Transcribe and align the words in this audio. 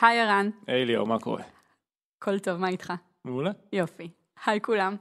היי 0.00 0.20
ערן, 0.20 0.50
היי 0.66 0.84
ליאור, 0.84 1.06
מה 1.06 1.18
קורה? 1.18 1.42
הכל 2.18 2.38
טוב, 2.38 2.56
מה 2.56 2.68
איתך? 2.68 2.92
מעולה. 3.24 3.50
יופי. 3.72 4.08
היי 4.46 4.60
כולם. 4.60 4.96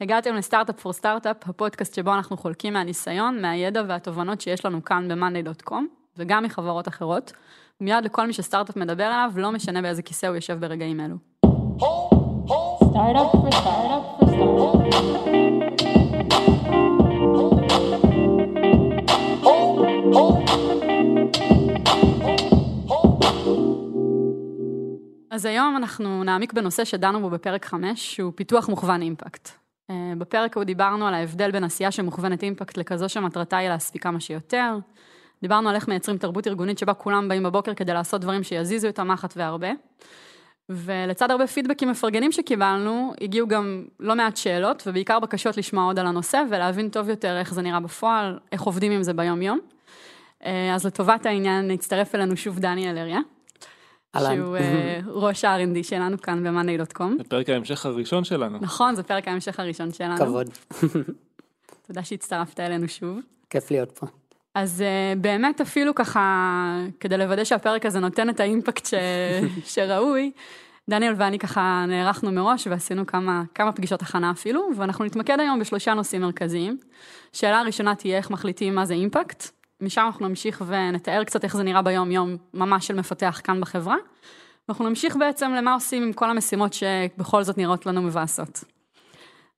הגעתם 0.00 0.34
לסטארט-אפ 0.34 0.80
פור 0.80 0.92
סטארט-אפ, 0.92 1.36
הפודקאסט 1.48 1.94
שבו 1.94 2.14
אנחנו 2.14 2.36
חולקים 2.36 2.72
מהניסיון, 2.72 3.42
מהידע 3.42 3.82
והתובנות 3.88 4.40
שיש 4.40 4.64
לנו 4.64 4.84
כאן 4.84 5.08
ב-monday.com, 5.08 5.82
וגם 6.16 6.44
מחברות 6.44 6.88
אחרות. 6.88 7.32
מיד 7.80 8.04
לכל 8.04 8.26
מי 8.26 8.32
שסטארט-אפ 8.32 8.76
מדבר 8.76 9.04
עליו, 9.04 9.32
לא 9.36 9.52
משנה 9.52 9.82
באיזה 9.82 10.02
כיסא 10.02 10.26
הוא 10.26 10.34
יושב 10.34 10.60
ברגעים 10.60 11.00
אלו. 11.00 11.16
Startup 12.92 13.30
for 13.32 13.50
startup 13.60 14.04
for 14.18 14.26
startup. 14.32 14.92
אז 25.32 25.44
היום 25.44 25.76
אנחנו 25.76 26.24
נעמיק 26.24 26.52
בנושא 26.52 26.84
שדנו 26.84 27.20
בו 27.20 27.30
בפרק 27.30 27.64
5, 27.64 28.14
שהוא 28.14 28.32
פיתוח 28.34 28.68
מוכוון 28.68 29.02
אימפקט. 29.02 29.48
אה, 29.90 30.12
בפרק 30.18 30.56
ההוא 30.56 30.64
דיברנו 30.64 31.06
על 31.06 31.14
ההבדל 31.14 31.50
בין 31.50 31.64
עשייה 31.64 31.90
שמוכוונת 31.90 32.42
אימפקט 32.42 32.76
לכזו 32.76 33.08
שמטרתה 33.08 33.56
היא 33.56 33.68
להספיק 33.68 34.02
כמה 34.02 34.20
שיותר. 34.20 34.78
דיברנו 35.42 35.68
על 35.68 35.74
איך 35.74 35.88
מייצרים 35.88 36.18
תרבות 36.18 36.46
ארגונית 36.46 36.78
שבה 36.78 36.94
כולם 36.94 37.28
באים 37.28 37.42
בבוקר 37.42 37.74
כדי 37.74 37.92
לעשות 37.92 38.20
דברים 38.20 38.42
שיזיזו 38.42 38.88
את 38.88 38.98
המחט 38.98 39.34
והרבה. 39.36 39.70
ולצד 40.68 41.30
הרבה 41.30 41.46
פידבקים 41.46 41.90
מפרגנים 41.90 42.32
שקיבלנו, 42.32 43.12
הגיעו 43.20 43.48
גם 43.48 43.84
לא 44.00 44.16
מעט 44.16 44.36
שאלות, 44.36 44.82
ובעיקר 44.86 45.20
בקשות 45.20 45.56
לשמוע 45.56 45.84
עוד 45.84 45.98
על 45.98 46.06
הנושא, 46.06 46.42
ולהבין 46.50 46.88
טוב 46.88 47.08
יותר 47.08 47.38
איך 47.38 47.54
זה 47.54 47.62
נראה 47.62 47.80
בפועל, 47.80 48.38
איך 48.52 48.62
עובדים 48.62 48.92
עם 48.92 49.02
זה 49.02 49.12
ביום-יום. 49.12 49.58
אה, 50.44 50.74
אז 50.74 50.86
לטובת 50.86 51.26
העניין, 51.26 51.70
הצטרף 51.70 52.14
אלינו 52.14 52.36
שוב 52.36 52.58
דניאל 52.58 52.98
אריה. 52.98 53.20
אהלן. 54.16 54.36
שהוא 54.36 54.56
אה, 54.56 55.00
ראש 55.06 55.44
ה-R&D 55.44 55.82
שלנו 55.82 56.18
כאן 56.18 56.44
ב-monday.com. 56.44 57.16
זה 57.18 57.24
פרק 57.24 57.48
ההמשך 57.48 57.86
הראשון 57.86 58.24
שלנו. 58.24 58.58
נכון, 58.60 58.94
זה 58.94 59.02
פרק 59.02 59.28
ההמשך 59.28 59.60
הראשון 59.60 59.92
שלנו. 59.92 60.16
כבוד, 60.16 60.50
תודה 61.86 62.04
שהצטרפת 62.04 62.60
אלינו 62.60 62.88
שוב. 62.88 63.18
כיף 63.50 63.70
להיות 63.70 63.90
פה. 63.90 64.06
אז 64.54 64.80
uh, 64.80 65.18
באמת 65.18 65.60
אפילו 65.60 65.94
ככה, 65.94 66.76
כדי 67.00 67.16
לוודא 67.16 67.44
שהפרק 67.44 67.86
הזה 67.86 68.00
נותן 68.00 68.30
את 68.30 68.40
האימפקט 68.40 68.86
ש... 68.86 68.94
שראוי, 69.74 70.30
דניאל 70.90 71.14
ואני 71.16 71.38
ככה 71.38 71.84
נערכנו 71.88 72.32
מראש 72.32 72.66
ועשינו 72.66 73.06
כמה, 73.06 73.42
כמה 73.54 73.72
פגישות 73.72 74.02
הכנה 74.02 74.30
אפילו, 74.30 74.68
ואנחנו 74.76 75.04
נתמקד 75.04 75.40
היום 75.40 75.60
בשלושה 75.60 75.94
נושאים 75.94 76.22
מרכזיים. 76.22 76.78
שאלה 77.32 77.60
הראשונה 77.60 77.94
תהיה 77.94 78.16
איך 78.16 78.30
מחליטים 78.30 78.74
מה 78.74 78.86
זה 78.86 78.94
אימפקט, 78.94 79.48
משם 79.82 80.02
אנחנו 80.06 80.28
נמשיך 80.28 80.62
ונתאר 80.66 81.24
קצת 81.24 81.44
איך 81.44 81.56
זה 81.56 81.62
נראה 81.62 81.82
ביום-יום 81.82 82.36
ממש 82.54 82.86
של 82.86 82.94
מפתח 82.94 83.40
כאן 83.44 83.60
בחברה. 83.60 83.96
ואנחנו 84.68 84.88
נמשיך 84.88 85.16
בעצם 85.16 85.50
למה 85.50 85.74
עושים 85.74 86.02
עם 86.02 86.12
כל 86.12 86.30
המשימות 86.30 86.72
שבכל 86.72 87.42
זאת 87.42 87.58
נראות 87.58 87.86
לנו 87.86 88.02
מבאסות. 88.02 88.64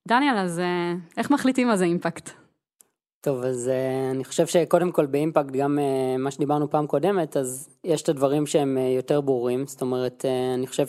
דניאל, 0.07 0.37
אז 0.37 0.59
אה, 0.59 0.93
איך 1.17 1.31
מחליטים 1.31 1.67
מה 1.67 1.77
זה 1.77 1.85
אימפקט? 1.85 2.29
טוב, 3.21 3.43
אז 3.43 3.71
uh, 3.73 4.15
אני 4.15 4.23
חושב 4.23 4.47
שקודם 4.47 4.91
כל 4.91 5.05
באימפקט, 5.05 5.51
גם 5.51 5.79
uh, 5.79 6.17
מה 6.21 6.31
שדיברנו 6.31 6.69
פעם 6.69 6.87
קודמת, 6.87 7.37
אז 7.37 7.69
יש 7.83 8.01
את 8.01 8.09
הדברים 8.09 8.45
שהם 8.45 8.77
יותר 8.97 9.21
ברורים, 9.21 9.67
זאת 9.67 9.81
אומרת, 9.81 10.25
אני 10.53 10.67
חושב 10.67 10.85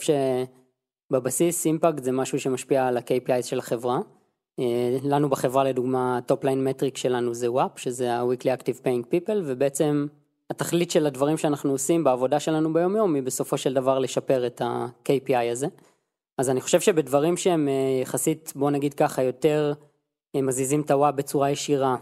שבבסיס 1.11 1.65
אימפקט 1.65 2.03
זה 2.03 2.11
משהו 2.11 2.39
שמשפיע 2.39 2.87
על 2.87 2.97
ה-KPI 2.97 3.43
של 3.43 3.59
החברה. 3.59 3.99
Uh, 4.59 4.63
לנו 5.03 5.29
בחברה 5.29 5.63
לדוגמה, 5.63 6.19
line 6.31 6.81
metric 6.81 6.97
שלנו 6.97 7.33
זה 7.33 7.47
WAP, 7.47 7.79
שזה 7.79 8.13
ה-Weekly 8.13 8.61
Active 8.61 8.83
Paying 8.83 9.05
People, 9.11 9.37
ובעצם 9.45 10.07
התכלית 10.49 10.91
של 10.91 11.05
הדברים 11.05 11.37
שאנחנו 11.37 11.71
עושים 11.71 12.03
בעבודה 12.03 12.39
שלנו 12.39 12.73
ביום 12.73 12.95
יום 12.95 13.15
היא 13.15 13.23
בסופו 13.23 13.57
של 13.57 13.73
דבר 13.73 13.99
לשפר 13.99 14.47
את 14.47 14.61
ה-KPI 14.61 15.51
הזה. 15.51 15.67
אז 16.37 16.49
אני 16.49 16.61
חושב 16.61 16.79
שבדברים 16.79 17.37
שהם 17.37 17.67
uh, 17.67 18.01
יחסית, 18.01 18.53
בוא 18.55 18.71
נגיד 18.71 18.93
ככה, 18.93 19.23
יותר 19.23 19.73
uh, 20.37 20.41
מזיזים 20.41 20.81
את 20.81 20.91
ה-WAP 20.91 21.11
בצורה 21.11 21.49
ישירה, 21.49 21.95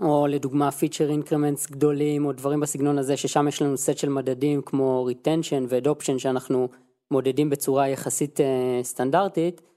או 0.00 0.26
לדוגמה 0.26 0.70
פיצ'ר 0.70 1.10
אינקרמנטס 1.10 1.70
גדולים 1.70 2.26
או 2.26 2.32
דברים 2.32 2.60
בסגנון 2.60 2.98
הזה 2.98 3.16
ששם 3.16 3.48
יש 3.48 3.62
לנו 3.62 3.76
סט 3.76 3.98
של 3.98 4.08
מדדים 4.08 4.62
כמו 4.62 5.08
retention 5.10 5.64
ו-adoption 5.68 6.18
שאנחנו 6.18 6.68
מודדים 7.10 7.50
בצורה 7.50 7.88
יחסית 7.88 8.40
אה, 8.40 8.80
סטנדרטית 8.82 9.60
אה, 9.60 9.73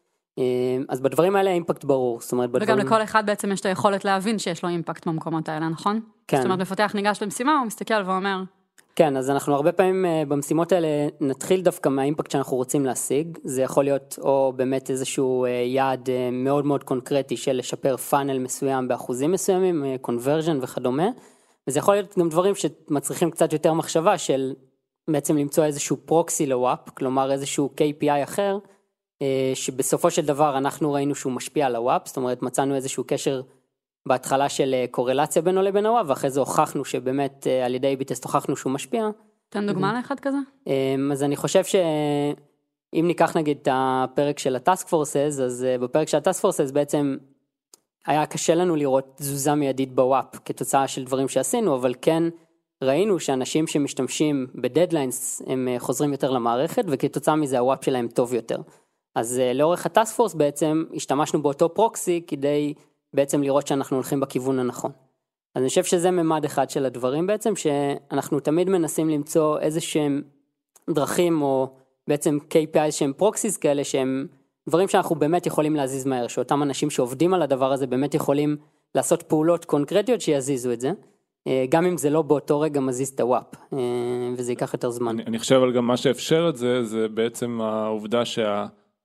אז 0.90 1.02
בדברים 1.02 1.36
האלה 1.36 1.50
האימפקט 1.50 1.84
ברור 1.84 2.22
זאת 2.22 2.32
אומרת 2.32 2.50
וגם 2.50 2.60
בדברים 2.60 2.86
לכל 2.86 3.04
אחד 3.04 3.26
בעצם 3.26 3.52
יש 3.52 3.60
את 3.60 3.66
היכולת 3.66 4.06
להבין 4.06 4.40
שיש 4.40 4.64
לו 4.64 4.70
אימפקט 4.70 5.08
במקומות 5.08 5.50
האלה, 5.50 5.70
נכון? 5.70 6.00
כן. 6.28 6.38
זאת 6.38 6.46
אומרת, 6.46 6.60
מפתח 6.60 6.92
ניגש 6.96 7.24
למשימה, 7.24 7.58
הוא 7.58 7.68
מסתכל 7.68 8.02
ואומר, 8.06 8.44
כן 8.98 9.18
אז 9.18 9.30
אנחנו 9.30 9.56
הרבה 9.56 9.72
פעמים 9.72 10.06
אה, 10.06 10.24
במשימות 10.28 10.72
האלה 10.72 10.88
נתחיל 11.22 11.62
דווקא 11.62 11.90
מהאימפקט 11.90 12.32
שאנחנו 12.32 12.58
רוצים 12.58 12.86
להשיג 12.86 13.38
זה 13.44 13.62
יכול 13.62 13.84
להיות 13.84 14.20
או 14.22 14.54
באמת 14.56 14.90
איזשהו 14.90 15.46
אה, 15.46 15.50
יעד 15.50 16.10
אה, 16.10 16.30
מאוד 16.32 16.66
מאוד 16.66 16.84
קונקרטי 16.84 17.38
של 17.38 17.54
לשפר 17.54 17.98
פאנל 17.98 18.40
מסוים 18.40 18.88
באחוזים 18.88 19.32
מסוימים 19.32 19.86
קונברז'ן 20.02 20.60
וכדומה 20.62 21.08
וזה 21.68 21.80
יכול 21.80 21.94
להיות 21.94 22.18
גם 22.18 22.30
דברים 22.30 22.54
שמצריכים 22.56 23.32
קצת 23.32 23.54
יותר 23.54 23.74
מחשבה 23.74 24.18
של 24.18 24.54
בעצם 25.08 25.38
למצוא 25.38 25.66
איזשהו 25.66 25.98
proxy 26.06 26.46
ל 26.46 26.57
WAP 26.57 26.90
כלומר 26.90 27.32
איזשהו 27.32 27.70
KPI 27.78 28.24
אחר 28.24 28.58
שבסופו 29.54 30.12
של 30.12 30.26
דבר 30.26 30.58
אנחנו 30.58 30.94
ראינו 30.94 31.16
שהוא 31.16 31.34
משפיע 31.34 31.66
על 31.66 31.76
ה 31.76 31.84
WAP 31.84 32.08
זאת 32.08 32.18
אומרת 32.18 32.42
מצאנו 32.42 32.76
איזשהו 32.76 33.04
קשר 33.08 33.42
בהתחלה 34.08 34.50
של 34.50 34.74
אה, 34.74 34.86
קורלציה 34.92 35.42
בינו 35.42 35.62
לבין 35.62 35.86
ה 35.86 35.91
WAP 35.91 36.06
ואחרי 36.10 36.30
זה 36.30 36.40
הוכחנו 36.40 36.86
שבאמת 36.86 37.48
אה, 37.48 37.66
על 37.66 37.76
ידי 37.76 37.96
A/B 37.96 38.08
test 38.08 38.24
הוכחנו 38.24 38.56
שהוא 38.56 38.72
משפיע 38.72 39.10
תן 39.50 39.68
דוגמה 39.68 39.94
לאחד 39.94 40.20
כזה. 40.20 40.38
אמ, 40.68 41.12
אז 41.12 41.24
אני 41.24 41.36
חושב 41.36 41.64
שאם 41.64 43.08
ניקח 43.08 43.38
נגיד 43.38 43.58
את 43.62 43.68
הפרק 43.72 44.40
של 44.40 44.56
ה 44.56 44.62
task 44.62 44.88
forces, 44.88 45.40
אז 45.46 45.64
אה, 45.64 45.78
בפרק 45.78 46.08
של 46.08 46.18
ה 46.18 46.23
task 46.23 46.42
forces 46.42 46.72
בעצם 46.72 47.18
היה 48.06 48.26
קשה 48.26 48.56
לנו 48.56 48.76
לראות 48.76 49.14
תזוזה 49.16 49.56
מיידית 49.56 49.96
ב 49.96 50.03
WAP 50.03 50.26
כתוצאה 50.46 50.88
של 50.88 51.04
דברים 51.04 51.28
שעשינו, 51.28 51.76
אבל 51.76 51.94
כן 52.02 52.24
ראינו 52.84 53.20
שאנשים 53.20 53.68
שמשתמשים 53.68 54.48
ב 54.56 54.65
deadlines 54.65 55.42
הם 55.48 55.68
אה, 55.68 55.80
חוזרים 55.80 56.12
יותר 56.12 56.32
למערכת 56.32 56.84
וכתוצאה 56.88 57.36
מזה 57.36 57.60
ה 57.60 57.66
WAP 57.66 57.86
שלהם 57.86 58.08
טוב 58.08 58.34
יותר. 58.34 58.58
אז 59.18 59.40
אה, 59.40 59.54
לאורך 59.54 59.86
ה 59.86 59.96
task 59.96 60.36
בעצם 60.36 60.84
השתמשנו 60.96 61.42
באותו 61.42 61.74
proxy 61.74 62.22
כדי 62.28 62.74
בעצם 63.14 63.44
לראות 63.44 63.68
שאנחנו 63.68 63.98
הולכים 63.98 64.20
בכיוון 64.20 64.60
הנכון. 64.60 64.92
אז 65.56 65.62
אני 65.62 65.70
חושב 65.70 65.84
שזה 65.84 66.12
ממד 66.12 66.46
אחד 66.46 66.70
של 66.70 66.86
הדברים 66.86 67.28
בעצם, 67.28 67.56
שאנחנו 67.56 68.40
תמיד 68.40 68.70
מנסים 68.70 69.10
למצוא 69.10 69.60
איזה 69.60 69.82
שהם 69.82 70.22
דרכים 70.90 71.42
או 71.42 71.70
בעצם 72.08 72.38
KPI 72.50 72.92
שהם 72.92 73.14
proxies 73.18 73.58
כאלה 73.58 73.84
שהם 73.84 74.28
דברים 74.70 74.88
שאנחנו 74.88 75.16
באמת 75.16 75.46
יכולים 75.46 75.76
להזיז 75.76 76.06
מהר, 76.06 76.28
שאותם 76.28 76.64
אנשים 76.64 76.90
שעובדים 76.90 77.34
על 77.34 77.42
הדבר 77.42 77.72
הזה 77.72 77.88
באמת 77.88 78.14
יכולים 78.14 78.58
לעשות 78.96 79.24
פעולות 79.24 79.66
קונקרטיות 79.66 80.22
שיזיזו 80.22 80.72
את 80.72 80.82
זה, 80.82 80.92
אה, 81.48 81.66
גם 81.70 81.86
אם 81.86 81.98
זה 81.98 82.10
לא 82.10 82.22
באותו 82.22 82.60
רגע 82.60 82.80
מזיז 82.80 83.10
את 83.10 83.20
הוואפ, 83.20 83.56
אה, 83.74 83.80
וזה 84.38 84.52
ייקח 84.52 84.74
יותר 84.74 84.90
זמן. 84.90 85.10
אני, 85.10 85.24
אני 85.24 85.40
חושב 85.40 85.56
אבל 85.56 85.74
גם 85.74 85.88
מה 85.88 85.98
שאפשר 85.98 86.50
את 86.50 86.58
זה, 86.58 86.84
זה 86.84 87.08
בעצם 87.08 87.62
העובדה 87.62 88.26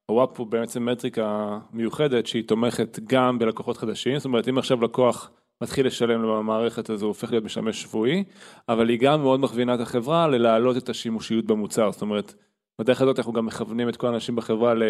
שהוואפ 0.07 0.39
הוא 0.39 0.47
בעצם 0.47 0.85
מטריקה 0.85 1.59
מיוחדת 1.73 2.27
שהיא 2.27 2.45
תומכת 2.49 2.99
גם 3.05 3.39
בלקוחות 3.39 3.77
חדשים, 3.77 4.19
זאת 4.19 4.25
אומרת 4.25 4.49
אם 4.49 4.59
עכשיו 4.59 4.83
לקוח 4.83 5.31
מתחיל 5.63 5.87
לשלם 5.87 6.23
במערכת 6.23 6.91
הזו, 6.91 7.07
הוא 7.07 7.11
הופך 7.11 7.31
להיות 7.31 7.45
משמש 7.45 7.83
שבועי, 7.83 8.25
אבל 8.69 8.89
היא 8.89 8.99
גם 9.01 9.23
מאוד 9.23 9.41
מכווינה 9.41 9.75
את 9.75 9.81
החברה 9.81 10.29
ללהעלות 10.29 10.77
את 10.77 10.89
השימושיות 10.89 11.45
במוצר, 11.45 11.93
זאת 11.93 12.03
אומרת, 12.03 12.35
בדרך 12.79 13.03
הזאת 13.03 13.19
אנחנו 13.19 13.33
גם 13.33 13.47
מכוונים 13.47 13.89
את 13.89 13.97
כל 13.97 14.07
האנשים 14.07 14.37
בחברה 14.37 14.75
ל... 14.75 14.83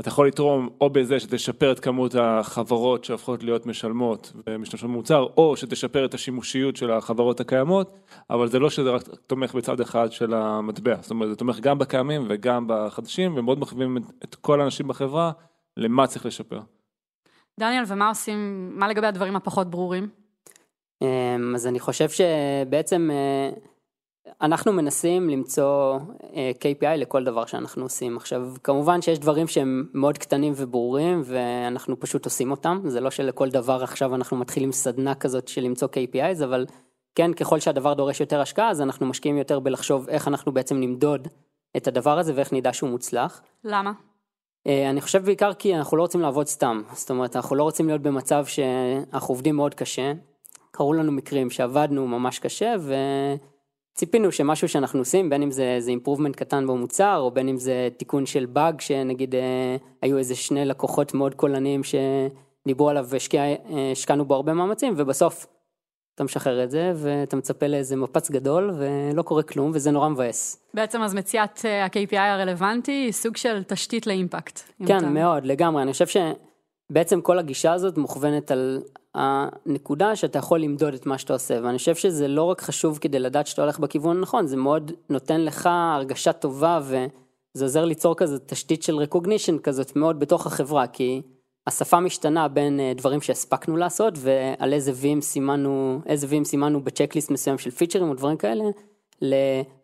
אתה 0.00 0.08
יכול 0.08 0.26
לתרום 0.28 0.68
או 0.80 0.90
בזה 0.90 1.20
שתשפר 1.20 1.72
את 1.72 1.80
כמות 1.80 2.14
החברות 2.14 3.04
שהופכות 3.04 3.42
להיות 3.42 3.66
משלמות 3.66 4.32
ומשתמשות 4.46 4.90
במוצר, 4.90 5.26
או 5.36 5.56
שתשפר 5.56 6.04
את 6.04 6.14
השימושיות 6.14 6.76
של 6.76 6.90
החברות 6.90 7.40
הקיימות, 7.40 7.98
אבל 8.30 8.48
זה 8.48 8.58
לא 8.58 8.70
שזה 8.70 8.90
רק 8.90 9.02
תומך 9.26 9.54
בצד 9.54 9.80
אחד 9.80 10.12
של 10.12 10.34
המטבע, 10.34 10.96
זאת 11.00 11.10
אומרת 11.10 11.28
זה 11.28 11.36
תומך 11.36 11.60
גם 11.60 11.78
בקיימים 11.78 12.26
וגם 12.28 12.64
בחדשים, 12.68 13.36
ומאוד 13.36 13.60
מכווינים 13.60 13.96
את, 13.96 14.02
את 14.24 14.34
כל 14.34 14.60
האנשים 14.60 14.88
בחברה 14.88 15.32
למה 15.76 16.06
צריך 16.06 16.26
לשפר. 16.26 16.60
דניאל, 17.60 17.84
ומה 17.86 18.08
עושים, 18.08 18.70
מה 18.78 18.88
לגבי 18.88 19.06
הדברים 19.06 19.36
הפחות 19.36 19.70
ברורים? 19.70 20.08
אמ, 21.02 21.54
אז 21.54 21.66
אני 21.66 21.80
חושב 21.80 22.08
שבעצם 22.08 23.10
אה, 23.12 23.50
אנחנו 24.42 24.72
מנסים 24.72 25.30
למצוא 25.30 25.98
אה, 26.34 26.50
KPI 26.60 26.96
לכל 26.96 27.24
דבר 27.24 27.46
שאנחנו 27.46 27.82
עושים. 27.82 28.16
עכשיו, 28.16 28.48
כמובן 28.64 29.02
שיש 29.02 29.18
דברים 29.18 29.46
שהם 29.46 29.86
מאוד 29.94 30.18
קטנים 30.18 30.52
וברורים 30.56 31.22
ואנחנו 31.24 32.00
פשוט 32.00 32.24
עושים 32.24 32.50
אותם, 32.50 32.80
זה 32.86 33.00
לא 33.00 33.10
שלכל 33.10 33.50
דבר 33.50 33.82
עכשיו 33.82 34.14
אנחנו 34.14 34.36
מתחילים 34.36 34.72
סדנה 34.72 35.14
כזאת 35.14 35.48
של 35.48 35.60
למצוא 35.60 35.88
KPIs, 35.88 36.44
אבל 36.44 36.66
כן, 37.14 37.32
ככל 37.32 37.60
שהדבר 37.60 37.94
דורש 37.94 38.20
יותר 38.20 38.40
השקעה, 38.40 38.70
אז 38.70 38.80
אנחנו 38.80 39.06
משקיעים 39.06 39.38
יותר 39.38 39.60
בלחשוב 39.60 40.08
איך 40.08 40.28
אנחנו 40.28 40.52
בעצם 40.52 40.80
נמדוד 40.80 41.28
את 41.76 41.88
הדבר 41.88 42.18
הזה 42.18 42.32
ואיך 42.36 42.52
נדע 42.52 42.72
שהוא 42.72 42.90
מוצלח. 42.90 43.42
למה? 43.64 43.92
אה, 44.66 44.90
אני 44.90 45.00
חושב 45.00 45.24
בעיקר 45.24 45.52
כי 45.52 45.76
אנחנו 45.76 45.96
לא 45.96 46.02
רוצים 46.02 46.20
לעבוד 46.20 46.46
סתם, 46.46 46.82
זאת 46.92 47.10
אומרת 47.10 47.36
אנחנו 47.36 47.56
לא 47.56 47.62
רוצים 47.62 47.86
להיות 47.86 48.02
במצב 48.02 48.44
שאנחנו 48.46 49.34
עובדים 49.34 49.56
מאוד 49.56 49.74
קשה, 49.74 50.12
קרו 50.70 50.92
לנו 50.92 51.12
מקרים 51.12 51.50
שעבדנו 51.50 52.06
ממש 52.06 52.38
קשה 52.38 52.74
ציפינו 53.94 54.32
שמשהו 54.32 54.68
שאנחנו 54.68 54.98
עושים, 54.98 55.30
בין 55.30 55.42
אם 55.42 55.50
זה 55.50 55.62
איזה 55.64 55.92
improvement 55.92 56.32
קטן 56.36 56.66
במוצר, 56.66 57.18
או 57.18 57.30
בין 57.30 57.48
אם 57.48 57.56
זה 57.56 57.88
תיקון 57.96 58.26
של 58.26 58.46
באג, 58.46 58.80
שנגיד 58.80 59.34
אה, 59.34 59.76
היו 60.02 60.18
איזה 60.18 60.34
שני 60.34 60.64
לקוחות 60.64 61.14
מאוד 61.14 61.34
קולניים 61.34 61.80
שדיברו 61.84 62.88
עליו 62.90 63.06
והשקענו 63.08 64.24
בו 64.24 64.34
הרבה 64.34 64.52
מאמצים, 64.52 64.94
ובסוף 64.96 65.46
אתה 66.14 66.24
משחרר 66.24 66.64
את 66.64 66.70
זה, 66.70 66.92
ואתה 66.96 67.36
מצפה 67.36 67.66
לאיזה 67.66 67.96
מפץ 67.96 68.30
גדול, 68.30 68.70
ולא 68.78 69.22
קורה 69.22 69.42
כלום, 69.42 69.70
וזה 69.74 69.90
נורא 69.90 70.08
מבאס. 70.08 70.60
בעצם 70.74 71.02
אז 71.02 71.14
מציאת 71.14 71.60
אה, 71.64 71.84
ה-KPI 71.84 72.18
הרלוונטי 72.18 72.92
היא 72.92 73.12
סוג 73.12 73.36
של 73.36 73.62
תשתית 73.62 74.06
לאימפקט. 74.06 74.60
כן, 74.86 74.98
אתה- 74.98 75.06
מאוד, 75.06 75.44
לגמרי. 75.46 75.82
אני 75.82 75.92
חושב 75.92 76.06
שבעצם 76.90 77.20
כל 77.20 77.38
הגישה 77.38 77.72
הזאת 77.72 77.98
מוכוונת 77.98 78.50
על 78.50 78.82
הנקודה 79.14 80.16
שאתה 80.16 80.38
יכול 80.38 80.60
למדוד 80.60 80.94
את 80.94 81.06
מה 81.06 81.18
שאתה 81.18 81.32
עושה, 81.32 81.58
ואני 81.62 81.78
חושב 81.78 81.94
שזה 81.94 82.28
לא 82.28 82.42
רק 82.42 82.60
חשוב 82.60 82.98
כדי 82.98 83.18
לדעת 83.18 83.46
שאתה 83.46 83.62
הולך 83.62 83.78
בכיוון 83.78 84.16
הנכון, 84.16 84.46
זה 84.46 84.56
מאוד 84.56 84.92
נותן 85.08 85.40
לך 85.40 85.68
הרגשה 85.72 86.32
טובה, 86.32 86.80
וזה 86.82 87.64
עוזר 87.64 87.84
ליצור 87.84 88.16
כזה 88.16 88.38
תשתית 88.38 88.82
של 88.82 88.98
recognition 89.02 89.58
כזאת 89.62 89.96
מאוד 89.96 90.20
בתוך 90.20 90.46
החברה, 90.46 90.86
כי 90.86 91.22
השפה 91.66 92.00
משתנה 92.00 92.48
בין 92.48 92.80
אה, 92.80 92.92
דברים 92.96 93.20
שהספקנו 93.20 93.76
לעשות, 93.76 94.14
ועל 94.16 94.72
איזה 94.72 94.92
וים 94.94 95.20
סימנו, 95.20 96.00
איזה 96.06 96.26
וים 96.30 96.44
סימנו 96.44 96.84
בצ'קליסט 96.84 97.30
מסוים 97.30 97.58
של 97.58 97.70
פיצ'רים 97.70 98.08
או 98.08 98.14
דברים 98.14 98.36
כאלה, 98.36 98.64
ל... 99.22 99.34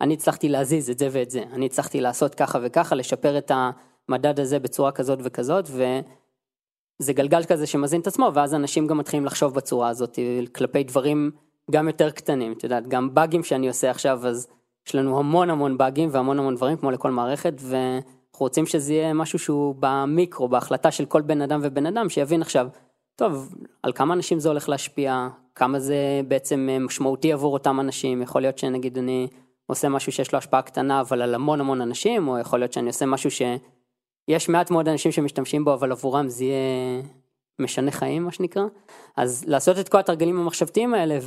אני 0.01 0.13
הצלחתי 0.13 0.49
להזיז 0.49 0.89
את 0.89 0.99
זה 0.99 1.07
ואת 1.11 1.31
זה, 1.31 1.43
אני 1.53 1.65
הצלחתי 1.65 2.01
לעשות 2.01 2.35
ככה 2.35 2.59
וככה, 2.61 2.95
לשפר 2.95 3.37
את 3.37 3.51
המדד 4.09 4.39
הזה 4.39 4.59
בצורה 4.59 4.91
כזאת 4.91 5.19
וכזאת, 5.23 5.65
וזה 6.99 7.13
גלגל 7.13 7.43
כזה 7.43 7.67
שמזין 7.67 8.01
את 8.01 8.07
עצמו, 8.07 8.31
ואז 8.33 8.53
אנשים 8.53 8.87
גם 8.87 8.97
מתחילים 8.97 9.25
לחשוב 9.25 9.53
בצורה 9.53 9.89
הזאת 9.89 10.19
כלפי 10.55 10.83
דברים 10.83 11.31
גם 11.71 11.87
יותר 11.87 12.09
קטנים, 12.09 12.53
את 12.53 12.63
יודעת, 12.63 12.87
גם 12.87 13.13
באגים 13.13 13.43
שאני 13.43 13.67
עושה 13.67 13.91
עכשיו, 13.91 14.27
אז 14.27 14.47
יש 14.87 14.95
לנו 14.95 15.19
המון 15.19 15.49
המון 15.49 15.77
באגים 15.77 16.09
והמון 16.11 16.39
המון 16.39 16.55
דברים, 16.55 16.77
כמו 16.77 16.91
לכל 16.91 17.11
מערכת, 17.11 17.53
ואנחנו 17.59 18.45
רוצים 18.45 18.65
שזה 18.65 18.93
יהיה 18.93 19.13
משהו 19.13 19.39
שהוא 19.39 19.75
במיקרו, 19.79 20.47
בהחלטה 20.47 20.91
של 20.91 21.05
כל 21.05 21.21
בן 21.21 21.41
אדם 21.41 21.59
ובן 21.63 21.85
אדם, 21.85 22.09
שיבין 22.09 22.41
עכשיו, 22.41 22.67
טוב, 23.15 23.55
על 23.83 23.93
כמה 23.93 24.13
אנשים 24.13 24.39
זה 24.39 24.49
הולך 24.49 24.69
להשפיע, 24.69 25.27
כמה 25.55 25.79
זה 25.79 26.21
בעצם 26.27 26.67
אה, 26.71 26.79
משמעותי 26.79 27.33
עבור 27.33 27.53
אותם 27.53 27.79
אנשים, 27.79 28.21
יכול 28.21 28.41
להיות 28.41 28.57
שנגיד 28.57 28.97
אני 28.97 29.27
עושה 29.65 29.89
משהו 29.89 30.11
שיש 30.11 30.31
לו 30.31 30.37
השפעה 30.37 30.61
קטנה, 30.61 31.01
אבל 31.01 31.21
על 31.21 31.35
המון 31.35 31.59
המון 31.59 31.81
אנשים, 31.81 32.27
או 32.27 32.37
יכול 32.37 32.59
להיות 32.59 32.73
שאני 32.73 32.87
עושה 32.87 33.05
משהו 33.05 33.31
שיש 34.29 34.49
מעט 34.49 34.71
מאוד 34.71 34.87
אנשים 34.87 35.11
שמשתמשים 35.11 35.65
בו, 35.65 35.73
אבל 35.73 35.91
עבורם 35.91 36.29
זה 36.29 36.43
יהיה 36.43 37.01
משנה 37.59 37.91
חיים, 37.91 38.23
מה 38.23 38.31
שנקרא. 38.31 38.63
אז 39.17 39.43
לעשות 39.47 39.79
את 39.79 39.89
כל 39.89 39.97
התרגלים 39.97 40.39
המחשבתיים 40.39 40.93
האלה, 40.93 41.17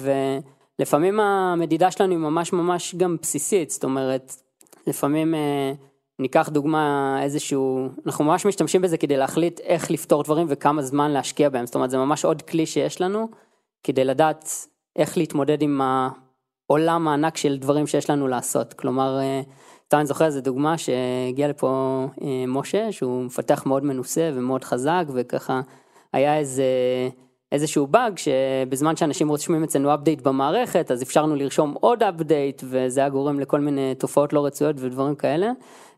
ולפעמים 0.79 1.21
המדידה 1.21 1.91
שלנו 1.91 2.11
היא 2.11 2.19
ממש 2.19 2.53
ממש 2.53 2.95
גם 2.95 3.17
בסיסית, 3.23 3.71
זאת 3.71 3.85
אומרת, 3.85 4.35
לפעמים 4.87 5.35
אה, 5.35 5.73
ניקח 6.19 6.49
דוגמה 6.49 7.17
איזשהו, 7.23 7.89
אנחנו 8.07 8.25
ממש 8.25 8.47
משתמשים 8.47 8.83
בזה 8.83 8.97
כדי 8.97 9.17
להחליט 9.17 9.61
איך 9.61 9.91
לפתור 9.91 10.23
דברים 10.23 10.47
וכמה 10.51 10.83
זמן 10.83 11.11
להשקיע 11.11 11.49
בהם, 11.49 11.67
זאת 11.67 11.75
אומרת 11.75 11.91
זה 11.91 11.99
ממש 11.99 12.25
עוד 12.25 12.43
כלי 12.43 12.67
שיש 12.67 13.01
לנו 13.01 13.29
כדי 13.85 14.05
לדעת 14.05 14.51
איך 14.97 15.19
להתמודד 15.19 15.63
עם 15.63 15.81
העולם 15.81 17.09
הענק 17.09 17.37
של 17.37 17.59
דברים 17.59 17.87
שיש 17.87 18.11
לנו 18.11 18.29
לעשות, 18.29 18.73
כלומר, 18.73 19.19
אה, 19.21 19.41
אתה 19.91 19.99
אני 19.99 20.07
זוכר 20.07 20.25
איזה 20.25 20.41
דוגמה 20.41 20.79
שהגיע 20.79 21.49
לפה 21.49 22.07
אה, 22.23 22.45
משה 22.49 22.93
שהוא 22.93 23.23
מפתח 23.25 23.63
מאוד 23.67 23.85
מנוסה 23.85 24.31
ומאוד 24.35 24.65
חזק 24.65 25.05
וככה 25.15 25.61
היה 26.13 26.39
איזה 26.39 26.65
איזשהו 27.53 27.87
באג 27.87 28.19
שבזמן 28.19 28.97
שאנשים 28.97 29.29
רושמים 29.29 29.65
אצלנו 29.65 29.95
update 29.95 30.21
במערכת 30.21 30.91
אז 30.91 31.03
אפשרנו 31.03 31.37
לרשום 31.37 31.75
עוד 31.81 32.03
update 32.03 32.63
וזה 32.65 33.01
היה 33.01 33.09
גורם 33.09 33.41
לכל 33.41 33.61
מיני 33.61 33.95
תופעות 33.95 34.33
לא 34.33 34.47
רצויות 34.47 34.77
ודברים 34.79 35.15
כאלה. 35.15 35.51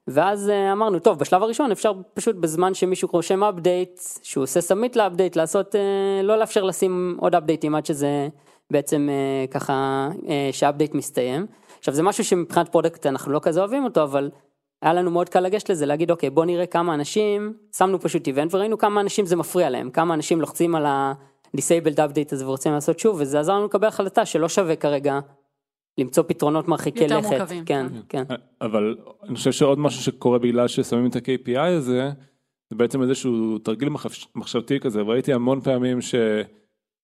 ואז 0.08 0.48
אה, 0.48 0.72
אמרנו 0.72 0.98
טוב 0.98 1.18
בשלב 1.18 1.42
הראשון 1.42 1.70
אפשר 1.70 1.92
פשוט 2.14 2.36
בזמן 2.36 2.74
שמישהו 2.74 3.08
רושם 3.12 3.44
update 3.44 4.00
שהוא 4.22 4.42
עושה 4.42 4.60
submit 4.60 4.96
ל 4.96 5.02
update 5.02 5.36
לעשות 5.36 5.74
אה, 5.74 6.22
לא 6.22 6.38
לאפשר 6.38 6.64
לשים 6.64 7.16
עוד 7.20 7.34
update 7.34 7.64
ים 7.64 7.74
עד 7.74 7.86
שזה 7.86 8.28
בעצם 8.70 9.08
ככה 9.50 10.08
שה 10.52 10.66
update 10.66 10.94
מסתיים. 10.94 11.46
עכשיו 11.82 11.94
זה 11.94 12.02
משהו 12.02 12.24
שמבחינת 12.24 12.68
product 12.68 13.06
אנחנו 13.06 13.32
לא 13.32 13.40
כזה 13.42 13.60
אוהבים 13.60 13.84
אותו 13.84 14.02
אבל 14.02 14.30
היה 14.82 14.94
לנו 14.94 15.10
מאוד 15.10 15.28
קל 15.28 15.40
לגשת 15.40 15.70
לזה 15.70 15.86
להגיד 15.86 16.10
אוקיי 16.10 16.30
בוא 16.30 16.44
נראה 16.44 16.66
כמה 16.66 16.94
אנשים 16.94 17.54
שמנו 17.76 18.00
פשוט 18.00 18.26
event 18.26 18.54
וראינו 18.54 18.78
כמה 18.78 19.00
אנשים 19.00 19.26
זה 19.26 19.36
מפריע 19.36 19.70
להם 19.70 19.90
כמה 19.90 20.14
אנשים 20.14 20.40
לוחצים 20.40 20.74
על 20.74 20.86
ה-disabled 20.86 21.96
update 21.96 22.32
הזה 22.32 22.46
ורוצים 22.46 22.72
לעשות 22.72 22.98
שוב 22.98 23.16
וזה 23.20 23.40
עזר 23.40 23.52
לנו 23.52 23.64
לקבל 23.64 23.88
החלטה 23.88 24.26
שלא 24.26 24.48
שווה 24.48 24.76
כרגע 24.76 25.18
למצוא 25.98 26.24
פתרונות 26.26 26.68
מרחיקי 26.68 27.02
יותר 27.02 27.18
לכת. 27.18 27.28
מורכבים, 27.28 27.64
כן, 27.64 27.86
כן. 28.08 28.24
כן. 28.28 28.34
אבל 28.60 28.96
אני 29.28 29.34
חושב 29.34 29.52
שעוד 29.52 29.78
משהו 29.78 30.02
שקורה 30.02 30.38
בגלל 30.38 30.68
ששמים 30.68 31.06
את 31.06 31.16
ה-KPI 31.16 31.60
הזה, 31.60 32.10
זה 32.70 32.76
בעצם 32.76 33.02
איזשהו 33.02 33.58
תרגיל 33.58 33.88
מחש- 33.88 34.26
מחשבתי 34.34 34.80
כזה, 34.80 35.02
וראיתי 35.06 35.32
המון 35.32 35.60
פעמים 35.60 35.98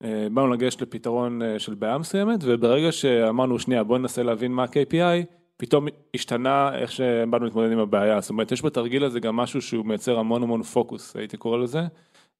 שבאנו 0.03 0.49
לגשת 0.49 0.83
לפתרון 0.83 1.43
אה, 1.43 1.59
של 1.59 1.75
בעיה 1.75 1.99
מסוימת, 1.99 2.41
וברגע 2.43 2.93
שאמרנו 2.93 3.59
שנייה 3.59 3.85
בוא 3.85 3.99
ננסה 3.99 4.23
להבין 4.23 4.53
מה 4.53 4.63
ה-KPI, 4.63 5.27
פתאום 5.57 5.87
השתנה 6.15 6.71
איך 6.75 6.93
שבאנו 6.93 7.45
להתמודד 7.45 7.73
עם 7.73 7.79
הבעיה, 7.79 8.21
זאת 8.21 8.31
אומרת 8.31 8.53
יש 8.53 8.65
בתרגיל 8.65 9.05
הזה 9.05 9.21
גם 9.21 9.37
משהו 9.37 9.63
שהוא 9.63 9.87
מייצר 9.87 10.19
המון 10.19 10.43
המון 10.43 10.63
פוקוס, 10.63 11.17
הייתי 11.17 11.37
קורא 11.37 11.59
לזה, 11.59 11.81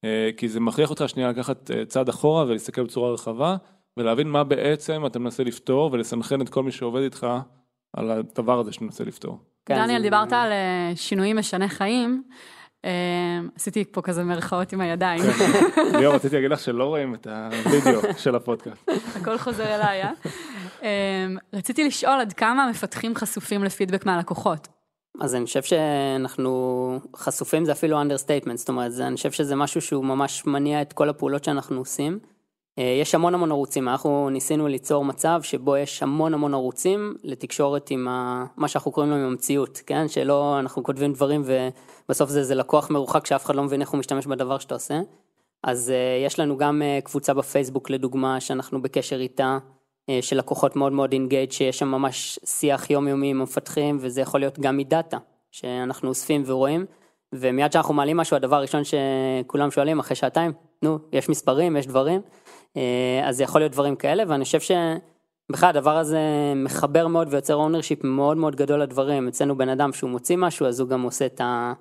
אה, 0.03 0.29
כי 0.37 0.47
זה 0.47 0.59
מכריח 0.59 0.89
אותך 0.89 1.09
שנייה 1.09 1.29
לקחת 1.29 1.71
אה, 1.71 1.85
צעד 1.85 2.09
אחורה 2.09 2.43
ולהסתכל 2.43 2.83
בצורה 2.83 3.11
רחבה, 3.11 3.55
ולהבין 3.97 4.27
מה 4.27 4.43
בעצם 4.43 5.05
אתה 5.05 5.19
מנסה 5.19 5.43
לפתור, 5.43 5.89
ולסנכרן 5.93 6.41
את 6.41 6.49
כל 6.49 6.63
מי 6.63 6.71
שעובד 6.71 7.01
איתך 7.01 7.27
על 7.93 8.11
הדבר 8.11 8.59
הזה 8.59 8.71
שאתה 8.71 8.85
מנסה 8.85 9.03
לפתור. 9.03 9.39
דניאל, 9.69 10.01
דיברת 10.01 10.33
על 10.33 10.51
אה, 10.51 10.91
שינויים 10.95 11.37
משני 11.37 11.69
חיים. 11.69 12.23
אה, 12.85 13.39
עשיתי 13.55 13.85
פה 13.91 14.01
כזה 14.01 14.23
מרכאות 14.23 14.73
עם 14.73 14.81
הידיים, 14.81 15.21
ליאור, 15.99 16.15
רציתי 16.15 16.35
להגיד 16.35 16.51
לך 16.51 16.59
שלא 16.59 16.83
רואים 16.83 17.15
את 17.15 17.27
הוידאו 17.65 18.01
של 18.17 18.35
הפודקאסט. 18.35 18.89
הכל 19.15 19.37
חוזר 19.37 19.75
אליי, 19.75 20.03
אה? 20.03 20.11
אה? 20.83 21.27
רציתי 21.53 21.83
לשאול 21.83 22.19
עד 22.19 22.33
כמה 22.33 22.63
המפתחים 22.63 23.15
חשופים 23.15 23.63
לפידבק 23.63 24.05
מהלקוחות. 24.05 24.67
אז 25.21 25.35
אני 25.35 25.45
חושב 25.45 25.63
שאנחנו 25.63 26.99
חשופים 27.15 27.65
זה 27.65 27.71
אפילו 27.71 28.01
understatement, 28.01 28.55
זאת 28.55 28.69
אומרת, 28.69 28.91
זה, 28.91 29.07
אני 29.07 29.15
חושב 29.15 29.31
שזה 29.31 29.55
משהו 29.55 29.81
שהוא 29.81 30.05
ממש 30.05 30.45
מניע 30.45 30.81
את 30.81 30.93
כל 30.93 31.09
הפעולות 31.09 31.43
שאנחנו 31.43 31.77
עושים. 31.77 32.19
אה, 32.79 32.97
יש 33.01 33.15
המון 33.15 33.33
המון 33.33 33.51
ערוצים, 33.51 33.89
אנחנו 33.89 34.29
ניסינו 34.29 34.67
ליצור 34.67 35.05
מצב 35.05 35.39
שבו 35.43 35.77
יש 35.77 36.03
המון 36.03 36.33
המון 36.33 36.53
ערוצים 36.53 37.15
לתקשורת 37.23 37.91
עם 37.91 38.07
ה, 38.07 38.45
מה 38.57 38.67
שאנחנו 38.67 38.91
קוראים 38.91 39.11
לו 39.11 39.17
עם 39.17 39.23
המציאות, 39.23 39.81
כן? 39.85 40.07
שלא 40.07 40.59
אנחנו 40.59 40.83
כותבים 40.83 41.13
דברים 41.13 41.43
ובסוף 41.45 42.29
זה 42.29 42.39
איזה 42.39 42.55
לקוח 42.55 42.89
מרוחק 42.89 43.25
שאף 43.25 43.45
אחד 43.45 43.55
לא 43.55 43.63
מבין 43.63 43.81
איך 43.81 43.89
הוא 43.89 43.99
משתמש 43.99 44.27
בדבר 44.27 44.57
שאתה 44.57 44.73
עושה. 44.73 45.01
אז 45.63 45.89
אה, 45.89 46.25
יש 46.25 46.39
לנו 46.39 46.57
גם 46.57 46.81
אה, 46.81 46.99
קבוצה 47.03 47.33
בפייסבוק 47.33 47.89
לדוגמה 47.89 48.39
שאנחנו 48.39 48.81
בקשר 48.81 49.19
איתה, 49.19 49.57
של 50.21 50.37
לקוחות 50.37 50.75
מאוד 50.75 50.91
מאוד 50.91 51.11
engaged, 51.11 51.51
שיש 51.51 51.79
שם 51.79 51.87
ממש 51.87 52.39
שיח 52.45 52.89
יומיומי 52.89 53.29
עם 53.29 53.41
המפתחים, 53.41 53.97
וזה 54.01 54.21
יכול 54.21 54.39
להיות 54.39 54.59
גם 54.59 54.77
מ 54.77 54.84
data, 54.84 55.17
שאנחנו 55.51 56.09
אוספים 56.09 56.43
ורואים, 56.45 56.85
ומיד 57.33 57.71
שאנחנו 57.71 57.93
מעלים 57.93 58.17
משהו, 58.17 58.35
הדבר 58.35 58.55
הראשון 58.55 58.81
שכולם 58.83 59.71
שואלים 59.71 59.99
אחרי 59.99 60.15
שעתיים, 60.15 60.51
נו, 60.81 60.99
יש 61.13 61.29
מספרים, 61.29 61.77
יש 61.77 61.87
דברים, 61.87 62.21
אז 63.23 63.37
זה 63.37 63.43
יכול 63.43 63.61
להיות 63.61 63.71
דברים 63.71 63.95
כאלה, 63.95 64.23
ואני 64.27 64.43
חושב 64.43 64.59
שבכלל 64.59 65.69
הדבר 65.69 65.97
הזה 65.97 66.19
מחבר 66.55 67.07
מאוד 67.07 67.27
ויוצר 67.31 67.55
ownership 67.55 68.03
מאוד 68.03 68.37
מאוד 68.37 68.55
גדול 68.55 68.81
לדברים, 68.81 69.27
אצלנו 69.27 69.57
בן 69.57 69.69
אדם 69.69 69.93
שהוא 69.93 70.09
מוציא 70.09 70.37
משהו, 70.37 70.65
אז 70.65 70.79
הוא 70.79 70.89
גם 70.89 71.01
עושה 71.01 71.25
את 71.25 71.41
ה... 71.41 71.73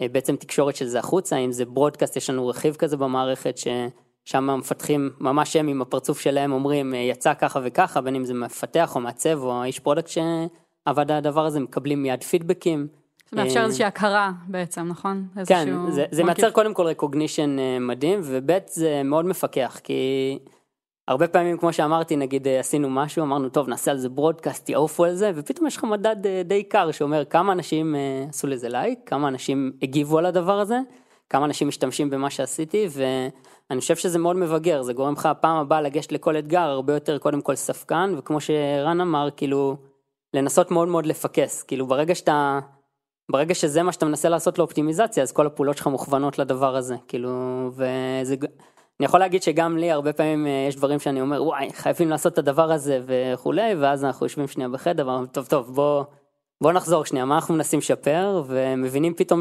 אה, 0.00 0.08
בעצם 0.08 0.36
תקשורת 0.36 0.76
של 0.76 0.86
זה 0.86 0.98
החוצה, 0.98 1.36
אם 1.36 1.52
זה 1.52 1.64
broadcast, 1.64 2.16
יש 2.16 2.30
לנו 2.30 2.48
רכיב 2.48 2.74
כזה 2.74 2.96
במערכת 2.96 3.58
ששם 3.58 4.50
המפתחים 4.50 5.10
ממש 5.20 5.56
הם 5.56 5.68
עם 5.68 5.82
הפרצוף 5.82 6.20
שלהם 6.20 6.52
אומרים 6.52 6.94
אה, 6.94 6.98
יצא 6.98 7.34
ככה 7.34 7.60
וככה, 7.64 8.00
בין 8.00 8.14
אם 8.14 8.24
זה 8.24 8.34
מפתח 8.34 8.94
או 8.94 9.00
מעצב 9.00 9.42
או 9.42 9.62
האיש 9.62 9.78
product 9.78 10.08
שעבד 10.08 11.10
על 11.10 11.16
הדבר 11.16 11.46
הזה, 11.46 11.60
מקבלים 11.60 12.02
מיד 12.02 12.22
פידבקים. 12.22 13.01
זה 13.32 13.42
מאפשר 13.42 13.60
אה, 13.60 13.64
איזושהי 13.64 13.84
הכרה 13.84 14.32
בעצם, 14.48 14.82
נכון? 14.88 15.26
כן, 15.46 15.68
זה, 15.90 16.04
זה. 16.10 16.24
מייצר 16.24 16.50
קודם 16.50 16.74
כל 16.74 16.86
recognition 16.90 17.58
אה, 17.58 17.78
מדהים, 17.80 18.20
וב' 18.22 18.50
זה 18.66 19.02
מאוד 19.04 19.24
מפכח, 19.24 19.80
כי 19.84 20.38
הרבה 21.08 21.28
פעמים, 21.28 21.58
כמו 21.58 21.72
שאמרתי, 21.72 22.16
נגיד 22.16 22.48
אה, 22.48 22.60
עשינו 22.60 22.90
משהו, 22.90 23.22
אמרנו, 23.22 23.48
טוב, 23.48 23.68
נעשה 23.68 23.90
על 23.90 23.98
זה 23.98 24.08
broadcast, 24.08 24.68
יעופו 24.68 25.04
על 25.04 25.14
זה, 25.14 25.32
ופתאום 25.34 25.66
יש 25.66 25.76
לך 25.76 25.84
מדד 25.84 26.16
די 26.44 26.62
קר 26.62 26.90
שאומר 26.90 27.24
כמה 27.24 27.52
אנשים 27.52 27.94
עשו 28.28 28.46
לזה 28.46 28.68
לייק, 28.68 28.98
כמה 29.06 29.28
אנשים 29.28 29.72
הגיבו 29.82 30.18
על 30.18 30.26
הדבר 30.26 30.58
הזה, 30.58 30.78
כמה 31.30 31.44
אנשים 31.44 31.68
משתמשים 31.68 32.10
במה 32.10 32.30
שעשיתי, 32.30 32.86
ואני 32.90 33.80
חושב 33.80 33.96
שזה 33.96 34.18
מאוד 34.18 34.36
מבגר, 34.36 34.82
זה 34.82 34.92
גורם 34.92 35.12
לך 35.12 35.28
פעם 35.40 35.56
הבאה 35.56 35.80
לגשת 35.80 36.12
לכל 36.12 36.38
אתגר 36.38 36.60
הרבה 36.60 36.94
יותר 36.94 37.18
קודם 37.18 37.40
כל 37.40 37.54
ספקן, 37.54 38.14
וכמו 38.18 38.40
שרן 38.40 39.00
אמר, 39.00 39.28
כאילו, 39.36 39.76
לנסות 40.34 40.70
מאוד 40.70 40.88
מאוד 40.88 41.06
לפקס, 41.06 41.62
כאילו 41.62 41.86
ברגע 41.86 42.14
שאתה... 42.14 42.60
ברגע 43.30 43.54
שזה 43.54 43.82
מה 43.82 43.92
שאתה 43.92 44.06
מנסה 44.06 44.28
לעשות 44.28 44.58
לאופטימיזציה, 44.58 45.22
אז 45.22 45.32
כל 45.32 45.46
הפעולות 45.46 45.76
שלך 45.76 45.86
מוכוונות 45.86 46.38
לדבר 46.38 46.76
הזה, 46.76 46.96
כאילו, 47.08 47.30
וזה, 47.72 48.36
אני 49.00 49.06
יכול 49.06 49.20
להגיד 49.20 49.42
שגם 49.42 49.78
לי 49.78 49.90
הרבה 49.90 50.12
פעמים 50.12 50.46
אה, 50.46 50.66
יש 50.68 50.76
דברים 50.76 50.98
שאני 50.98 51.20
אומר, 51.20 51.44
וואי, 51.44 51.68
חייבים 51.72 52.10
לעשות 52.10 52.32
את 52.32 52.38
הדבר 52.38 52.72
הזה 52.72 53.00
וכולי, 53.06 53.74
ואז 53.74 54.04
אנחנו 54.04 54.26
יושבים 54.26 54.48
שנייה 54.48 54.68
בחדר 54.68 55.06
ואומרים, 55.06 55.26
טוב, 55.26 55.46
טוב, 55.46 55.74
בוא, 55.74 56.04
בוא 56.62 56.72
נחזור 56.72 57.04
שנייה, 57.04 57.24
מה 57.24 57.34
אנחנו 57.34 57.54
מנסים 57.54 57.78
לשפר, 57.78 58.42
ומבינים 58.46 59.14
פתאום 59.14 59.40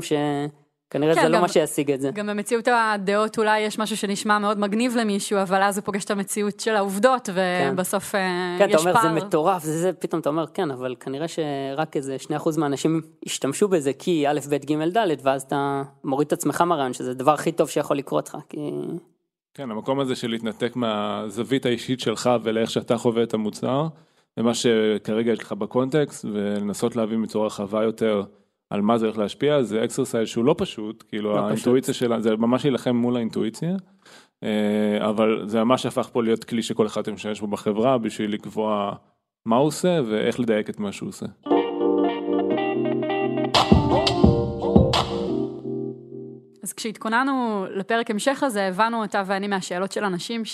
שכנראה 0.91 1.15
כן, 1.15 1.21
זה 1.21 1.29
לא 1.29 1.35
גם- 1.35 1.41
מה 1.41 1.47
שישיג 1.47 1.91
את 1.91 2.01
זה. 2.01 2.11
גם 2.11 2.27
במציאות 2.27 2.67
הדעות 2.67 3.37
אולי 3.37 3.59
יש 3.59 3.79
משהו 3.79 3.97
שנשמע 3.97 4.39
מאוד 4.39 4.59
מגניב 4.59 4.95
למישהו, 4.95 5.41
אבל 5.41 5.63
אז 5.63 5.77
הוא 5.77 5.85
פוגש 5.85 6.05
את 6.05 6.11
המציאות 6.11 6.59
של 6.59 6.75
העובדות, 6.75 7.29
ובסוף 7.33 8.15
אה, 8.15 8.55
כן, 8.59 8.65
אתה 8.65 8.73
יש 8.75 8.81
אומר, 8.81 8.93
פער. 8.93 9.01
זה 9.01 9.09
מטורף, 9.09 9.63
זה 9.63 9.77
זה, 9.79 9.93
פתאום 9.93 10.21
אתה 10.21 10.29
אומר, 10.29 10.45
כן, 10.53 10.71
אבל 10.71 10.95
כנראה 10.99 11.27
שרק 11.27 11.97
איזה 11.97 12.15
2% 12.39 12.59
מהאנשים 12.59 13.01
ישתמשו 13.25 13.67
בזה 13.67 13.93
כי 13.93 14.27
א', 14.27 14.39
ב', 14.49 14.55
ג', 14.55 14.97
ד', 14.97 15.07
ואז 15.23 15.41
אתה 15.41 15.81
מוריד 16.03 16.25
את 16.27 16.33
עצמך 16.33 16.61
מהרעיון, 16.61 16.93
שזה 16.93 17.11
הדבר 17.11 17.33
הכי 17.33 17.51
טוב 17.51 17.69
שיכול 17.69 17.97
לקרות 17.97 18.29
לך, 18.29 18.37
כי... 18.49 18.57
כן, 19.53 19.71
המקום 19.71 19.99
הזה 19.99 20.15
של 20.15 20.29
להתנתק 20.31 20.75
מהזווית 20.75 21.65
האישית 21.65 21.99
שלך 21.99 22.29
ולאיך 22.43 22.71
שאתה 22.71 22.97
חווה 22.97 23.23
את 23.23 23.33
המוצר, 23.33 23.87
ומה 24.37 24.53
שכרגע 24.53 25.31
יש 25.31 25.39
לך 25.39 25.51
ב 25.51 25.59
context, 25.59 26.25
ולנסות 26.25 26.95
להבין 26.95 27.21
בצורה 27.21 27.47
רחבה 27.47 27.83
יותר 27.83 28.23
על 28.71 28.81
מה 28.81 28.97
זה 28.97 29.05
הולך 29.05 29.17
להשפיע, 29.17 29.63
זה 29.63 29.83
exercise 29.83 30.27
שהוא 30.27 30.45
לא 30.45 30.55
פשוט, 30.57 31.03
כאילו 31.07 31.35
לא 31.35 31.39
האינטואיציה 31.39 31.93
שלה, 31.93 32.19
זה 32.19 32.35
ממש 32.35 32.65
להילחם 32.65 32.95
מול 32.95 33.15
האינטואיציה, 33.15 33.75
אה, 34.43 35.09
אבל 35.09 35.43
זה 35.45 35.63
ממש 35.63 35.85
הפך 35.85 36.09
פה 36.13 36.23
להיות 36.23 36.43
כלי 36.43 36.63
שכל 36.63 36.87
אחד 36.87 37.09
משתמש 37.09 37.41
בו 37.41 37.47
בחברה 37.47 37.97
בשביל 37.97 38.33
לקבוע 38.33 38.93
מה 39.45 39.55
הוא 39.55 39.67
עושה 39.67 39.99
ואיך 40.05 40.39
לדייק 40.39 40.69
את 40.69 40.79
מה 40.79 40.91
שהוא 40.91 41.09
עושה. 41.09 41.25
אז 46.63 46.73
כשהתכוננו 46.73 47.65
לפרק 47.69 48.11
המשך 48.11 48.43
הזה, 48.43 48.67
הבנו 48.67 49.03
אתה 49.03 49.23
ואני 49.25 49.47
מהשאלות 49.47 49.91
של 49.91 50.03
אנשים 50.03 50.45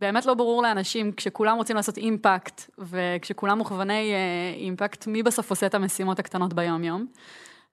שבאמת 0.00 0.26
לא 0.26 0.34
ברור 0.34 0.62
לאנשים, 0.62 1.12
כשכולם 1.12 1.56
רוצים 1.56 1.76
לעשות 1.76 1.96
אימפקט, 1.96 2.70
וכשכולם 2.78 3.58
מוכווני 3.58 4.12
אה, 4.12 4.54
אימפקט, 4.56 5.06
מי 5.06 5.22
בסוף 5.22 5.50
עושה 5.50 5.66
את 5.66 5.74
המשימות 5.74 6.18
הקטנות 6.18 6.54
ביום-יום. 6.54 7.06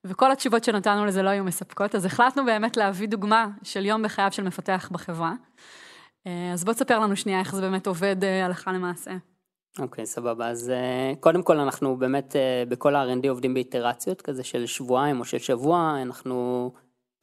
וכל 0.06 0.32
התשובות 0.32 0.64
שנתנו 0.64 1.06
לזה 1.06 1.22
לא 1.22 1.30
היו 1.30 1.44
מספקות, 1.44 1.96
אז 1.96 2.06
החלטנו 2.06 2.46
באמת 2.46 2.78
להביא 2.78 3.08
דוגמה 3.08 3.48
של 3.64 3.86
יום 3.86 4.04
בחייו 4.04 4.32
של 4.32 4.44
מפתח 4.44 4.90
בחברה. 4.92 5.34
אה, 6.28 6.52
אז 6.54 6.64
בוא 6.66 6.74
תספר 6.74 7.00
לנו 7.00 7.16
שנייה 7.16 7.40
איך 7.40 7.56
זה 7.56 7.62
באמת 7.62 7.88
עובד 7.88 8.24
אה, 8.24 8.46
הלכה 8.46 8.72
למעשה. 8.72 9.12
אוקיי, 9.80 10.06
סבבה. 10.06 10.50
אז 10.50 10.72
קודם 11.20 11.44
כל 11.44 11.60
אנחנו 11.60 11.98
באמת 11.98 12.36
בכל 12.70 12.96
ה-R&D 12.96 13.30
עובדים 13.30 13.54
באיטרציות 13.54 14.22
כזה 14.22 14.44
של 14.44 14.66
שבועיים 14.66 15.20
או 15.20 15.26
של 15.26 15.38
שבוע, 15.38 15.98
אנחנו... 16.02 16.72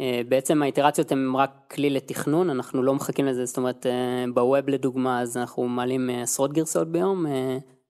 אה, 0.00 0.20
בעצם 0.28 0.62
האיטרציות 0.62 1.12
הן 1.12 1.32
רק 1.36 1.50
כלי 1.70 1.90
לתכנון, 1.90 2.50
אנחנו 2.50 2.82
לא 2.82 2.94
מחכים 2.94 3.26
לזה, 3.26 3.44
זאת 3.44 3.56
אומרת 3.56 3.86
אה, 3.86 4.24
בווב 4.34 4.68
לדוגמה 4.68 5.20
אז 5.20 5.36
אנחנו 5.36 5.68
מעלים 5.68 6.10
אה, 6.10 6.22
עשרות 6.22 6.52
גרסאות 6.52 6.88
ביום, 6.88 7.26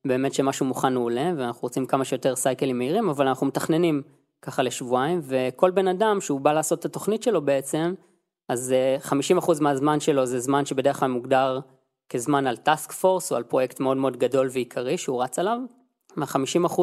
באמת 0.06 0.34
שמשהו 0.34 0.66
מוכן 0.66 0.94
הוא 0.94 1.04
עולה 1.04 1.32
ואנחנו 1.37 1.62
רוצים 1.62 1.87
כמה 1.87 2.04
שיותר 2.04 2.37
סייקלים 2.37 2.78
מהירים, 2.78 3.08
אבל 3.08 3.28
אנחנו 3.28 3.46
מתכננים 3.46 4.02
ככה 4.42 4.62
לשבועיים, 4.62 5.20
וכל 5.23 5.70
בן 5.70 5.88
אדם 5.88 6.20
שהוא 6.20 6.40
בא 6.40 6.52
לעשות 6.52 6.80
את 6.80 6.84
התוכנית 6.84 7.23
שלו 7.23 7.42
בעצם, 7.42 7.94
אז 8.49 8.73
אה, 8.73 8.96
50% 9.40 9.61
מהזמן 9.61 10.00
שלו 10.00 10.26
זה 10.26 10.40
זמן 10.40 10.64
שבדרך 10.66 11.00
כלל 11.00 11.08
מוגדר 11.08 11.61
כזמן 12.08 12.46
על 12.46 12.56
טאסק 12.56 12.92
פורס 12.92 13.32
או 13.32 13.37
על 13.37 13.42
פרויקט 13.42 13.80
מאוד 13.80 13.96
מאוד 13.96 14.16
גדול 14.16 14.49
ועיקרי 14.52 14.99
שהוא 14.99 15.23
רץ 15.23 15.38
עליו. 15.38 15.58
מה-50% 16.16 16.80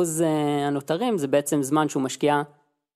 הנותרים 0.67 1.17
זה 1.17 1.27
בעצם 1.27 1.63
זמן 1.63 1.89
שהוא 1.89 2.03
משקיע 2.03 2.41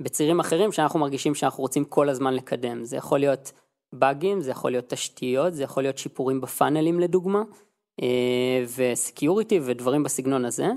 בצירים 0.02 0.40
אחרים 0.40 0.72
שאנחנו 0.72 1.00
מרגישים 1.00 1.36
שאנחנו 1.36 1.62
רוצים 1.62 1.86
כל 1.86 2.10
הזמן 2.10 2.34
לקדם. 2.34 2.86
זה 2.86 2.98
יכול 2.98 3.20
להיות 3.20 3.52
באגים, 3.94 4.42
זה 4.42 4.52
יכול 4.52 4.72
להיות 4.72 4.90
תשתיות, 4.90 5.54
זה 5.54 5.64
יכול 5.64 5.84
להיות 5.84 5.98
שיפורים 5.98 6.42
בפאנלים 6.42 7.00
לדוגמה, 7.00 7.44
וסקיוריטי 8.76 9.60
ודברים 9.64 10.04
בסגנון 10.04 10.46
הזה. 10.46 10.68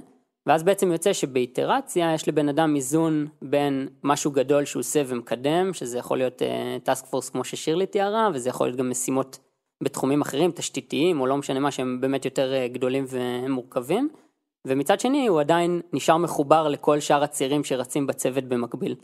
ואז 0.48 0.62
בעצם 0.62 0.92
יוצא 0.92 1.12
שבאיטרציה 1.12 2.14
יש 2.14 2.28
לבן 2.28 2.48
אדם 2.48 2.76
איזון 2.76 3.26
בין 3.42 3.88
משהו 4.04 4.30
גדול 4.30 4.64
שהוא 4.64 4.80
עושה 4.80 5.02
ומקדם, 5.06 5.74
שזה 5.74 5.98
יכול 5.98 6.18
להיות 6.18 6.42
טאסק 6.82 7.04
uh, 7.04 7.08
פורס 7.08 7.28
כמו 7.28 7.44
ששירלי 7.44 7.86
תיארה, 7.86 8.28
וזה 8.34 8.48
יכול 8.48 8.66
להיות 8.66 8.78
גם 8.78 8.90
משימות 8.90 9.38
בתחומים 9.82 10.20
אחרים, 10.20 10.50
תשתיתיים, 10.50 11.20
או 11.20 11.26
לא 11.26 11.36
משנה 11.36 11.60
מה, 11.60 11.70
שהם 11.70 12.00
באמת 12.00 12.24
יותר 12.24 12.52
uh, 12.52 12.72
גדולים 12.72 13.04
ומורכבים. 13.08 14.08
ומצד 14.68 15.00
שני 15.00 15.26
הוא 15.26 15.40
עדיין 15.40 15.80
נשאר 15.92 16.16
מחובר 16.16 16.68
לכל 16.68 17.00
שאר 17.00 17.22
הצירים 17.22 17.64
שרצים 17.64 18.06
בצוות 18.06 18.44
במקביל. 18.44 18.94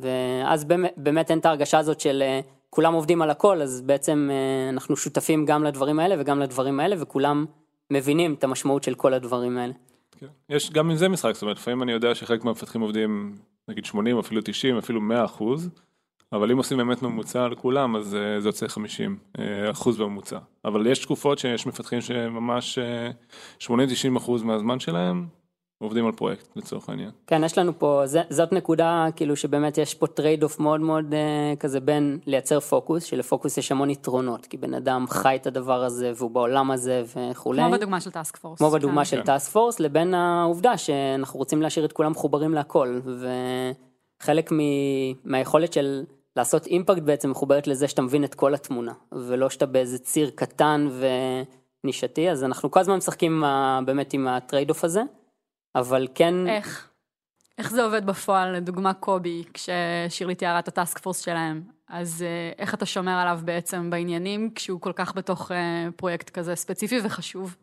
ואז 0.00 0.64
באמת, 0.64 0.94
באמת 0.96 1.30
אין 1.30 1.38
את 1.38 1.46
ההרגשה 1.46 1.78
הזאת 1.78 2.00
של 2.00 2.22
uh, 2.22 2.46
כולם 2.70 2.94
עובדים 2.94 3.22
על 3.22 3.30
הכל, 3.30 3.62
אז 3.62 3.80
בעצם 3.80 4.30
uh, 4.30 4.72
אנחנו 4.72 4.96
שותפים 4.96 5.44
גם 5.44 5.64
לדברים 5.64 6.00
האלה 6.00 6.14
וגם 6.18 6.40
לדברים 6.40 6.80
האלה, 6.80 6.96
וכולם 6.98 7.46
מבינים 7.90 8.34
את 8.34 8.44
המשמעות 8.44 8.82
של 8.82 8.94
כל 8.94 9.14
הדברים 9.14 9.58
האלה. 9.58 9.72
כן. 10.18 10.26
יש 10.48 10.70
גם 10.70 10.90
עם 10.90 10.96
זה 10.96 11.08
משחק, 11.08 11.34
זאת 11.34 11.42
אומרת, 11.42 11.56
לפעמים 11.56 11.82
אני 11.82 11.92
יודע 11.92 12.14
שחלק 12.14 12.44
מהמפתחים 12.44 12.80
עובדים 12.80 13.36
נגיד 13.68 13.84
80, 13.84 14.18
אפילו 14.18 14.40
90, 14.44 14.78
אפילו 14.78 15.00
100 15.00 15.24
אחוז, 15.24 15.70
אבל 16.32 16.50
אם 16.50 16.58
עושים 16.58 16.78
באמת 16.78 17.02
ממוצע 17.02 17.44
על 17.44 17.54
כולם, 17.54 17.96
אז 17.96 18.14
אה, 18.14 18.40
זה 18.40 18.48
יוצא 18.48 18.68
50 18.68 19.18
אה, 19.36 19.40
אחוז 19.70 19.96
בממוצע. 19.96 20.38
אבל 20.64 20.86
יש 20.86 20.98
תקופות 20.98 21.38
שיש 21.38 21.66
מפתחים 21.66 22.00
שממש 22.00 22.78
אה, 23.60 23.64
80-90 23.64 23.70
אחוז 24.16 24.42
מהזמן 24.42 24.80
שלהם 24.80 25.26
עובדים 25.78 26.06
על 26.06 26.12
פרויקט, 26.12 26.56
לצורך 26.56 26.88
העניין. 26.88 27.10
כן, 27.26 27.44
יש 27.44 27.58
לנו 27.58 27.78
פה, 27.78 28.02
זה, 28.04 28.22
זאת 28.30 28.52
נקודה 28.52 29.06
כאילו 29.16 29.36
שבאמת 29.36 29.78
יש 29.78 29.94
פה 29.94 30.06
trade 30.06 30.42
off 30.42 30.60
מאוד 30.60 30.80
מאוד 30.80 31.14
כזה 31.60 31.80
בין 31.80 32.18
לייצר 32.26 32.60
פוקוס, 32.60 33.04
שלפוקוס 33.04 33.58
יש 33.58 33.72
המון 33.72 33.90
יתרונות, 33.90 34.46
כי 34.46 34.56
בן 34.56 34.74
אדם 34.74 35.04
חי 35.08 35.36
את 35.36 35.46
הדבר 35.46 35.84
הזה 35.84 36.12
והוא 36.16 36.30
בעולם 36.30 36.70
הזה 36.70 37.02
וכולי. 37.16 37.62
כמו 37.62 37.70
בדוגמה 37.70 38.00
של 38.00 38.10
task 38.10 38.36
force. 38.36 38.58
כמו 38.58 38.70
בדוגמה 38.70 39.04
של 39.04 39.16
כן. 39.16 39.22
task 39.22 39.52
force, 39.52 39.80
לבין 39.80 40.14
העובדה 40.14 40.78
שאנחנו 40.78 41.38
רוצים 41.38 41.62
להשאיר 41.62 41.84
את 41.84 41.92
כולם 41.92 42.10
מחוברים 42.10 42.54
להכל, 42.54 43.00
וחלק 44.20 44.52
מ- 44.52 45.12
מהיכולת 45.24 45.72
של 45.72 46.04
לעשות 46.38 46.66
impact 46.66 47.02
בעצם 47.02 47.30
מחוברת 47.30 47.66
לזה 47.66 47.88
שאתה 47.88 48.02
מבין 48.02 48.24
את 48.24 48.34
כל 48.34 48.54
התמונה, 48.54 48.92
ולא 49.12 49.50
שאתה 49.50 49.66
באיזה 49.66 49.98
ציר 49.98 50.30
קטן 50.34 50.88
ונישתי, 51.84 52.30
אז 52.30 52.44
אנחנו 52.44 52.70
כל 52.70 52.80
הזמן 52.80 52.96
משחקים 52.96 53.44
עם 53.44 53.86
באמת 53.86 54.12
עם 54.12 54.28
ה 54.28 54.35
trade 54.35 54.70
off 54.70 54.84
הזה, 54.84 55.02
אבל 55.74 56.08
כן, 56.14 56.48
איך? 56.48 56.88
איך 57.58 57.70
זה 57.70 57.84
עובד 57.84 58.06
בפועל, 58.06 58.56
לדוגמה 58.56 58.94
קובי, 58.94 59.44
כששירלי 59.54 60.34
תיארה 60.34 60.58
את 60.58 60.68
ה 60.68 60.74
task 60.74 60.98
force 60.98 61.20
שלהם, 61.20 61.62
אז 61.88 62.22
אה, 62.22 62.52
איך 62.58 62.74
אתה 62.74 62.86
שומר 62.86 63.12
עליו 63.12 63.40
בעצם 63.44 63.90
בעניינים, 63.90 64.50
כשהוא 64.54 64.80
כל 64.80 64.92
כך 64.92 65.16
בתוך 65.16 65.52
אה, 65.52 65.88
פרויקט 65.96 66.30
כזה 66.30 66.54
ספציפי 66.54 66.98
וחשוב? 67.04 67.56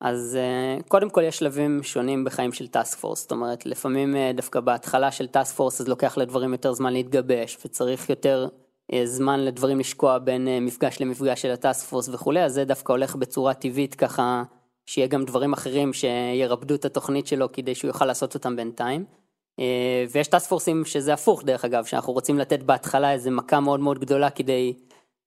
אז 0.00 0.38
אה, 0.38 0.82
קודם 0.88 1.10
כל 1.10 1.22
יש 1.22 1.38
שלבים 1.38 1.82
שונים 1.82 2.24
בחיים 2.24 2.52
של 2.52 2.68
task 2.68 2.98
force, 2.98 3.22
זאת 3.22 3.32
אומרת 3.32 3.66
לפעמים 3.66 4.14
אה, 4.14 4.36
דווקא 4.36 4.60
בהתחלה 4.60 5.10
של 5.10 5.26
task 5.26 5.54
force 5.56 5.80
אז 5.80 5.88
לוקח 5.88 6.18
לדברים 6.18 6.52
יותר 6.52 6.72
זמן 6.72 6.92
להתגבש 6.92 7.58
וצריך 7.64 8.10
יותר 8.10 8.48
אה, 8.92 8.96
זמן 9.04 9.40
לדברים 9.40 9.78
לשקוע 9.78 10.18
בין 10.18 10.48
מפגש 10.60 11.00
למפגש 11.00 11.42
של 11.42 11.50
ה 11.50 11.58
task 11.58 11.88
force 11.88 12.08
וכולי, 12.08 12.44
אז 12.44 12.52
זה 12.52 12.64
דווקא 12.64 12.92
הולך 12.92 13.16
בצורה 13.16 13.54
טבעית 13.54 13.94
ככה 13.94 14.42
שיהיה 14.86 15.06
גם 15.06 15.24
דברים 15.24 15.52
אחרים 15.52 15.92
שירפדו 15.92 16.74
את 16.74 16.84
התוכנית 16.84 17.26
שלו 17.26 17.52
כדי 17.52 17.74
שהוא 17.74 17.88
יוכל 17.88 18.04
לעשות 18.04 18.34
אותם 18.34 18.56
בינתיים. 18.56 19.04
ויש 20.12 20.28
task 20.28 20.48
force 20.48 20.74
ים 20.74 20.84
שזה 20.84 21.12
הפוך 21.12 21.44
דרך 21.44 21.64
אגב, 21.64 21.84
שאנחנו 21.84 22.12
רוצים 22.12 22.38
לתת 22.38 22.62
בהתחלה 22.62 23.12
איזה 23.12 23.30
מכה 23.30 23.60
מאוד 23.60 23.80
מאוד 23.80 23.98
גדולה 23.98 24.30
כדי 24.30 24.74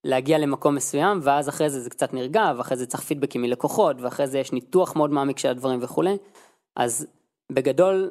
להגיע 0.04 0.38
למקום 0.38 0.76
מסוים, 0.76 1.20
ואז 1.24 1.50
אחרי 1.50 1.70
זה 1.70 1.80
זה 1.80 1.90
קצת 1.90 2.14
נרגע, 2.14 2.54
ואחרי 2.58 2.78
זה 2.78 2.86
צריך 2.86 3.04
פידבקים 3.04 3.42
מלקוחות, 3.42 4.02
ואחרי 4.02 4.28
זה 4.28 4.40
יש 4.40 4.52
ניתוח 4.52 4.96
מאוד 4.96 5.12
מעמיק 5.12 5.40
של 5.40 5.50
הדברים 5.50 5.80
וכולי. 5.82 6.18
אז 6.76 7.08
בגדול, 7.52 8.10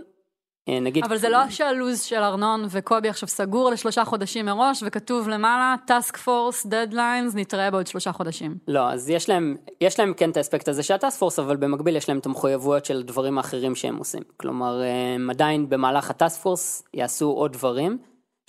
אה, 0.69 0.81
נגיד... 0.81 1.05
אבל 1.05 1.17
זה 1.17 1.29
לא 1.29 1.51
שהלו"ז 1.51 2.03
של 2.03 2.17
ארנון 2.17 2.67
וקובי 2.71 3.09
עכשיו 3.09 3.29
סגור 3.29 3.71
לשלושה 3.71 4.05
חודשים 4.05 4.47
מראש, 4.47 4.83
וכתוב 4.87 5.29
למעלה, 5.29 5.75
task 5.87 6.17
force, 6.17 6.67
deadlines, 6.67 7.35
נתראה 7.35 7.71
בעוד 7.71 7.87
שלושה 7.87 8.13
חודשים. 8.13 8.57
לא, 8.69 8.91
אז 8.91 9.11
יש 9.11 9.29
להם, 9.29 9.57
יש 9.81 10.01
להם 10.01 10.15
כן 10.15 10.31
את 10.31 10.37
האספקט 10.37 10.69
הזה 10.69 10.83
של 10.83 10.95
ה 10.95 10.99
task 10.99 11.19
force, 11.19 11.39
אבל 11.39 11.57
במקביל 11.57 11.97
יש 11.97 12.09
להם 12.09 12.19
את 12.19 12.27
המחויבויות 12.27 12.85
של 12.85 12.99
הדברים 12.99 13.39
האחרים 13.39 13.75
שהם 13.75 13.97
עושים. 13.97 14.23
כלומר, 14.37 14.81
הם 15.17 15.31
עדיין 15.31 15.69
במהלך 15.69 16.11
ה 16.11 16.17
task 16.17 16.43
force 16.43 16.83
יעשו 16.95 17.31
עוד 17.31 17.53
דברים. 17.53 17.99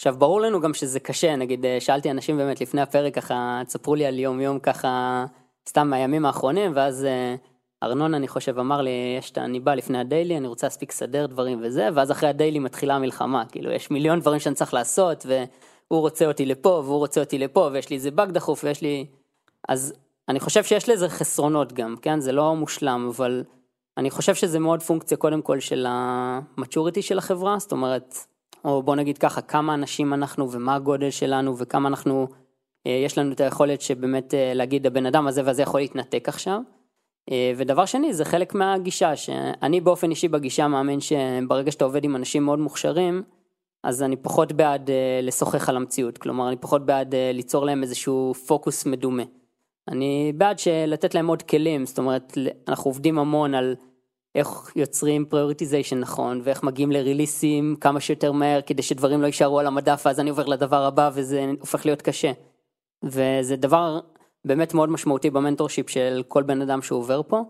עכשיו, 0.04 0.16
ברור 0.18 0.42
לנו 0.42 0.62
גם 0.62 0.74
שזה 0.74 1.00
קשה, 1.00 1.36
נגיד, 1.36 1.66
אה, 1.66 1.78
שאלתי 1.80 2.12
אנשים 2.12 2.38
באמת 2.38 2.62
לפני 2.62 2.82
הפרק, 2.82 3.16
ככה, 3.16 3.62
תספרו 3.68 3.96
לי 3.96 4.06
על 4.06 4.20
יום-יום 4.20 4.60
ככה, 4.60 5.26
סתם 5.70 5.90
מהימים 5.90 6.26
האחרונים, 6.26 6.72
ואז 6.76 7.06
אה, 7.06 7.36
ארנון, 7.84 8.14
אני 8.14 8.28
חושב, 8.28 8.60
אמר 8.60 8.82
לי, 8.82 9.16
יש 9.18 9.32
את, 9.32 9.38
אני 9.38 9.60
בא 9.60 9.74
לפני 9.74 10.00
הדיילי, 10.00 10.38
אני 10.38 10.48
רוצה 10.48 10.68
להספיק 10.68 10.92
לסדר 10.92 11.26
דברים 11.26 11.60
וזה, 11.64 11.90
ואז 11.94 12.12
אחרי 12.12 12.30
הדיילי 12.30 12.60
מתחילה 12.60 12.96
המלחמה, 12.96 13.46
כאילו, 13.46 13.72
יש 13.72 13.92
מיליון 13.92 14.20
דברים 14.20 14.40
שאני 14.40 14.56
צריך 14.56 14.74
לעשות, 14.74 15.26
והוא 15.26 16.02
רוצה 16.02 16.26
אותי 16.26 16.46
לפה, 16.46 16.82
והוא 16.86 16.98
רוצה 16.98 17.20
אותי 17.20 17.38
לפה, 17.38 17.70
ויש 17.74 17.90
לי 17.90 17.96
איזה 17.96 18.12
באג 18.12 18.32
דחוף, 18.32 18.64
ויש 18.64 18.82
לי... 18.82 19.06
אז 19.70 19.94
אני 20.30 20.40
חושב 20.40 20.64
שיש 20.64 20.90
לזה 20.90 21.10
חסרונות 21.10 21.74
גם, 21.74 21.96
כן? 22.02 22.20
זה 22.20 22.32
לא 22.32 22.56
מושלם, 22.56 23.12
אבל 23.16 23.44
אני 23.98 24.10
חושב 24.10 24.36
שזה 24.36 24.60
מאוד 24.60 24.82
פונקציה 24.82 25.18
קודם 25.18 25.42
כל 25.42 25.60
של 25.60 25.86
המצ'וריטי 25.90 27.02
של 27.02 27.18
החברה, 27.18 27.60
זאת 27.60 27.72
אומרת, 27.72 28.16
או 28.65 28.84
בוא 28.84 28.96
נגיד 28.96 29.17
ככה, 29.17 29.41
כמה 29.41 29.74
אנשים 29.74 30.13
אנחנו 30.13 30.51
ומה 30.51 30.75
הגודל 30.75 31.10
שלנו 31.10 31.58
וכמה 31.58 31.89
אנחנו 31.89 32.27
אה, 32.88 33.01
יש 33.05 33.17
לנו 33.17 33.32
את 33.32 33.41
היכולת 33.41 33.82
שבאמת 33.82 34.34
אה, 34.34 34.53
להגיד 34.53 34.88
הבן 34.88 35.05
אדם 35.05 35.27
הזה 35.27 35.41
והזה 35.46 35.62
יכול 35.62 35.79
להתנתק 35.79 36.29
עכשיו. 36.29 36.60
אה, 37.32 37.51
ודבר 37.58 37.86
שני 37.86 38.13
זה 38.13 38.25
חלק 38.25 38.55
מהגישה 38.55 39.15
שאני 39.15 39.82
באופן 39.82 40.10
אישי 40.10 40.27
בגישה 40.27 40.67
מאמין 40.67 41.00
שברגע 41.00 41.72
שאתה 41.72 41.86
עובד 41.86 42.03
עם 42.03 42.15
אנשים 42.15 42.43
מאוד 42.43 42.60
מוכשרים 42.60 43.24
אז 43.84 44.03
אני 44.03 44.15
פחות 44.15 44.51
בעד 44.51 44.89
לשוחח 45.24 45.70
על 45.70 45.75
המציאות 45.75 46.17
כלומר 46.17 46.48
אני 46.48 46.58
פחות 46.58 46.86
בעד 46.86 47.15
ליצור 47.34 47.65
להם 47.65 47.84
איזשהו 47.84 48.34
פוקוס 48.48 48.86
מדומה. 48.86 49.24
אני 49.88 50.34
בעד 50.38 50.58
לתת 50.88 51.15
להם 51.15 51.27
עוד 51.27 51.41
כלים 51.41 51.86
זאת 51.86 51.98
אומרת 51.98 52.38
אנחנו 52.67 52.89
עובדים 52.89 53.20
המון 53.20 53.55
על 53.55 53.75
איך 54.36 54.72
יוצרים 54.75 55.25
prioritization 55.25 56.00
נכון 56.00 56.42
ואיך 56.44 56.63
מגיעים 56.63 56.92
לריליסים 56.92 57.75
כמה 57.82 58.00
שיותר 58.00 58.32
מהר 58.32 58.62
כדי 58.62 58.82
שדברים 58.82 59.22
לא 59.22 59.25
יישארו 59.25 59.60
על 59.60 59.68
המדף 59.68 60.04
ואז 60.06 60.20
אני 60.20 60.30
עובר 60.30 60.46
לדבר 60.46 60.86
הבא 60.86 61.10
וזה 61.13 61.52
הופך 61.60 61.86
להיות 61.86 62.02
קשה. 62.02 62.32
וזה 63.04 63.56
דבר 63.56 64.00
באמת 64.46 64.74
מאוד 64.74 64.90
משמעותי 64.90 65.30
ב 65.30 65.35
mentorship 65.35 65.90
של 65.90 66.24
כל 66.28 66.44
בן 66.44 66.62
אדם 66.62 66.82
שהוא 66.82 67.00
עובר 67.00 67.22
פה, 67.28 67.42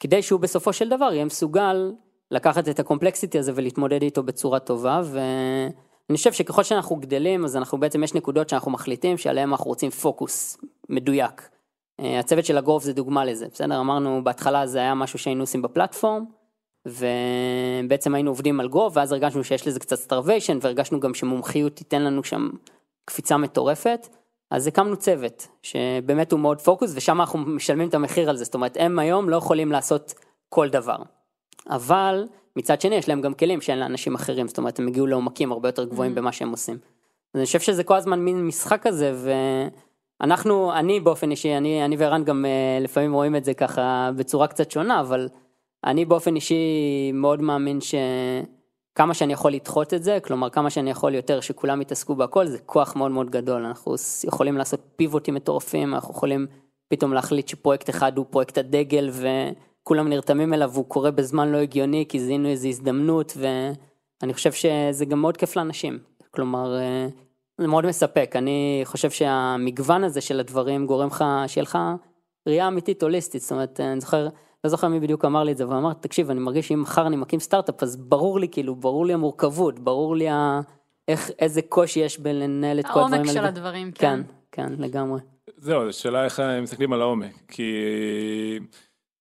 כדי 0.00 0.22
שהוא 0.22 0.40
בסופו 0.40 0.72
של 0.72 0.88
דבר 0.88 1.12
יהיה 1.12 1.24
מסוגל 1.24 1.92
לקחת 2.30 2.68
את 2.68 2.80
ה 2.80 2.85
complexity 2.85 3.38
הזה 3.38 3.52
ולהתמודד 3.54 4.02
איתו 4.02 4.22
בצורה 4.22 4.58
טובה, 4.58 5.00
ואני 5.04 6.16
חושב 6.16 6.32
שככל 6.32 6.62
שאנחנו 6.62 6.96
גדלים, 6.96 7.44
אז 7.44 7.56
אנחנו 7.56 7.80
בעצם, 7.80 8.04
יש 8.04 8.14
נקודות 8.14 8.48
שאנחנו 8.48 8.70
מחליטים 8.70 9.18
שעליהן 9.18 9.50
אנחנו 9.50 9.66
רוצים 9.66 9.90
פוקוס 9.90 10.58
מדויק. 10.88 11.48
אה, 12.00 12.18
הצוות 12.18 12.44
של 12.44 12.58
הגרף 12.58 12.84
זה 12.84 12.92
דוגמה 12.92 13.24
לזה, 13.24 13.46
בסדר? 13.52 13.80
אמרנו 13.80 14.24
בהתחלה 14.24 14.66
זה 14.66 14.78
היה 14.78 14.94
משהו 14.94 15.18
שהיינו 15.18 15.42
עושים 15.42 15.62
ב 15.62 15.68
platform, 15.68 16.24
ובעצם 16.86 18.14
היינו 18.14 18.30
עובדים 18.30 18.60
על 18.60 18.68
גרף, 18.68 18.96
ואז 18.96 19.12
הרגשנו 19.12 19.44
שיש 19.44 19.66
לזה 19.66 19.80
קצת 19.80 19.96
starvation, 19.96 20.58
והרגשנו 20.60 21.00
גם 21.00 21.14
שמומחיות 21.14 21.76
תיתן 21.76 22.02
לנו 22.02 22.24
שם 22.24 22.50
קפיצה 23.04 23.36
מטורפת. 23.36 24.08
אז 24.50 24.66
הקמנו 24.66 24.96
צוות 24.96 25.48
שבאמת 25.62 26.32
הוא 26.32 26.40
מאוד 26.40 26.60
focused 26.60 26.92
ושם 26.94 27.20
אנחנו 27.20 27.38
משלמים 27.38 27.88
את 27.88 27.94
המחיר 27.94 28.30
על 28.30 28.36
זה, 28.36 28.44
זאת 28.44 28.54
אומרת 28.54 28.76
הם 28.80 28.98
היום 28.98 29.28
לא 29.28 29.36
יכולים 29.36 29.72
לעשות 29.72 30.14
כל 30.48 30.68
דבר. 30.68 30.96
אבל 31.68 32.26
מצד 32.56 32.80
שני 32.80 32.94
יש 32.94 33.08
להם 33.08 33.20
גם 33.20 33.34
כלים 33.34 33.60
שאין 33.60 33.78
לאנשים 33.78 34.14
אחרים, 34.14 34.48
זאת 34.48 34.58
אומרת 34.58 34.78
הם 34.78 34.88
הגיעו 34.88 35.06
לעומקים 35.06 35.52
הרבה 35.52 35.68
יותר 35.68 35.84
גבוהים 35.84 36.12
mm-hmm. 36.12 36.16
במה 36.16 36.32
שהם 36.32 36.50
עושים. 36.50 36.78
אז 37.34 37.38
אני 37.38 37.46
חושב 37.46 37.60
שזה 37.60 37.84
כל 37.84 37.96
הזמן 37.96 38.20
מין 38.20 38.46
משחק 38.46 38.82
כזה 38.82 39.12
ואנחנו, 40.20 40.72
אני 40.74 41.00
באופן 41.00 41.30
אישי, 41.30 41.56
אני, 41.56 41.84
אני 41.84 41.96
וערן 41.96 42.24
גם 42.24 42.44
uh, 42.44 42.82
לפעמים 42.84 43.12
רואים 43.12 43.36
את 43.36 43.44
זה 43.44 43.54
ככה 43.54 44.10
בצורה 44.16 44.46
קצת 44.46 44.70
שונה, 44.70 45.00
אבל 45.00 45.28
אני 45.84 46.04
באופן 46.04 46.34
אישי 46.34 46.64
מאוד 47.14 47.42
מאמין 47.42 47.80
ש... 47.80 47.94
כמה 48.94 49.14
שאני 49.14 49.32
יכול 49.32 49.52
לדחות 49.52 49.94
את 49.94 50.02
זה, 50.02 50.18
כלומר 50.24 50.50
כמה 50.50 50.70
שאני 50.70 50.90
יכול 50.90 51.14
יותר 51.14 51.40
שכולם 51.40 51.82
יתעסקו 51.82 52.14
בהכל, 52.14 52.46
זה 52.46 52.58
כוח 52.58 52.96
מאוד 52.96 53.10
מאוד 53.10 53.30
גדול, 53.30 53.64
אנחנו 53.64 53.94
יכולים 54.24 54.56
לעשות 54.56 54.80
פיבוטים 54.96 55.34
מטורפים, 55.34 55.94
אנחנו 55.94 56.14
יכולים 56.14 56.46
פתאום 56.88 57.12
להחליט 57.12 57.48
שפרויקט 57.48 57.90
אחד 57.90 58.18
הוא 58.18 58.26
פרויקט 58.30 58.58
הדגל 58.58 59.10
וכולם 59.12 60.08
נרתמים 60.08 60.54
אליו 60.54 60.70
והוא 60.72 60.84
קורה 60.84 61.10
בזמן 61.10 61.52
לא 61.52 61.56
הגיוני 61.56 62.04
כי 62.08 62.20
זיהינו 62.20 62.48
איזו 62.48 62.68
הזדמנות 62.68 63.36
ואני 63.36 64.34
חושב 64.34 64.52
שזה 64.52 65.04
גם 65.04 65.20
מאוד 65.20 65.36
כיף 65.36 65.56
לאנשים, 65.56 65.98
כלומר 66.30 66.78
אה, 66.78 67.06
זה 67.60 67.68
מאוד 67.68 67.86
מספק, 67.86 68.32
אני 68.34 68.80
חושב 68.84 69.10
שהמגוון 69.10 70.04
הזה 70.04 70.20
של 70.20 70.40
הדברים 70.40 70.86
גורם 70.86 71.06
לך, 71.08 71.24
שיהיה 71.46 71.62
לך 71.62 71.78
ראייה 72.48 72.68
אמיתית 72.68 73.02
הוליסטית, 73.02 73.42
זאת 73.42 73.52
אומרת 73.52 73.80
אני 73.80 74.00
זוכר 74.00 74.28
לא 74.64 74.70
זוכר 74.70 74.88
מי 74.88 75.00
בדיוק 75.00 75.24
אמר 75.24 75.44
לי 75.44 75.52
את 75.52 75.56
זה, 75.56 75.64
אבל 75.64 75.76
אמר, 75.76 75.92
תקשיב, 75.92 76.30
אני 76.30 76.40
מרגיש 76.40 76.68
שאם 76.68 76.82
מחר 76.82 77.06
אני 77.06 77.16
מקים 77.16 77.40
סטארט-אפ, 77.40 77.82
אז 77.82 77.96
ברור 77.96 78.40
לי, 78.40 78.48
כאילו, 78.48 78.76
ברור 78.76 79.06
לי 79.06 79.12
המורכבות, 79.12 79.78
ברור 79.78 80.16
לי 80.16 80.28
ה... 80.28 80.60
איך, 81.08 81.30
איזה 81.38 81.62
קושי 81.62 82.00
יש 82.00 82.18
בלנהל 82.18 82.80
את 82.80 82.86
כל 82.86 82.90
הדברים 82.90 83.12
האלה. 83.12 83.16
העומק 83.16 83.32
של 83.32 83.44
הדברים, 83.44 83.92
כן. 83.92 84.20
כן, 84.52 84.66
כן, 84.68 84.72
לגמרי. 84.78 85.20
זהו, 85.56 85.92
זו 85.92 85.98
שאלה 85.98 86.24
איך 86.24 86.42
מסתכלים 86.62 86.92
על 86.92 87.00
העומק, 87.00 87.34
כי 87.48 87.72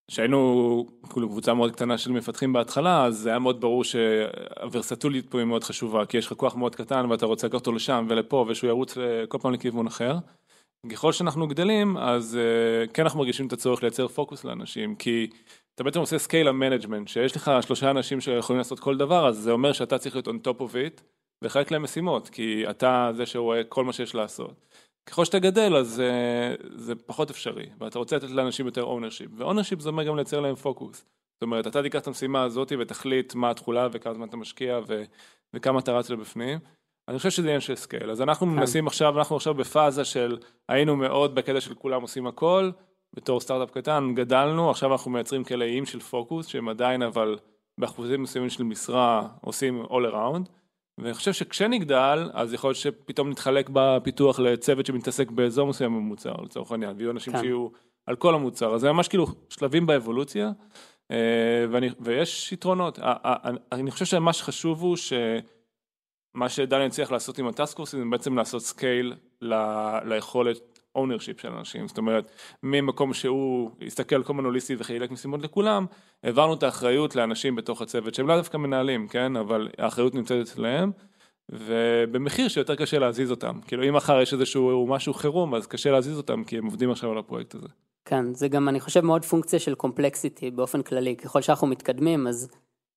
כשהיינו 0.09 0.85
כאילו 1.09 1.29
קבוצה 1.29 1.53
מאוד 1.53 1.71
קטנה 1.71 1.97
של 1.97 2.11
מפתחים 2.11 2.53
בהתחלה, 2.53 3.05
אז 3.05 3.17
זה 3.17 3.29
היה 3.29 3.39
מאוד 3.39 3.61
ברור 3.61 3.83
שהוורסטולית 3.83 5.29
פה 5.29 5.37
היא 5.37 5.45
מאוד 5.45 5.63
חשובה, 5.63 6.05
כי 6.05 6.17
יש 6.17 6.27
לך 6.27 6.33
כוח 6.33 6.55
מאוד 6.55 6.75
קטן 6.75 7.05
ואתה 7.09 7.25
רוצה 7.25 7.47
לקחת 7.47 7.59
אותו 7.59 7.71
לשם 7.71 8.05
ולפה 8.09 8.45
ושהוא 8.49 8.67
ירוץ 8.67 8.97
כל 9.27 9.37
פעם 9.41 9.53
לכיוון 9.53 9.87
אחר. 9.87 10.17
ככל 10.91 11.11
שאנחנו 11.13 11.47
גדלים 11.47 11.97
אז 11.97 12.37
uh, 12.37 12.91
כן 12.93 13.03
אנחנו 13.03 13.19
מרגישים 13.19 13.47
את 13.47 13.53
הצורך 13.53 13.83
לייצר 13.83 14.07
פוקוס 14.07 14.43
לאנשים 14.43 14.95
כי 14.95 15.29
אתה 15.75 15.83
בעצם 15.83 15.99
עושה 15.99 16.17
scale 16.17 16.47
ה 16.47 16.53
management 16.53 17.07
שיש 17.07 17.35
לך 17.35 17.51
שלושה 17.61 17.91
אנשים 17.91 18.21
שיכולים 18.21 18.57
לעשות 18.57 18.79
כל 18.79 18.97
דבר 18.97 19.27
אז 19.27 19.37
זה 19.37 19.51
אומר 19.51 19.73
שאתה 19.73 19.97
צריך 19.97 20.15
להיות 20.15 20.27
on 20.27 20.47
top 20.47 20.59
of 20.59 20.73
it 20.73 21.01
ולחלק 21.41 21.71
להם 21.71 21.83
משימות 21.83 22.29
כי 22.29 22.69
אתה 22.69 23.11
זה 23.13 23.25
שרואה 23.25 23.63
כל 23.63 23.83
מה 23.83 23.93
שיש 23.93 24.15
לעשות. 24.15 24.65
ככל 25.09 25.25
שאתה 25.25 25.39
גדל 25.39 25.75
אז 25.75 26.01
uh, 26.01 26.65
זה 26.75 26.95
פחות 26.95 27.29
אפשרי 27.29 27.65
ואתה 27.79 27.99
רוצה 27.99 28.15
לתת 28.15 28.29
לאנשים 28.29 28.65
יותר 28.65 28.83
ownership 28.83 29.29
ו-ownership 29.37 29.79
זה 29.79 29.89
אומר 29.89 30.03
גם 30.03 30.15
לייצר 30.15 30.39
להם 30.39 30.55
פוקוס. 30.55 31.05
זאת 31.33 31.41
אומרת 31.41 31.67
אתה 31.67 31.83
תיקח 31.83 31.99
את 31.99 32.07
המשימה 32.07 32.43
הזאת 32.43 32.71
ותחליט 32.79 33.35
מה 33.35 33.49
התכולה 33.49 33.87
וכמה 33.91 34.13
זמן 34.13 34.27
אתה 34.27 34.37
משקיע 34.37 34.79
ו- 34.87 35.03
וכמה 35.53 35.79
אתה 35.79 35.91
רץ 35.91 36.09
לבפנים. 36.09 36.59
אני 37.07 37.17
חושב 37.17 37.29
שזה 37.29 37.47
עניין 37.47 37.61
של 37.61 37.75
scale, 37.75 38.11
אז 38.11 38.21
אנחנו 38.21 38.47
כן. 38.47 38.53
מנסים 38.53 38.87
עכשיו, 38.87 39.17
אנחנו 39.17 39.35
עכשיו 39.35 39.53
בפאזה 39.53 40.05
של 40.05 40.37
היינו 40.69 40.95
מאוד 40.95 41.35
בקטע 41.35 41.61
של 41.61 41.73
כולם 41.73 42.01
עושים 42.01 42.27
הכל, 42.27 42.71
בתור 43.13 43.39
סטארט-אפ 43.39 43.71
קטן 43.71 44.11
גדלנו, 44.15 44.69
עכשיו 44.69 44.91
אנחנו 44.91 45.11
מייצרים 45.11 45.43
כאלה 45.43 45.65
איים 45.65 45.85
של 45.85 45.99
פוקוס, 45.99 46.47
שהם 46.47 46.69
עדיין 46.69 47.01
אבל 47.01 47.37
באחוזים 47.77 48.23
מסוימים 48.23 48.49
של 48.49 48.63
משרה 48.63 49.27
עושים 49.41 49.85
all 49.85 50.13
around, 50.13 50.49
ואני 51.01 51.13
חושב 51.13 51.33
שכשנגדל, 51.33 52.29
אז 52.33 52.53
יכול 52.53 52.67
להיות 52.67 52.77
שפתאום 52.77 53.29
נתחלק 53.29 53.69
בפיתוח 53.73 54.39
לצוות 54.39 54.85
שמתעסק 54.85 55.31
באזור 55.31 55.67
מסוים 55.67 55.95
במוצר, 55.95 56.33
לצורך 56.43 56.71
העניין, 56.71 56.95
ויהיו 56.97 57.11
אנשים 57.11 57.33
כן. 57.33 57.39
שיהיו 57.39 57.67
על 58.05 58.15
כל 58.15 58.35
המוצר, 58.35 58.75
אז 58.75 58.81
זה 58.81 58.91
ממש 58.91 59.07
כאילו 59.07 59.27
שלבים 59.49 59.85
באבולוציה, 59.85 60.51
אה, 61.11 61.65
ואני, 61.71 61.89
ויש 61.99 62.51
יתרונות, 62.51 62.99
אני 63.71 63.91
חושב 63.91 64.05
שמה 64.05 64.33
שחשוב 64.33 64.81
הוא 64.81 64.95
ש... 64.95 65.13
מה 66.33 66.49
שדניאל 66.49 66.87
הצליח 66.87 67.11
לעשות 67.11 67.37
עם 67.39 67.47
ה 67.47 67.53
task 67.53 67.77
force 67.77 67.93
ים 67.93 67.99
זה 67.99 68.05
בעצם 68.11 68.37
לעשות 68.37 68.61
scale 68.61 69.15
ל, 69.41 69.53
ליכולת 70.05 70.78
ownership 70.99 71.41
של 71.41 71.51
אנשים, 71.51 71.87
זאת 71.87 71.97
אומרת 71.97 72.31
ממקום 72.63 73.13
שהוא 73.13 73.71
הסתכל 73.85 74.23
כאילו 74.23 74.47
הוליסטי 74.47 74.75
וחילק 74.79 75.11
משימות 75.11 75.41
לכולם, 75.41 75.85
העברנו 76.23 76.53
את 76.53 76.63
האחריות 76.63 77.15
לאנשים 77.15 77.55
בתוך 77.55 77.81
הצוות 77.81 78.15
שהם 78.15 78.27
לא 78.27 78.37
דווקא 78.37 78.57
מנהלים, 78.57 79.07
כן, 79.07 79.35
אבל 79.35 79.69
האחריות 79.77 80.15
נמצאת 80.15 80.47
אצלם 80.47 80.91
ובמחיר 81.51 82.47
שיותר 82.47 82.75
קשה 82.75 82.99
להזיז 82.99 83.31
אותם, 83.31 83.59
כאילו 83.67 83.83
אם 83.89 83.93
מחר 83.93 84.21
יש 84.21 84.33
איזשהו 84.33 84.87
משהו 84.87 85.13
חירום 85.13 85.55
אז 85.55 85.67
קשה 85.67 85.91
להזיז 85.91 86.17
אותם 86.17 86.43
כי 86.43 86.57
הם 86.57 86.65
עובדים 86.65 86.91
עכשיו 86.91 87.11
על 87.11 87.17
הפרויקט 87.17 87.55
הזה. 87.55 87.67
כן, 88.05 88.33
זה 88.33 88.47
גם 88.47 88.69
אני 88.69 88.79
חושב 88.79 89.01
מאוד 89.01 89.25
פונקציה 89.25 89.59
של 89.59 89.75
קומפלקסיטי 89.75 90.51
באופן 90.51 90.81
כללי, 90.81 91.15
ככל 91.15 91.41
שאנחנו 91.41 91.67
מתקדמים 91.67 92.27
אז 92.27 92.49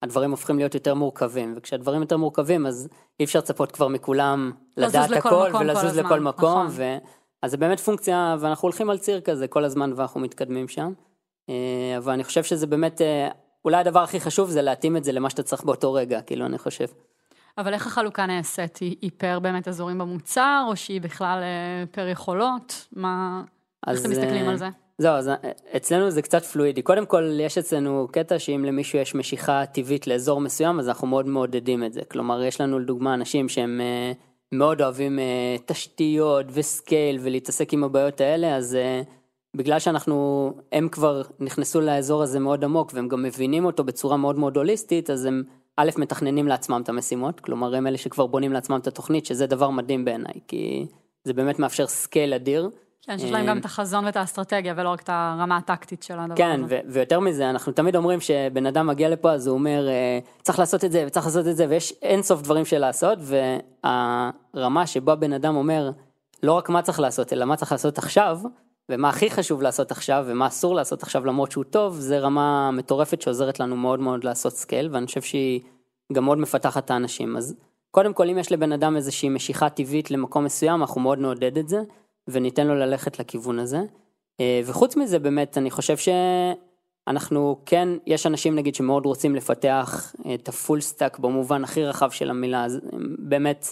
הדברים 0.02 0.30
הופכים 0.30 0.58
להיות 0.58 0.74
יותר 0.74 0.94
מורכבים, 0.94 1.54
וכשהדברים 1.56 2.00
יותר 2.00 2.16
מורכבים 2.16 2.66
אז 2.66 2.88
אי 3.20 3.24
אפשר 3.24 3.38
לצפות 3.38 3.72
כבר 3.72 3.88
מכולם 3.88 4.52
לדעת 4.76 5.10
הכל 5.10 5.50
ולזוז 5.60 5.98
לכל 5.98 6.20
מקום, 6.20 6.66
נכון. 6.66 6.98
אז 7.42 7.50
זה 7.50 7.56
באמת 7.56 7.80
פונקציה, 7.80 8.36
ואנחנו 8.40 8.66
הולכים 8.66 8.90
על 8.90 8.98
ציר 8.98 9.20
כזה 9.20 9.48
כל 9.48 9.64
הזמן 9.64 9.92
ואנחנו 9.96 10.20
מתקדמים 10.20 10.68
שם, 10.68 10.92
אה, 11.48 11.94
אבל 11.98 12.12
אני 12.12 12.24
חושב 12.24 12.42
שזה 12.42 12.66
באמת, 12.66 13.00
אה, 13.00 13.28
אולי 13.64 13.76
הדבר 13.76 14.00
הכי 14.02 14.20
חשוב 14.20 14.50
זה 14.50 14.62
להתאים 14.62 14.96
את 14.96 15.04
זה 15.04 15.12
למה 15.12 15.30
שאתה 15.30 15.42
צריך 15.42 15.64
באותו 15.64 15.92
רגע, 15.92 16.20
כאילו 16.20 16.46
אני 16.46 16.58
חושב. 16.58 16.86
אבל 17.58 17.74
איך 17.74 17.86
החלוקה 17.86 18.26
נעשית? 18.26 18.76
היא, 18.76 18.96
היא 19.00 19.10
פר 19.16 19.38
באמת 19.38 19.68
אזורים 19.68 19.98
במוצר, 19.98 20.64
או 20.68 20.76
שהיא 20.76 21.00
בכלל 21.00 21.38
אה, 21.42 21.86
פר 21.90 22.08
יכולות? 22.08 22.86
מה... 22.92 23.42
איך 23.86 24.00
אתם 24.00 24.10
מסתכלים 24.10 24.48
על 24.48 24.56
זה? 24.56 24.68
זהו, 24.98 25.14
אז 25.14 25.30
אצלנו 25.76 26.10
זה 26.10 26.22
קצת 26.22 26.44
פלואידי. 26.44 26.82
קודם 26.82 27.06
כל, 27.06 27.38
יש 27.40 27.58
אצלנו 27.58 28.08
קטע 28.12 28.38
שאם 28.38 28.64
למישהו 28.64 28.98
יש 28.98 29.14
משיכה 29.14 29.66
טבעית 29.66 30.06
לאזור 30.06 30.40
מסוים, 30.40 30.78
אז 30.78 30.88
אנחנו 30.88 31.06
מאוד 31.06 31.26
מעודדים 31.26 31.84
את 31.84 31.92
זה. 31.92 32.00
כלומר, 32.10 32.42
יש 32.42 32.60
לנו 32.60 32.78
לדוגמה 32.78 33.14
אנשים 33.14 33.48
שהם 33.48 33.80
מאוד 34.52 34.82
אוהבים 34.82 35.18
אה, 35.18 35.56
תשתיות 35.66 36.46
וסקייל 36.52 37.18
ולהתעסק 37.22 37.72
עם 37.72 37.84
הבעיות 37.84 38.20
האלה, 38.20 38.56
אז 38.56 38.78
בגלל 39.56 39.78
שאנחנו, 39.78 40.50
הם 40.72 40.88
כבר 40.88 41.22
נכנסו 41.40 41.80
לאזור 41.80 42.22
הזה 42.22 42.40
מאוד 42.40 42.64
עמוק 42.64 42.90
והם 42.94 43.08
גם 43.08 43.22
מבינים 43.22 43.64
אותו 43.64 43.84
בצורה 43.84 44.16
מאוד 44.16 44.38
מאוד 44.38 44.56
הוליסטית, 44.56 45.10
אז 45.10 45.24
הם 45.24 45.42
א', 45.76 45.90
מתכננים 45.96 46.48
לעצמם 46.48 46.80
את 46.84 46.88
המשימות, 46.88 47.40
כלומר 47.40 47.74
הם 47.74 47.86
אלה 47.86 47.98
שכבר 47.98 48.26
בונים 48.26 48.52
לעצמם 48.52 48.80
את 48.80 48.86
התוכנית, 48.86 49.26
שזה 49.26 49.46
דבר 49.46 49.70
מדהים 49.70 50.04
בעיניי, 50.04 50.34
כי 50.48 50.86
זה 51.24 51.32
באמת 51.32 51.58
מאפשר 51.58 51.86
scale 51.86 52.34
אדיר. 52.34 52.70
כן, 53.06 53.18
שיש 53.18 53.30
להם 53.30 53.46
גם 53.46 53.58
את 53.58 53.64
החזון 53.64 54.04
ואת 54.04 54.16
האסטרטגיה 54.16 54.74
ולא 54.76 54.88
רק 54.88 55.02
את 55.02 55.08
הרמה 55.12 55.56
הטקטית 55.56 56.02
של 56.02 56.18
הדבר 56.18 56.36
כן, 56.36 56.60
הזה. 56.64 56.80
כן, 56.82 56.88
ויותר 56.88 57.20
מזה, 57.20 57.50
אנחנו 57.50 57.72
תמיד 57.72 57.96
אומרים 57.96 58.20
שבן 58.20 58.66
אדם 58.66 58.86
מגיע 58.86 59.08
לפה 59.08 59.32
אז 59.32 59.46
הוא 59.46 59.54
אומר, 59.54 59.88
אה, 59.88 60.18
צריך 60.42 60.58
לעשות 60.58 60.84
את 60.84 60.92
זה 60.92 61.04
וצריך 61.06 61.26
לעשות 61.26 61.46
את 61.46 61.56
זה 61.56 61.66
ויש 61.68 61.94
אין 62.02 62.22
סוף 62.22 62.42
דברים 62.42 62.64
של 62.64 62.78
לעשות, 62.78 63.18
והרמה 63.84 64.86
שבה 64.86 65.14
בן 65.14 65.32
אדם 65.32 65.56
אומר, 65.56 65.90
לא 66.42 66.52
רק 66.52 66.68
מה 66.68 66.82
צריך 66.82 67.00
לעשות, 67.00 67.32
אלא 67.32 67.44
מה 67.44 67.56
צריך 67.56 67.72
לעשות 67.72 67.98
עכשיו, 67.98 68.38
ומה 68.88 69.08
הכי 69.08 69.30
חשוב 69.30 69.62
לעשות 69.62 69.90
עכשיו 69.90 70.24
ומה 70.28 70.46
אסור 70.46 70.74
לעשות 70.74 71.02
עכשיו 71.02 71.26
למרות 71.26 71.50
שהוא 71.50 71.64
טוב, 71.64 71.96
זה 71.96 72.18
רמה 72.18 72.70
מטורפת 72.70 73.22
שעוזרת 73.22 73.60
לנו 73.60 73.76
מאוד 73.76 74.00
מאוד 74.00 74.24
לעשות 74.24 74.52
scale, 74.52 74.88
ואני 74.92 75.06
חושב 75.06 75.22
שהיא 75.22 75.60
גם 76.12 76.24
מאוד 76.24 76.38
מפתחת 76.38 76.84
את 76.84 76.90
האנשים. 76.90 77.36
אז 77.36 77.54
קודם 77.90 78.12
כל, 78.12 78.28
אם 78.28 78.38
יש 78.38 78.52
לבן 78.52 78.72
אדם 78.72 78.96
איזושהי 78.96 79.28
משיכה 79.28 79.68
טבעית 79.68 80.10
למקום 80.10 80.44
מסוים, 80.44 80.80
אנחנו 80.80 81.00
מאוד 81.00 81.18
נעודד 81.18 81.58
את 81.58 81.68
זה. 81.68 81.82
וניתן 82.28 82.66
לו 82.66 82.74
ללכת 82.74 83.18
לכיוון 83.18 83.58
הזה. 83.58 83.80
אה, 84.40 84.60
וחוץ 84.64 84.96
מזה 84.96 85.18
באמת 85.18 85.58
אני 85.58 85.70
חושב 85.70 85.96
שאנחנו 85.96 87.56
כן, 87.66 87.88
יש 88.06 88.26
אנשים 88.26 88.54
נגיד 88.54 88.74
שמאוד 88.74 89.06
רוצים 89.06 89.34
לפתח 89.34 90.14
את 90.34 90.48
ה 90.48 90.55
full 90.55 90.80
stack 90.80 91.18
במובן 91.18 91.64
הכי 91.64 91.84
רחב 91.84 92.10
של 92.10 92.30
המילה, 92.30 92.64
אז 92.64 92.80
באמת 93.18 93.66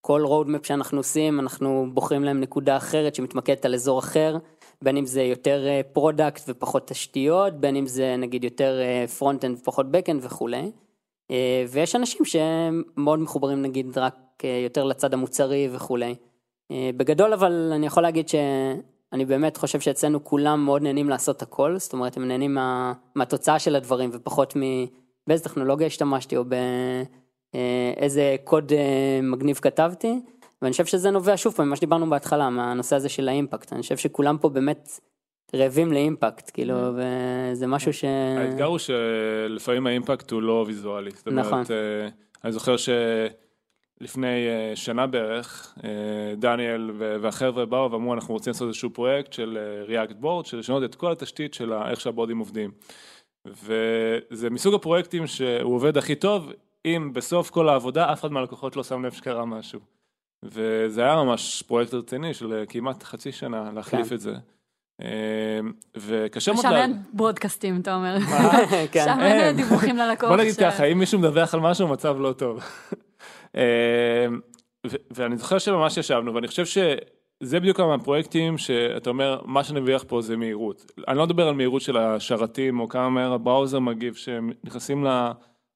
כל 0.00 0.24
roadmap 0.26 0.66
שאנחנו 0.66 0.98
עושים 0.98 1.40
אנחנו 1.40 1.86
בוחרים 1.94 2.24
להם 2.24 2.40
נקודה 2.40 2.76
אחרת 2.76 3.14
שמתמקדת 3.14 3.64
על 3.64 3.74
אזור 3.74 3.98
אחר, 3.98 4.36
בין 4.82 4.96
אם 4.96 5.06
זה 5.06 5.22
יותר 5.22 5.66
product 5.92 6.42
ופחות 6.48 6.88
תשתיות, 6.88 7.54
בין 7.54 7.76
אם 7.76 7.86
זה 7.86 8.16
נגיד 8.16 8.44
יותר 8.44 8.80
front-end 9.18 9.58
ופחות 9.58 9.86
back-end 9.86 10.18
וכולי. 10.20 10.70
אה, 11.30 11.64
ויש 11.68 11.96
אנשים 11.96 12.24
שמאוד 12.24 13.18
מחוברים 13.18 13.62
נגיד 13.62 13.98
רק 13.98 14.14
אה, 14.44 14.60
יותר 14.64 14.84
לצד 14.84 15.14
המוצרי 15.14 15.68
וכולי. 15.72 16.14
אה, 16.70 16.90
בגדול 16.96 17.32
אבל 17.32 17.70
אני 17.74 17.86
יכול 17.86 18.02
להגיד 18.02 18.28
שאני 18.28 19.24
באמת 19.24 19.56
חושב 19.56 19.80
שאצלנו 19.80 20.24
כולם 20.24 20.64
מאוד 20.64 20.82
נהנים 20.82 21.08
לעשות 21.08 21.42
הכל, 21.42 21.78
זאת 21.78 21.92
אומרת 21.92 22.16
הם 22.16 22.28
נהנים 22.28 22.54
מה, 22.54 22.92
מהתוצאה 23.14 23.58
של 23.58 23.76
הדברים 23.76 24.10
ופחות 24.12 24.54
מבאיזה 24.56 25.44
טכנולוגיה 25.44 25.86
השתמשתי 25.86 26.36
או 26.36 26.44
באיזה 27.54 28.36
קוד 28.44 28.72
מגניב 29.22 29.56
כתבתי. 29.56 30.20
ואני 30.62 30.72
חושב 30.72 30.86
שזה 30.86 31.10
נובע 31.10 31.36
שוב 31.36 31.54
פעם 31.54 31.66
ממה 31.66 31.76
שדיברנו 31.76 32.10
בהתחלה 32.10 32.50
מהנושא 32.50 32.96
הזה 32.96 33.08
של 33.08 33.28
ה 33.28 33.34
impact 33.34 33.72
אני 33.72 33.82
חושב 33.82 33.96
שכולם 33.96 34.38
פה 34.38 34.48
באמת 34.48 34.88
רעבים 35.54 35.92
לאימפקט, 35.92 36.50
כאילו, 36.54 36.74
Mm-hmm. 36.74 37.52
וזה 37.52 37.66
משהו 37.66 37.92
ש... 37.92 38.04
האתגר 38.38 38.64
הוא 38.64 38.78
שלפעמים 38.78 39.86
האימפקט 39.86 40.30
הוא 40.30 40.42
לא 40.42 40.64
ויזואלי. 40.66 41.10
זאת 41.10 41.26
אומרת, 41.26 41.46
נכון. 41.46 41.62
אה, 41.70 42.08
אני 42.44 42.52
זוכר 42.52 42.76
שלפני 42.76 43.47
אה, 44.02 44.72
שנה 44.74 45.06
בערך, 45.06 45.74
אה, 45.84 45.90
דניאל 46.36 46.90
והחבר'ה 46.96 47.66
באו 47.66 47.92
ואמרו 47.92 48.14
אנחנו 48.14 48.34
רוצים 48.34 48.50
לעשות 48.50 48.68
איזשהו 48.68 48.90
פרויקט 48.90 49.32
של 49.32 49.58
אה, 49.60 50.04
React 50.04 50.22
Board, 50.22 50.44
של 50.48 50.58
לשנות 50.58 50.84
את 50.84 50.94
כל 50.94 51.12
התשתית 51.12 51.54
של 51.54 51.72
איך 51.72 52.00
שהבורדים 52.00 52.38
עובדים. 52.38 52.70
וזה 53.46 54.50
מסוג 54.50 54.74
הפרויקטים 54.74 55.26
שהוא 55.26 55.74
עובד 55.74 55.96
הכי 55.96 56.14
טוב, 56.14 56.52
אם 56.84 57.10
בסוף 57.12 57.50
כל 57.50 57.68
העבודה 57.68 58.12
אף 58.12 58.20
אחד 58.20 58.32
מהלקוחות 58.32 58.76
לא 58.76 58.84
שם 58.84 59.04
לב 59.04 59.12
שקרה 59.12 59.44
משהו. 59.44 59.80
וזה 60.42 61.02
היה 61.02 61.16
ממש 61.16 61.62
פרויקט 61.66 61.94
רציני 61.94 62.34
של 62.34 62.64
כמעט 62.68 63.02
חצי 63.02 63.32
שנה 63.32 63.70
להחליף 63.74 64.08
כן. 64.08 64.14
את 64.14 64.20
זה. 64.20 64.34
וקשה 65.96 66.52
מאוד... 66.52 66.62
שם 66.62 66.70
לה- 66.70 66.82
אין 66.82 67.02
ברודקאסטים, 67.12 67.80
אתה 67.80 67.94
אומר. 67.94 68.16
כן. 68.92 69.04
שם 69.04 69.20
אין. 69.20 69.56
דיווחים 69.56 69.96
ללקוח. 69.96 70.28
בוא 70.28 70.36
נגיד 70.36 70.54
ככה, 70.56 70.84
אם 70.84 70.98
מישהו 70.98 71.18
מדווח 71.18 71.54
על 71.54 71.60
משהו, 71.60 71.88
המצב 71.88 72.16
לא 72.20 72.32
טוב. 72.32 72.60
אה, 73.56 74.26
ואני 75.10 75.36
זוכר 75.36 75.58
שממש 75.58 75.96
ישבנו, 75.96 76.34
ואני 76.34 76.48
חושב 76.48 76.64
שזה 76.66 77.60
בדיוק 77.60 77.76
כמה 77.76 77.96
מהפרויקטים 77.96 78.58
שאתה 78.58 79.10
אומר, 79.10 79.40
מה 79.44 79.64
שנביח 79.64 80.04
פה 80.08 80.22
זה 80.22 80.36
מהירות. 80.36 80.92
אני 81.08 81.18
לא 81.18 81.26
מדבר 81.26 81.48
על 81.48 81.54
מהירות 81.54 81.82
של 81.82 81.96
השרתים, 81.96 82.80
או 82.80 82.88
כמה 82.88 83.10
מהר 83.10 83.32
הבראוזר 83.32 83.78
מגיב 83.78 84.14
שהם 84.14 84.50
נכנסים 84.64 85.06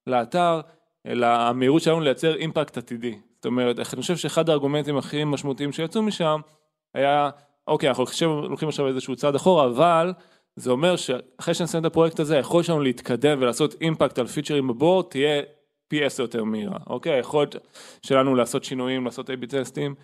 לאתר, 0.06 0.60
אלא 1.06 1.26
המהירות 1.26 1.82
שלנו 1.82 2.00
לייצר 2.00 2.34
אימפקט 2.34 2.78
עתידי. 2.78 3.18
זאת 3.34 3.46
אומרת, 3.46 3.78
אני 3.78 3.84
חושב 3.84 4.16
שאחד 4.16 4.48
הארגומנטים 4.48 4.96
הכי 4.96 5.24
משמעותיים 5.24 5.72
שיצאו 5.72 6.02
משם, 6.02 6.40
היה, 6.94 7.30
אוקיי, 7.66 7.88
אנחנו 7.88 8.02
עכשיו 8.02 8.28
הולכים 8.28 8.68
עכשיו 8.68 8.88
איזשהו 8.88 9.16
צעד 9.16 9.34
אחורה, 9.34 9.66
אבל 9.66 10.12
זה 10.56 10.70
אומר 10.70 10.96
שאחרי 10.96 11.54
שנסיים 11.54 11.80
את 11.80 11.86
הפרויקט 11.86 12.20
הזה, 12.20 12.36
היכולת 12.36 12.64
שלנו 12.64 12.80
להתקדם 12.80 13.38
ולעשות 13.40 13.74
אימפקט 13.80 14.18
על 14.18 14.26
פיצ'רים 14.26 14.68
בבורד 14.68 15.04
תהיה 15.10 15.42
פי 15.92 16.04
עשר 16.04 16.22
יותר 16.22 16.44
מהירה, 16.44 16.78
אוקיי? 16.86 17.12
היכולת 17.12 17.56
שלנו 18.02 18.34
לעשות 18.34 18.64
שינויים, 18.64 19.04
לעשות 19.04 19.30
A-B 19.30 19.46
טסטים, 19.46 19.94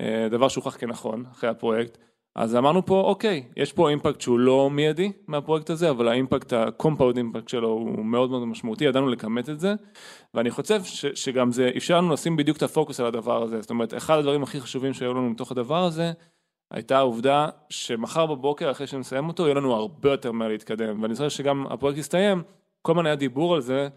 אה, 0.00 0.28
דבר 0.30 0.48
שהוכח 0.48 0.76
כנכון 0.76 1.24
אחרי 1.32 1.50
הפרויקט. 1.50 1.98
אז 2.36 2.56
אמרנו 2.56 2.86
פה, 2.86 3.00
אוקיי, 3.00 3.42
יש 3.56 3.72
פה 3.72 3.90
אימפקט 3.90 4.20
שהוא 4.20 4.38
לא 4.38 4.70
מיידי 4.70 5.12
מהפרויקט 5.26 5.70
הזה, 5.70 5.90
אבל 5.90 6.08
האימפקט, 6.08 6.52
ה-compound 6.52 7.16
אימפקט 7.16 7.48
שלו 7.48 7.68
הוא 7.68 8.04
מאוד 8.04 8.30
מאוד 8.30 8.44
משמעותי, 8.44 8.84
ידענו 8.84 9.08
לכמת 9.08 9.48
את 9.48 9.60
זה, 9.60 9.74
ואני 10.34 10.50
חושב 10.50 10.84
ש, 10.84 11.06
שגם 11.06 11.52
זה 11.52 11.70
אפשר 11.76 11.96
לנו 11.96 12.12
לשים 12.12 12.36
בדיוק 12.36 12.56
את 12.56 12.62
הפוקוס 12.62 13.00
על 13.00 13.06
הדבר 13.06 13.42
הזה, 13.42 13.60
זאת 13.60 13.70
אומרת, 13.70 13.94
אחד 13.94 14.18
הדברים 14.18 14.42
הכי 14.42 14.60
חשובים 14.60 14.92
שהיו 14.92 15.14
לנו 15.14 15.30
מתוך 15.30 15.52
הדבר 15.52 15.84
הזה, 15.84 16.12
הייתה 16.70 16.98
העובדה 16.98 17.48
שמחר 17.70 18.26
בבוקר 18.26 18.70
אחרי 18.70 18.86
שנסיים 18.86 19.28
אותו 19.28 19.42
יהיה 19.44 19.54
לנו 19.54 19.74
הרבה 19.74 20.10
יותר 20.10 20.32
מהר 20.32 20.48
להתקדם 20.48 21.02
ואני 21.02 21.14
זוכר 21.14 21.28
שגם 21.28 21.66
הפרויקט 21.66 21.98
יסתיים 21.98 22.42
כל 22.82 22.92
הזמן 22.92 23.06
היה 23.06 23.16
דיבור 23.16 23.54
על 23.54 23.60
זה 23.60 23.88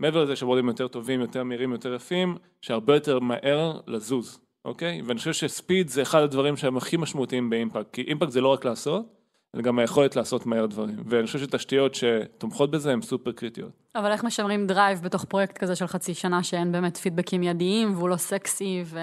מעבר 0.00 0.24
לזה 0.24 0.36
שבורדים 0.36 0.68
יותר 0.68 0.88
טובים 0.88 1.20
יותר 1.20 1.44
מהירים 1.44 1.72
יותר 1.72 1.94
יפים 1.94 2.36
שהרבה 2.60 2.94
יותר 2.94 3.20
מהר 3.20 3.80
לזוז 3.86 4.40
אוקיי? 4.64 5.02
ואני 5.06 5.18
חושב 5.18 5.32
ש 5.32 5.48
speed 5.48 5.88
זה 5.88 6.02
אחד 6.02 6.22
הדברים 6.22 6.56
שהם 6.56 6.76
הכי 6.76 6.96
משמעותיים 6.96 7.50
ב 7.50 7.56
impact 7.56 7.92
כי 7.92 8.02
impact 8.02 8.30
זה 8.30 8.40
לא 8.40 8.48
רק 8.48 8.64
לעשות 8.64 9.20
אלא 9.54 9.62
גם 9.62 9.78
היכולת 9.78 10.16
לעשות 10.16 10.46
מהר 10.46 10.66
דברים. 10.66 10.96
ואני 11.06 11.26
חושב 11.26 11.38
שתשתיות 11.38 11.94
שתומכות 11.94 12.70
בזה 12.70 12.92
הן 12.92 13.02
סופר 13.02 13.32
קריטיות. 13.32 13.70
אבל 13.94 14.12
איך 14.12 14.24
משמרים 14.24 14.66
drive 14.66 15.02
בתוך 15.02 15.24
פרויקט 15.24 15.58
כזה 15.58 15.76
של 15.76 15.86
חצי 15.86 16.14
שנה 16.14 16.42
שאין 16.42 16.72
באמת 16.72 16.96
פידבקים 16.96 17.40
מיידיים 17.40 17.94
והוא 17.96 18.08
לא 18.08 18.16
סקסי 18.16 18.82
ו... 18.84 18.98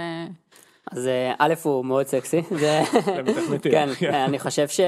אז 0.91 1.07
אה, 1.07 1.33
א' 1.39 1.53
הוא 1.63 1.85
מאוד 1.85 2.05
סקסי, 2.05 2.41
זה... 2.51 2.81
כן, 3.71 3.89
אני 4.27 4.39
חושב 4.39 4.67
ש... 4.67 4.79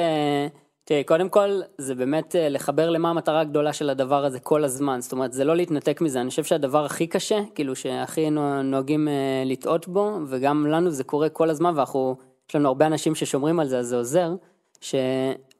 תראי, 0.89 1.03
קודם 1.03 1.29
כל 1.29 1.61
זה 1.77 1.95
באמת 1.95 2.35
אה, 2.35 2.49
לחבר 2.49 2.89
למה 2.89 3.09
המטרה 3.09 3.39
הגדולה 3.39 3.73
של 3.73 3.89
הדבר 3.89 4.25
הזה 4.25 4.39
כל 4.39 4.63
הזמן, 4.63 5.01
זאת 5.01 5.11
אומרת 5.11 5.33
זה 5.33 5.43
לא 5.43 5.55
להתנתק 5.55 6.01
מזה, 6.01 6.21
אני 6.21 6.29
חושב 6.29 6.43
שהדבר 6.43 6.85
הכי 6.85 7.07
קשה, 7.07 7.39
כאילו 7.55 7.75
שהכי 7.75 8.29
נו- 8.29 8.63
נוהגים 8.63 9.07
אה, 9.07 9.43
לטעות 9.45 9.87
בו, 9.87 10.17
וגם 10.27 10.67
לנו 10.67 10.91
זה 10.91 11.03
קורה 11.03 11.29
כל 11.29 11.49
הזמן 11.49 11.73
ואנחנו, 11.75 12.15
יש 12.49 12.55
לנו 12.55 12.67
הרבה 12.67 12.87
אנשים 12.87 13.15
ששומרים 13.15 13.59
על 13.59 13.67
זה 13.67 13.79
אז 13.79 13.87
זה 13.87 13.95
עוזר, 13.95 14.35
שלא 14.81 14.99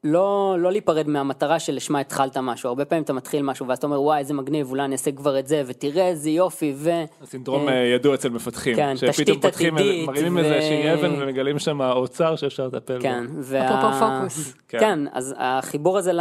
לא 0.04 0.72
להיפרד 0.72 1.08
מהמטרה 1.08 1.60
שלשמה 1.60 2.00
התחלת 2.00 2.38
משהו, 2.38 2.70
הרבה 2.70 2.86
פעמים 2.86 3.04
אתה 3.04 3.14
מתחיל 3.14 3.42
משהו 3.44 3.68
ואז 3.68 3.78
אתה 3.78 3.88
אומר 3.88 4.02
וואי 4.02 4.20
איזה 4.20 4.34
מגניב, 4.34 4.70
אולי 4.70 4.86
אני 4.86 4.94
אעשה 4.94 5.12
כבר 5.12 5.40
את 5.40 5.48
זה, 5.48 5.64
ותראה 5.66 6.08
איזה 6.08 6.30
יופי, 6.30 6.74
ו... 6.76 6.90
הסינדרום 7.22 7.68
אה, 7.68 7.74
אה, 7.74 7.80
ידוע 7.80 8.16
אצל 8.16 8.30
מפתחים, 8.30 8.76
כן, 8.76 8.98
שפתאום 8.98 9.12
תשתית 9.12 9.42
פותחים, 9.42 9.78
איזה- 9.78 10.08
מרימים 10.08 10.36
ו- 10.36 10.40
איזה 10.40 10.94
אבן 10.94 11.22
ומגלים 11.22 11.60
שם 11.60 11.82
אוצר 11.82 12.36
שאפשר 12.36 12.68
לטפל 12.68 12.96
בו. 12.96 13.02
כן, 13.02 13.26
וה... 13.40 13.80
אפרופו 13.80 14.06
פוקוס. 14.20 14.54
כן. 14.68 14.80
כן, 14.84 15.00
אז 15.12 15.36
החיבור 15.38 15.98
הזה 15.98 16.14
ל... 16.14 16.20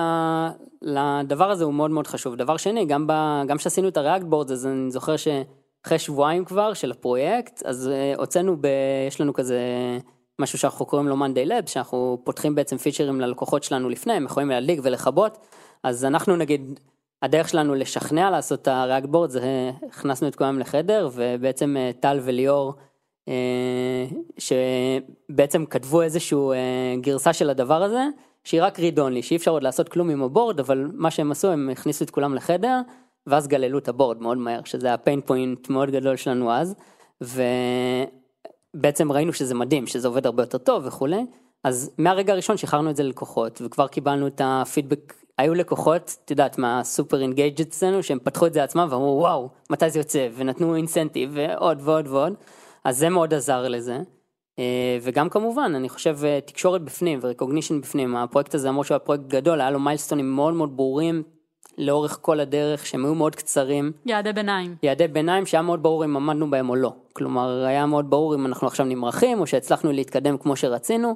לדבר 0.82 1.50
הזה 1.50 1.64
הוא 1.64 1.74
מאוד 1.74 1.90
מאוד 1.90 2.06
חשוב. 2.06 2.34
דבר 2.34 2.56
שני, 2.56 2.86
גם, 2.86 3.06
ב... 3.06 3.12
גם 3.46 3.58
שעשינו 3.58 3.88
את 3.88 3.96
הריאקט 3.96 4.24
בורד, 4.24 4.50
אז 4.50 4.66
אני 4.66 4.90
זוכר 4.90 5.14
שאחרי 5.16 5.98
שבועיים 5.98 6.44
כבר 6.44 6.74
של 6.74 6.90
הפרויקט, 6.90 7.62
אז 7.64 7.90
uh, 7.90 8.18
הוצאנו, 8.20 8.56
ב... 8.60 8.66
יש 9.08 9.20
לנו 9.20 9.34
כזה 9.34 9.58
משהו 10.38 10.58
שאנחנו 10.58 10.86
קוראים 10.86 11.08
לו 11.08 11.16
Monday 11.16 11.48
Labs, 11.48 11.70
שאנחנו 11.70 12.18
פותחים 12.24 12.54
בעצם 12.54 12.76
פיצ'רים 12.76 13.20
ללקוחות 13.20 13.62
שלנו 13.62 13.88
לפני, 13.88 14.12
הם 14.12 14.24
יכולים 14.24 14.48
להדליק 14.48 14.80
ולכבות, 14.82 15.38
אז 15.82 16.04
אנחנו 16.04 16.36
נגיד, 16.36 16.80
הדרך 17.22 17.48
שלנו 17.48 17.74
לשכנע 17.74 18.30
לעשות 18.30 18.62
את 18.62 18.68
ה 18.68 18.74
React 18.74 19.06
board, 19.06 19.30
זה 19.30 19.70
הכנסנו 19.88 20.28
את 20.28 20.36
כולם 20.36 20.58
לחדר, 20.58 21.08
ובעצם 21.14 21.76
אה, 21.78 21.90
טל 22.00 22.20
וליאור, 22.22 22.74
אה, 23.28 24.06
שבעצם 24.38 25.66
כתבו 25.66 26.02
איזשהו 26.02 26.52
אה, 26.52 26.56
גרסה 27.00 27.32
של 27.32 27.50
הדבר 27.50 27.82
הזה, 27.82 28.04
שהיא 28.44 28.62
רק 28.62 28.78
read 28.78 28.96
only, 28.96 29.22
שאי 29.22 29.36
אפשר 29.36 29.50
עוד 29.50 29.62
לעשות 29.62 29.88
כלום 29.88 30.10
עם 30.10 30.22
הבורד, 30.22 30.60
אבל 30.60 30.90
מה 30.92 31.10
שהם 31.10 31.30
עשו, 31.30 31.48
הם 31.48 31.70
הכניסו 31.72 32.04
את 32.04 32.10
כולם 32.10 32.34
לחדר, 32.34 32.80
ואז 33.26 33.48
גללו 33.48 33.78
את 33.78 33.88
הבורד 33.88 34.22
מאוד 34.22 34.38
מהר, 34.38 34.60
שזה 34.64 34.94
ה 34.94 34.99
pain 34.99 35.20
point 35.20 35.68
מאוד 35.68 35.90
גדול 35.90 36.16
שלנו 36.16 36.52
אז, 36.52 36.74
ובעצם 38.78 39.12
ראינו 39.12 39.32
שזה 39.32 39.54
מדהים, 39.54 39.86
שזה 39.86 40.08
עובד 40.08 40.26
הרבה 40.26 40.42
יותר 40.42 40.58
טוב 40.58 40.86
וכולי, 40.86 41.26
אז 41.64 41.90
מהרגע 41.98 42.32
הראשון 42.32 42.56
שחררנו 42.56 42.90
את 42.90 42.96
זה 42.96 43.02
ללקוחות, 43.02 43.62
וכבר 43.64 43.88
קיבלנו 43.88 44.26
את 44.26 44.40
הפידבק, 44.44 45.14
היו 45.38 45.54
לקוחות, 45.54 46.16
את 46.24 46.30
יודעת, 46.30 46.58
מהסופר 46.58 47.20
engaged 47.20 47.60
אצלנו, 47.60 48.02
שהם 48.02 48.18
פתחו 48.24 48.46
את 48.46 48.52
זה 48.52 48.64
עצמם 48.64 48.88
ואמרו 48.90 49.18
וואו, 49.20 49.48
מתי 49.70 49.90
זה 49.90 49.98
יוצא, 49.98 50.28
ונתנו 50.36 50.76
incentive 50.76 51.30
ועוד 51.32 51.78
ועוד 51.82 52.08
ועוד, 52.08 52.32
אז 52.84 52.98
זה 52.98 53.08
מאוד 53.08 53.34
עזר 53.34 53.68
לזה. 53.68 53.98
אה, 54.58 54.98
וגם 55.02 55.28
כמובן, 55.28 55.72
אני 55.74 55.88
חושב 55.88 56.18
אה, 56.24 56.40
תקשורת 56.40 56.82
בפנים 56.82 57.18
ו 57.22 57.27
recognition 57.27 57.80
בפנים, 57.80 58.16
הפרויקט 58.16 58.54
הזה 58.54 58.68
למרות 58.68 58.86
שהוא 58.86 58.94
היה 58.94 58.98
פרויקט 58.98 59.24
גדול, 59.26 59.60
היה 59.60 59.70
לו 59.70 59.78
milestone 59.78 60.24
ים 60.24 60.34
מאוד 60.34 60.54
מאוד 60.54 60.76
ברורים 60.76 61.22
לאורך 61.78 62.18
כל 62.22 62.40
הדרך, 62.40 62.86
שהם 62.86 63.04
היו 63.04 63.14
מאוד 63.14 63.36
קצרים, 63.36 63.92
יעדי 64.06 64.32
ביניים. 64.32 64.76
יעדי 64.82 65.08
ביניים 65.08 65.46
שהיה 65.46 65.62
מאוד 65.62 65.82
ברור 65.82 66.04
אם 66.04 66.16
עמדנו 66.16 66.50
בהם 66.50 66.70
או 66.70 66.76
לא. 66.76 66.92
כלומר, 67.12 67.64
היה 67.64 67.86
מאוד 67.86 68.10
ברור 68.10 68.34
אם 68.34 68.46
אנחנו 68.46 68.66
עכשיו 68.66 68.86
נמרחים 68.86 69.40
או 69.40 69.46
שהצלחנו 69.46 69.92
להתקדם 69.92 70.38
כמו 70.38 70.56
שרצינו, 70.56 71.14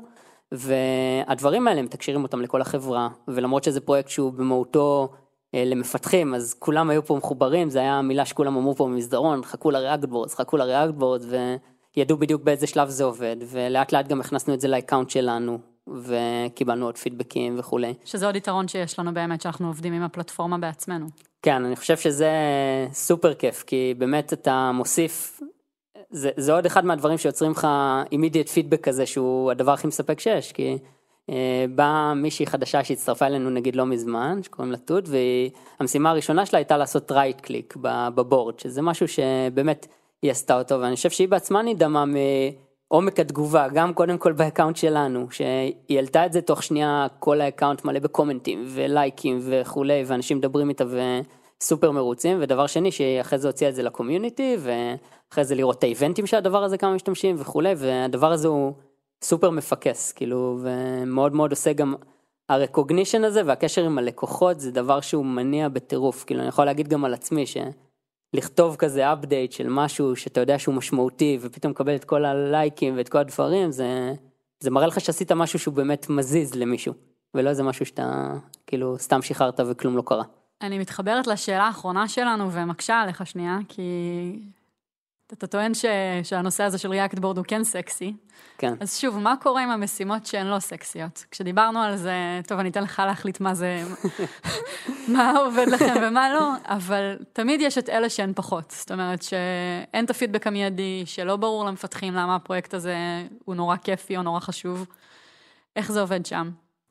והדברים 0.53 1.68
האלה 1.68 1.83
מתקשרים 1.83 2.22
אותם 2.22 2.40
לכל 2.40 2.61
החברה, 2.61 3.09
ולמרות 3.29 3.64
שזה 3.64 3.81
פרויקט 3.81 4.09
שהוא 4.09 4.33
במהותו 4.33 5.09
אה, 5.55 5.64
למפתחים, 5.64 6.35
אז 6.35 6.55
כולם 6.59 6.90
היו 6.90 7.07
פה 7.07 7.16
מחוברים, 7.16 7.70
זה 7.70 7.79
היה 7.79 7.94
המילה 7.94 8.25
שכולם 8.25 8.57
אמרו 8.57 8.75
פה 8.75 8.85
במסדרון, 8.85 9.44
חכו 9.44 9.70
ל 9.70 9.76
React 9.76 10.04
boards, 10.04 10.35
חכו 10.35 10.57
ל 10.56 10.63
React 10.63 10.94
boards, 10.94 11.26
וידעו 11.96 12.16
בדיוק 12.16 12.42
באיזה 12.42 12.66
שלב 12.66 12.88
זה 12.88 13.05
עובד, 13.05 13.37
ולאט 13.46 13.92
לאט 13.92 14.09
גם 14.09 14.20
הכנסנו 14.20 14.55
את 14.55 14.61
זה 14.61 14.68
לaccount 14.68 15.11
שלנו, 15.11 15.59
וקיבלנו 15.88 16.86
עוד 16.86 16.96
פידבקים 16.96 17.58
וכולי. 17.58 17.94
שזה 18.04 18.26
עוד 18.26 18.36
יתרון 18.36 18.68
שיש 18.68 18.98
לנו 18.98 19.14
באמת, 19.14 19.40
שאנחנו 19.40 19.66
עובדים 19.66 19.92
עם 19.92 20.02
הפלטפורמה 20.02 20.58
בעצמנו. 20.58 21.06
כן, 21.42 21.64
אני 21.64 21.76
חושב 21.76 21.96
שזה 21.96 22.30
סופר 22.92 23.34
כיף, 23.34 23.64
כי 23.66 23.94
באמת 23.98 24.32
אתה 24.32 24.70
מוסיף, 24.74 25.40
זה, 26.10 26.30
זה 26.36 26.52
עוד 26.52 26.66
אחד 26.66 26.84
מהדברים 26.84 27.18
שיוצרים 27.18 27.50
לך 27.50 27.68
immediate 28.10 28.48
feedback 28.48 28.76
כזה 28.76 29.06
שהוא 29.06 29.50
הדבר 29.50 29.72
הכי 29.72 29.86
מספק 29.86 30.20
שיש, 30.20 30.52
כי 30.52 30.78
אה, 31.30 31.64
באה 31.74 32.14
מישהי 32.14 32.46
חדשה 32.46 32.84
שהצטרפה 32.84 33.26
אלינו 33.26 33.50
נגיד 33.50 33.76
לא 33.76 33.86
מזמן, 33.86 34.42
שקוראים 34.42 34.72
לה 34.72 34.78
תות, 34.78 35.04
והמשימה 35.78 36.10
הראשונה 36.10 36.46
שלה 36.46 36.58
הייתה 36.58 36.76
לעשות 36.76 37.12
right 37.12 37.40
click 37.40 37.76
בboard, 38.14 38.58
שזה 38.58 38.82
משהו 38.82 39.08
שבאמת 39.08 39.86
היא 40.22 40.30
עשתה 40.30 40.58
אותו, 40.58 40.80
ואני 40.80 40.96
חושב 40.96 41.10
שהיא 41.10 41.28
בעצמה 41.28 41.62
נדהמה 41.62 42.04
מעומק 42.92 43.20
התגובה, 43.20 43.68
גם 43.74 43.94
קודם 43.94 44.18
כל 44.18 44.33
בaccount 44.32 44.76
שלנו, 44.76 45.26
שהיא 45.31 45.74
העלתה 45.90 46.26
את 46.26 46.33
זה 46.33 46.40
תוך 46.40 46.62
שנייה 46.62 47.07
כל 47.18 47.40
הaccount 47.40 47.85
מלא 47.85 47.98
בcomments 47.98 48.64
ולייקים 48.66 49.38
וכולי, 49.42 50.02
ואנשים 50.07 50.38
מדברים 50.38 50.68
איתה 50.68 50.85
וsuper 51.61 51.90
מרוצים, 51.90 52.38
ודבר 52.40 52.66
שני 52.66 52.92
שהיא 52.92 53.20
אחרי 53.20 53.38
זה 53.38 53.48
הוציאה 53.48 53.70
את 53.70 53.74
זה 53.74 53.83
לcommunity, 53.82 54.56
ואחרי 54.59 55.44
זה 55.44 55.55
לראות 55.55 55.78
את 55.78 55.85
הevents 55.85 56.26
שהדבר 56.26 56.64
הזה 56.64 56.78
כמה 56.78 56.94
משתמשים 56.94 57.37
וכולי, 57.38 57.74
והדבר 57.76 58.33
הזה 58.33 58.48
הוא 58.48 58.72
סופר 59.22 59.50
מפקס, 59.50 60.12
כאילו, 60.12 60.59
ומאוד 60.62 61.35
מאוד 61.35 61.50
עושה 61.50 61.72
גם, 61.72 61.94
הרקוגנישן 62.48 63.24
הזה 63.24 63.42
והקשר 63.46 63.85
עם 63.85 63.98
הלקוחות 63.98 64.61
זה 64.61 64.70
דבר 64.70 65.00
שהוא 65.00 65.26
מניע 65.26 65.68
בטירוף, 65.68 66.24
כאילו 66.24 66.40
אני 66.40 66.48
יכול 66.48 66.64
להגיד 66.64 66.88
גם 66.88 67.05
על 67.05 67.14
עצמי 67.14 67.46
שלכתוב 68.36 68.76
כזה 68.76 69.12
אפדייט 69.12 69.52
של 69.52 69.68
משהו 69.68 70.16
שאתה 70.16 70.40
יודע 70.40 70.58
שהוא 70.58 70.74
משמעותי 70.74 71.38
ופתאום 71.40 71.70
מקבל 71.70 71.94
את 71.94 72.04
כל 72.04 72.24
הלייקים 72.24 72.96
ואת 72.96 73.08
כל 73.08 73.18
הדברים, 73.18 73.70
זה, 73.70 74.12
זה 74.60 74.70
מראה 74.70 74.86
לך 74.86 75.00
שעשית 75.00 75.32
משהו 75.32 75.58
שהוא 75.58 75.74
באמת 75.74 76.10
מזיז 76.10 76.54
למישהו, 76.54 76.94
ולא 77.34 77.50
איזה 77.50 77.62
משהו 77.62 77.86
שאתה 77.86 78.32
כאילו 78.66 78.98
סתם 78.98 79.22
שחררת 79.22 79.60
וכלום 79.70 79.96
לא 79.96 80.02
קרה. 80.06 80.24
אני 80.62 80.78
מתחברת 80.78 81.26
לשאלה 81.26 81.62
האחרונה 81.62 82.08
שלנו 82.08 82.52
ומקשה 82.52 83.00
עליך 83.00 83.26
שנייה, 83.26 83.58
כי 83.68 83.82
אתה 85.32 85.46
טוען 85.46 85.74
ש... 85.74 85.84
שהנושא 86.22 86.64
הזה 86.64 86.78
של 86.78 86.92
React 86.92 87.16
Board 87.16 87.36
הוא 87.36 87.44
כן 87.48 87.64
סקסי. 87.64 88.14
כן. 88.58 88.74
אז 88.80 88.98
שוב, 88.98 89.18
מה 89.18 89.34
קורה 89.42 89.62
עם 89.62 89.70
המשימות 89.70 90.26
שהן 90.26 90.46
לא 90.46 90.58
סקסיות? 90.58 91.24
כשדיברנו 91.30 91.78
על 91.78 91.96
זה, 91.96 92.40
טוב, 92.46 92.58
אני 92.58 92.68
אתן 92.68 92.82
לך 92.82 93.02
להחליט 93.06 93.40
מה 93.40 93.54
זה, 93.54 93.82
מה 95.14 95.32
עובד 95.38 95.66
לכם 95.68 95.94
ומה 96.02 96.32
לא, 96.34 96.50
אבל 96.64 97.16
תמיד 97.32 97.60
יש 97.60 97.78
את 97.78 97.88
אלה 97.88 98.08
שהן 98.08 98.32
פחות. 98.36 98.70
זאת 98.70 98.92
אומרת 98.92 99.22
שאין 99.22 100.04
את 100.04 100.10
הפידבק 100.10 100.46
המיידי, 100.46 101.02
שלא 101.06 101.36
ברור 101.36 101.64
למפתחים 101.64 102.14
למה 102.14 102.36
הפרויקט 102.36 102.74
הזה 102.74 102.96
הוא 103.44 103.54
נורא 103.54 103.76
כיפי 103.76 104.16
או 104.16 104.22
נורא 104.22 104.40
חשוב. 104.40 104.86
איך 105.76 105.92
זה 105.92 106.00
עובד 106.00 106.26
שם? 106.26 106.50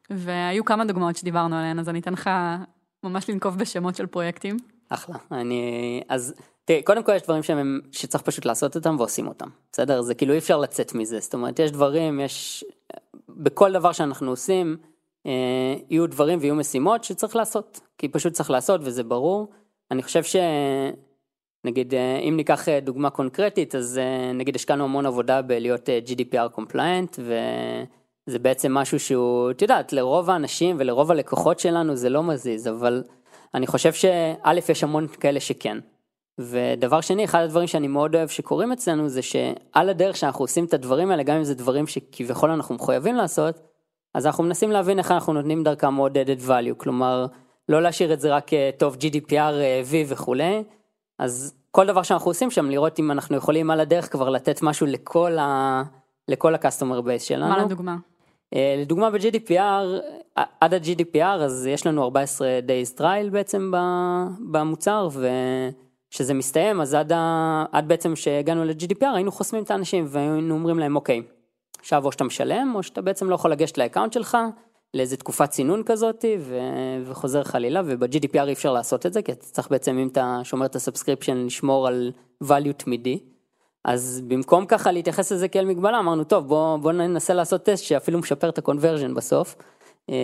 והיו 0.10 0.66
כמה 0.66 0.86
דוגמאות 0.86 1.16
שדיברנו 1.16 1.56
עליהן, 1.56 1.80
אז 1.80 1.90
אני 1.90 2.00
אתן 2.00 2.14
לך 2.14 2.30
ממש 3.04 3.30
לנקוב 3.30 3.58
בשמות 3.58 3.96
של 3.96 4.06
פרויקטים. 4.06 4.58
אחלה, 4.90 5.16
אני, 5.32 6.02
אז 6.10 6.34
תראי, 6.66 6.84
קודם 6.84 7.04
כל 7.04 7.16
יש 7.16 7.22
דברים 7.22 7.44
שהם, 7.44 7.80
שצריך 7.92 8.24
פשוט 8.24 8.46
לעשות 8.46 8.76
אותם 8.76 8.96
ועושים 9.00 9.28
אותם, 9.28 9.48
בסדר? 9.72 10.02
זה 10.02 10.16
כאילו 10.16 10.34
אי 10.34 10.38
אפשר 10.38 10.58
לצאת 10.58 10.94
מזה, 10.94 11.20
זאת 11.20 11.34
אומרת 11.34 11.60
יש 11.60 11.72
דברים, 11.72 12.20
יש, 12.20 12.66
בכל 13.30 13.72
דבר 13.72 13.92
שאנחנו 13.92 14.30
עושים, 14.30 14.78
אה, 15.26 15.76
יהיו 15.90 16.08
דברים 16.08 16.40
ויהיו 16.42 16.56
משימות 16.56 17.04
שצריך 17.04 17.36
לעשות, 17.36 17.80
כי 17.98 18.08
פשוט 18.08 18.34
צריך 18.34 18.52
לעשות 18.52 18.82
וזה 18.84 19.04
ברור. 19.04 19.52
אני 19.92 20.04
חושב 20.04 20.24
ש... 20.24 20.36
נגיד, 21.64 21.94
אה, 21.94 22.18
אם 22.18 22.34
ניקח 22.38 22.70
אה, 22.70 22.80
דוגמה 22.80 23.10
קונקרטית, 23.10 23.76
אז 23.76 23.98
אה, 23.98 24.34
נגיד 24.34 24.56
השקענו 24.56 24.84
המון 24.84 25.06
עבודה 25.06 25.42
בלהיות 25.42 25.90
GDPR 26.06 26.60
compliant, 26.60 27.20
וזה 27.20 28.40
בעצם 28.40 28.74
משהו 28.74 29.00
שהוא, 29.00 29.52
את 29.52 29.62
יודעת, 29.62 29.94
לרוב 29.94 30.30
האנשים 30.30 30.76
ולרוב 30.80 31.12
הלקוחות 31.12 31.60
שלנו 31.60 31.96
זה 31.96 32.10
לא 32.10 32.24
מזיז, 32.24 32.68
אבל 32.68 33.04
אני 33.54 33.68
חושב 33.68 33.94
שא', 33.94 34.52
יש 34.70 34.84
המון 34.84 35.08
כאלה 35.08 35.40
שכן. 35.40 35.78
ודבר 36.40 37.02
שני, 37.02 37.26
אחד 37.26 37.42
הדברים 37.42 37.68
שאני 37.68 37.88
מאוד 37.88 38.16
אוהב 38.16 38.30
שקורים 38.30 38.72
אצלנו 38.72 39.10
זה 39.10 39.22
שעל 39.22 39.90
הדרך 39.90 40.18
שאנחנו 40.18 40.44
עושים 40.44 40.66
את 40.66 40.74
הדברים 40.74 41.12
האלה, 41.12 41.24
גם 41.24 41.38
אם 41.38 41.44
זה 41.44 41.56
דברים 41.56 41.88
שכביכול 41.88 42.50
אנחנו 42.50 42.76
מחויבים 42.76 43.16
לעשות, 43.16 43.60
אז 44.16 44.26
אנחנו 44.26 44.44
מנסים 44.44 44.72
להבין 44.72 45.00
איך 45.00 45.12
אנחנו 45.12 45.34
נותנים 45.34 45.64
דרכם 45.64 45.96
עוד 45.96 46.18
added 46.18 46.48
value, 46.48 46.76
כלומר, 46.78 47.26
לא 47.70 47.82
להשאיר 47.82 48.14
את 48.14 48.22
זה 48.22 48.36
רק 48.36 48.54
אה, 48.54 48.70
טוב 48.78 48.96
GDPR, 48.96 49.34
אה, 49.34 49.82
V 49.92 49.94
וכולי, 50.08 50.64
אז 51.20 51.54
כל 51.72 51.88
דבר 51.88 52.04
שאנחנו 52.04 52.32
עושים 52.32 52.52
שם, 52.52 52.70
לראות 52.70 53.00
אם 53.00 53.12
אנחנו 53.12 53.38
יכולים 53.38 53.72
על 53.72 53.80
הדרך 53.80 54.12
כבר 54.12 54.30
לתת 54.30 54.62
משהו 54.62 54.88
לכל 54.88 55.38
ה... 55.40 55.84
לכל 56.28 56.56
ה-customer 56.56 57.06
base 57.06 57.20
שלנו. 57.20 57.50
מה 57.50 57.64
לדוגמה? 57.66 57.96
אה, 58.56 58.76
לדוגמה 58.82 59.10
ב-GDPR, 59.10 59.86
עד 60.62 60.74
ה-GDPR 60.74 61.42
אז 61.42 61.66
יש 61.66 61.88
לנו 61.88 62.04
14 62.04 62.48
days 62.68 62.98
trial 63.00 63.30
בעצם 63.32 63.72
במוצר 64.52 65.10
וכשזה 66.12 66.34
מסתיים 66.34 66.82
אז 66.82 66.94
עד, 66.94 67.12
ה- 67.12 67.66
עד 67.72 67.88
בעצם 67.88 68.16
שהגענו 68.16 68.66
ל-GDPR 68.66 69.16
היינו 69.16 69.32
חוסמים 69.32 69.64
את 69.64 69.72
האנשים 69.72 70.06
והיינו 70.08 70.54
אומרים 70.54 70.80
להם 70.80 70.96
אוקיי, 70.96 71.22
עכשיו 71.80 72.06
או 72.06 72.12
שאתה 72.12 72.24
משלם 72.24 72.74
או 72.76 72.84
שאתה 72.84 73.02
בעצם 73.02 73.30
לא 73.30 73.36
יכול 73.36 73.52
לגשת 73.52 73.78
לaccount 73.78 74.14
שלך 74.14 74.38
לאיזה 74.94 75.18
תקופת 75.18 75.50
צינון 75.50 75.84
כזאת 75.86 76.26
ו- 76.40 76.58
וחוזר 77.06 77.44
חלילה 77.44 77.82
וב-GDPR 77.86 78.48
אי 78.48 78.54
אפשר 78.54 78.74
לעשות 78.74 79.06
את 79.06 79.14
זה 79.14 79.22
כי 79.22 79.32
אתה 79.32 79.46
צריך 79.46 79.72
בעצם 79.72 79.98
אם 79.98 80.08
אתה 80.08 80.40
שומר 80.44 80.66
את 80.66 80.76
הsubscription 80.76 81.38
לשמור 81.38 81.88
על 81.88 82.12
value 82.44 82.74
תמידי. 82.78 83.20
אז 83.86 84.22
במקום 84.28 84.66
ככה 84.66 84.92
להתייחס 84.92 85.32
לזה 85.32 85.48
כאל 85.48 85.66
מגבלה, 85.66 86.00
אמרנו, 86.00 86.24
טוב, 86.24 86.48
בוא, 86.48 86.78
בוא 86.78 86.92
ננסה 86.92 87.34
לעשות 87.34 87.64
טסט 87.64 87.84
שאפילו 87.84 88.20
משפר 88.20 88.50
את 88.50 88.58
ה-conversion 88.58 89.14
בסוף. 89.16 89.56
אה, 90.10 90.16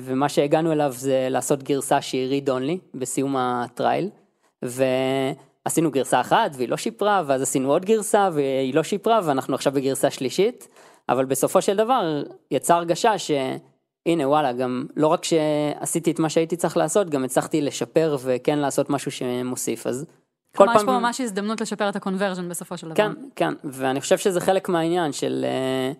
ומה 0.00 0.28
שהגענו 0.28 0.72
אליו 0.72 0.92
זה 0.96 1.26
לעשות 1.30 1.62
גרסה 1.62 2.02
שהיא 2.02 2.42
read 2.42 2.48
only 2.48 2.98
בסיום 2.98 3.36
הtrial. 3.36 4.10
ועשינו 4.64 5.90
גרסה 5.90 6.20
אחת 6.20 6.50
והיא 6.54 6.68
לא 6.68 6.76
שיפרה, 6.76 7.22
ואז 7.26 7.42
עשינו 7.42 7.72
עוד 7.72 7.84
גרסה 7.84 8.28
והיא 8.32 8.74
לא 8.74 8.82
שיפרה, 8.82 9.20
ואנחנו 9.24 9.54
עכשיו 9.54 9.72
בגרסה 9.72 10.10
שלישית. 10.10 10.68
אבל 11.08 11.24
בסופו 11.24 11.62
של 11.62 11.76
דבר 11.76 12.22
יצא 12.50 12.74
הרגשה 12.74 13.18
שהנה 13.18 14.28
וואלה, 14.28 14.52
גם 14.52 14.86
לא 14.96 15.06
רק 15.06 15.24
שעשיתי 15.24 16.10
את 16.10 16.18
מה 16.18 16.28
שהייתי 16.28 16.56
צריך 16.56 16.76
לעשות, 16.76 17.10
גם 17.10 17.24
הצלחתי 17.24 17.60
לשפר 17.60 18.16
וכן 18.20 18.58
לעשות 18.58 18.90
משהו 18.90 19.10
שמוסיף. 19.10 19.86
אז 19.86 20.06
כלומר, 20.56 20.76
יש 20.76 20.84
פה 20.84 20.98
ממש 20.98 21.20
הזדמנות 21.20 21.60
לשפר 21.60 21.88
את 21.88 21.96
ה-conversion 21.96 22.42
בסופו 22.48 22.76
של 22.76 22.86
דבר. 22.86 22.96
כן, 22.96 23.12
כן, 23.36 23.54
ואני 23.64 24.00
חושב 24.00 24.18
שזה 24.18 24.40
חלק 24.40 24.68
מהעניין 24.68 25.12
של... 25.12 25.44
אה, 25.48 25.92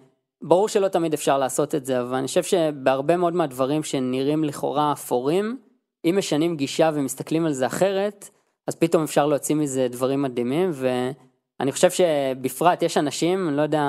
ברור 0.43 0.69
שלא 0.69 0.89
תמיד 0.89 1.15
אפשר 1.15 1.39
לעשות 1.39 1.75
את 1.75 1.87
זה, 1.87 2.01
אבל 2.01 2.17
אני 2.17 2.27
חושב 2.27 2.43
שבהרבה 2.43 3.17
מאוד 3.17 3.35
מהדברים 3.35 3.83
שנראים 3.83 4.45
לכאורה 4.45 4.93
אפורים, 4.93 5.59
אם 6.05 6.15
משנים 6.19 6.57
גישה 6.57 6.91
ומסתכלים 6.95 7.47
על 7.47 7.53
זה 7.53 7.67
אחרת, 7.67 8.31
אז 8.67 8.75
פתאום 8.75 9.03
אפשר 9.03 9.27
להוציא 9.27 9.55
מזה 9.55 9.89
דברים 9.91 10.23
מדהימים, 10.23 10.71
ואני 10.75 11.73
חושב 11.73 11.91
שבפרט 11.91 12.83
יש 12.83 12.97
אנשים, 12.97 13.49
אני 13.49 13.57
לא 13.57 13.63
יודע, 13.63 13.83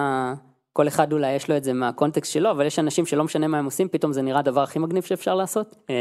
כל 0.77 0.87
אחד 0.87 1.13
אולי 1.13 1.31
יש 1.31 1.49
לו 1.49 1.57
את 1.57 1.63
זה 1.63 1.73
מהקונטקסט 1.73 2.31
שלו, 2.33 2.51
אבל 2.51 2.65
יש 2.65 2.79
אנשים 2.79 3.05
שלא 3.05 3.23
משנה 3.23 3.47
מה 3.47 3.59
הם 3.59 3.65
עושים, 3.65 3.89
פתאום 3.89 4.13
זה 4.13 4.21
נראה 4.21 4.39
הדבר 4.39 4.61
הכי 4.63 4.79
מגניב 4.79 5.03
שאפשר 5.03 5.35
לעשות. 5.35 5.75
אה, 5.89 5.95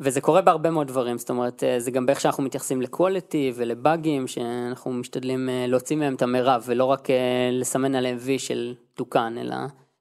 וזה 0.00 0.20
קורה 0.20 0.42
בהרבה 0.42 0.70
מאוד 0.70 0.86
דברים, 0.86 1.18
זאת 1.18 1.30
אומרת, 1.30 1.64
אה, 1.64 1.80
זה 1.80 1.90
גם 1.90 2.06
באיך 2.06 2.20
שאנחנו 2.20 2.42
מתייחסים 2.42 2.82
לקוולטי 2.82 3.52
ולבאגים, 3.54 4.26
שאנחנו 4.26 4.92
משתדלים 4.92 5.48
אה, 5.48 5.66
להוציא 5.68 5.96
מהם 5.96 6.14
את 6.14 6.22
המרב, 6.22 6.62
ולא 6.66 6.84
רק 6.84 7.08
לסמן 7.52 7.94
עליהם 7.94 8.16
וי 8.20 8.38
של 8.38 8.74
תוקן, 8.94 9.34
אלא 9.40 9.56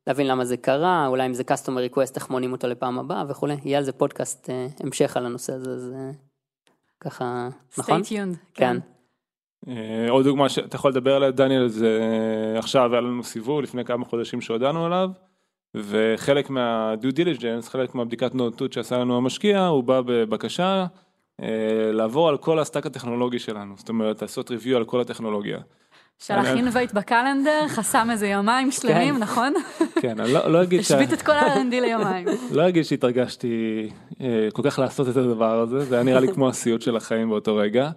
להבין 0.08 0.28
למה 0.28 0.46
זה 0.46 0.58
קרה, 0.58 1.08
אולי 1.08 1.26
אם 1.26 1.34
זה 1.34 1.44
customer 1.52 1.92
request, 1.94 2.16
איך 2.16 2.30
מונים 2.30 2.52
אותו 2.52 2.68
לפעם 2.68 3.00
הבאה 3.00 3.24
וכולי. 3.30 3.58
יהיה 3.66 3.78
על 3.78 3.84
זה 3.84 3.92
פודקאסט 3.92 4.50
המשך 4.80 5.18
על 5.18 5.26
הנושא 5.26 5.54
הזה, 5.54 5.70
אז 5.70 5.94
ככה, 7.04 7.50
נכון? 7.78 8.02
stay 8.02 8.06
tuned. 8.06 8.38
כן. 8.54 8.78
אה, 9.68 10.06
עוד 10.10 10.26
דוגמה 10.26 10.50
שאתה 10.50 10.76
יכול 10.76 10.92
לדבר 10.92 11.16
עליה 11.16 11.32
דניאל 11.32 11.68
זה 11.68 12.00
עכשיו 12.58 12.92
היה 12.92 13.02
לנו 13.02 13.24
סיבוב 13.24 13.62
לפני 13.62 13.86
כמה 13.86 14.06
חודשים 14.06 14.42
שהודענו 14.42 14.86
עליו 14.86 15.10
וחלק 15.76 16.50
מה-due 16.50 17.16
diligence, 17.16 17.70
חלק 17.70 17.96
מהבדיקת 17.96 18.36
נאותות 18.36 18.74
שעשה 18.74 18.98
לנו 18.98 19.18
המשקיע 19.18 19.66
הוא 19.66 19.84
בא 19.84 20.02
בבקשה 20.02 20.86
אה, 21.42 21.92
לעבור 21.92 22.30
על 22.30 22.38
כל 22.38 22.60
הstack 22.60 22.86
הטכנולוגי 22.86 23.40
שלנו, 23.40 23.74
זאת 23.78 23.90
אומרת 23.90 24.22
לעשות 24.22 24.52
review 24.52 24.76
על 24.76 24.86
כל 24.86 25.02
הטכנולוגיה. 25.02 25.60
שלח 26.26 26.48
invite 26.48 26.94
בcalendar, 26.94 27.68
חסם 27.68 28.08
איזה 28.12 28.28
יומיים 28.28 28.72
שלמים, 28.72 29.16
כן. 29.16 29.20
נכון? 29.20 29.54
כן, 30.02 30.20
אני 30.20 30.34
לא, 30.34 30.52
לא 30.52 30.64
אגיד 30.64 30.82
ש... 30.82 30.92
השבית 30.92 31.14
את 31.14 31.22
כל 31.22 31.32
ה-R&D 31.32 31.72
ליומיים. 31.72 32.28
לא 32.58 32.70
אגיד 32.70 32.84
שהתרגשתי 32.84 33.90
אה, 34.22 34.48
כל 34.54 34.62
כך 34.66 34.80
לעשות 34.80 35.10
את 35.10 35.18
הדבר 35.18 35.60
הזה, 35.60 35.80
זה 35.80 35.96
היה 35.96 36.04
נראה 36.04 36.20
לי 36.20 36.34
כמו 36.34 36.50
הסיוט 36.50 36.82
של 36.82 36.96
החיים 36.96 37.30
באותו 37.30 37.56
רגע. 37.56 37.90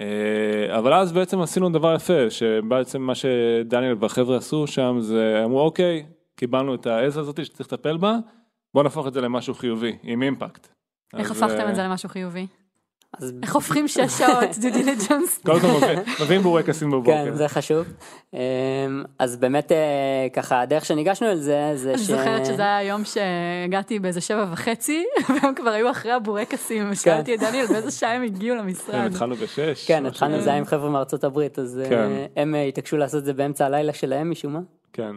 אה, 0.00 0.78
אבל 0.78 0.94
אז 0.94 1.12
בעצם 1.12 1.40
עשינו 1.40 1.70
דבר 1.70 1.94
יפה, 1.94 2.30
שבעצם 2.30 3.02
מה 3.02 3.14
שדניאל 3.14 3.96
והחבר'ה 4.00 4.36
עשו 4.36 4.66
שם 4.66 4.96
זה 5.00 5.42
אמרו 5.44 5.60
אוקיי, 5.60 6.06
קיבלנו 6.36 6.74
את 6.74 6.86
העז 6.86 7.18
הזאת 7.18 7.44
שצריך 7.44 7.72
לטפל 7.72 7.96
בה, 7.96 8.16
בוא 8.74 8.82
נהפוך 8.82 9.06
את 9.06 9.12
זה 9.12 9.20
למשהו 9.20 9.54
חיובי, 9.54 9.96
עם 10.02 10.22
אימפקט. 10.22 10.68
איך 11.16 11.30
הפכתם 11.30 11.60
אה, 11.60 11.70
את 11.70 11.74
זה 11.74 11.82
למשהו 11.82 12.08
חיובי? 12.08 12.46
אז 13.20 13.32
איך 13.42 13.54
הופכים 13.54 13.88
שש 13.88 14.18
שעות 14.18 14.48
due 14.62 14.70
diligence? 14.70 15.40
קודם 15.46 15.60
כל 15.60 15.66
מביא- 15.66 16.14
מביאים 16.22 16.42
בורקסים 16.42 16.90
בבוקר. 16.90 17.10
כן, 17.24 17.34
זה 17.34 17.48
חשוב. 17.48 17.86
אמ, 18.34 18.38
אז 19.18 19.36
באמת 19.36 19.72
אה, 19.72 19.78
ככה 20.32 20.60
הדרך 20.60 20.84
שניגשנו 20.84 21.30
אל 21.30 21.36
זה, 21.36 21.72
זה 21.74 21.90
אני 21.90 21.98
ש... 21.98 22.06
זוכרת 22.06 22.46
שזה 22.46 22.62
היה 22.62 22.76
היום 22.76 23.02
שהגעתי 23.04 23.98
באיזה 23.98 24.20
שבע 24.20 24.46
וחצי, 24.52 25.04
והם 25.42 25.54
כבר 25.54 25.70
היו 25.70 25.90
אחרי 25.90 26.12
הבורקסים, 26.12 26.88
ושאלתי 26.90 27.34
את 27.34 27.40
דניאל 27.40 27.66
באיזה 27.66 27.90
שעה 27.90 28.12
הם 28.14 28.22
הגיעו 28.22 28.56
כן, 28.58 28.62
למשרד. 28.64 28.94
התחלנו 28.94 29.34
בשש. 29.36 29.86
כן, 29.86 30.06
התחלנו. 30.06 30.40
זה 30.40 30.50
היה 30.50 30.58
עם 30.58 30.64
חבר'ה 30.64 30.90
מארצות 30.90 31.24
הברית, 31.24 31.58
אז 31.58 31.80
אה, 31.84 31.88
כן. 31.88 32.08
הם 32.36 32.54
אה, 32.54 32.62
התעקשו 32.64 32.96
לעשות 32.96 33.20
את 33.20 33.24
זה 33.24 33.32
באמצע 33.32 33.66
הלילה 33.66 33.92
שלהם 33.92 34.30
משום 34.30 34.52
מה. 34.52 34.60
כן. 34.92 35.10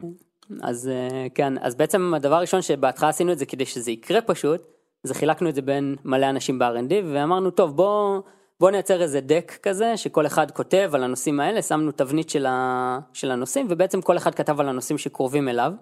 אז 0.61 0.89
כן, 1.35 1.53
אז 1.61 1.75
בעצם 1.75 2.13
הדבר 2.13 2.35
הראשון 2.35 2.61
שבהתחלה 2.61 3.09
עשינו 3.09 3.31
את 3.31 3.39
זה 3.39 3.45
כדי 3.45 3.65
שזה 3.65 3.91
יקרה 3.91 4.21
פשוט, 4.21 4.61
זה 5.03 5.13
חילקנו 5.13 5.49
את 5.49 5.55
זה 5.55 5.61
בין 5.61 5.95
מלא 6.05 6.29
אנשים 6.29 6.59
ב-R&D, 6.59 6.93
ואמרנו, 7.13 7.51
טוב, 7.51 7.75
בוא, 7.75 8.19
בוא 8.59 8.71
נייצר 8.71 9.01
איזה 9.01 9.21
דק 9.21 9.57
כזה, 9.63 9.97
שכל 9.97 10.25
אחד 10.25 10.51
כותב 10.51 10.91
על 10.93 11.03
הנושאים 11.03 11.39
האלה, 11.39 11.61
שמנו 11.61 11.91
תבנית 11.91 12.29
של, 12.29 12.45
ה, 12.45 12.99
של 13.13 13.31
הנושאים, 13.31 13.67
ובעצם 13.69 14.01
כל 14.01 14.17
אחד 14.17 14.35
כתב 14.35 14.59
על 14.59 14.69
הנושאים 14.69 14.97
שקרובים 14.97 15.49
אליו, 15.49 15.73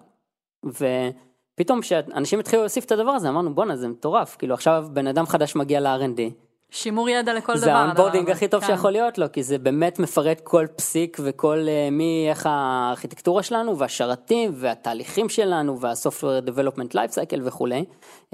ופתאום 0.64 1.80
כשאנשים 1.80 2.38
התחילו 2.38 2.62
להוסיף 2.62 2.84
את 2.84 2.92
הדבר 2.92 3.10
הזה, 3.10 3.28
אמרנו, 3.28 3.54
בואנה, 3.54 3.76
זה 3.76 3.88
מטורף, 3.88 4.36
כאילו 4.36 4.54
עכשיו 4.54 4.86
בן 4.92 5.06
אדם 5.06 5.26
חדש 5.26 5.56
מגיע 5.56 5.80
ל-R&D, 5.80 6.45
שימור 6.70 7.08
ידע 7.08 7.34
לכל 7.34 7.52
דבר. 7.52 7.64
זה 7.64 7.74
הonboarding 7.74 8.22
הדבר 8.22 8.32
הכי 8.32 8.48
טוב 8.48 8.62
הזה. 8.62 8.72
שיכול 8.72 8.90
להיות 8.90 9.18
לו, 9.18 9.26
כי 9.32 9.42
זה 9.42 9.58
באמת 9.58 9.98
מפרט 9.98 10.40
כל 10.44 10.66
פסיק 10.76 11.16
וכל 11.24 11.58
אה, 11.68 11.88
מי, 11.90 12.26
איך 12.30 12.46
הארכיטקטורה 12.50 13.42
שלנו 13.42 13.78
והשרתים 13.78 14.50
והתהליכים 14.54 15.28
שלנו 15.28 15.80
וה-software 15.80 16.48
development 16.48 16.94
life 16.94 17.14
cycle 17.14 17.40
וכולי. 17.44 17.84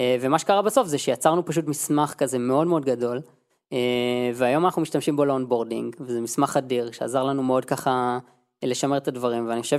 אה, 0.00 0.16
ומה 0.20 0.38
שקרה 0.38 0.62
בסוף 0.62 0.86
זה 0.86 0.98
שיצרנו 0.98 1.44
פשוט 1.44 1.66
מסמך 1.66 2.14
כזה 2.18 2.38
מאוד 2.38 2.66
מאוד 2.66 2.84
גדול, 2.84 3.20
אה, 3.72 3.78
והיום 4.34 4.64
אנחנו 4.64 4.82
משתמשים 4.82 5.16
בו 5.16 5.24
לonboarding, 5.24 5.96
וזה 6.00 6.20
מסמך 6.20 6.56
אדיר 6.56 6.92
שעזר 6.92 7.24
לנו 7.24 7.42
מאוד 7.42 7.64
ככה 7.64 8.18
לשמר 8.62 8.96
את 8.96 9.08
הדברים, 9.08 9.48
ואני 9.48 9.62
חושב 9.62 9.78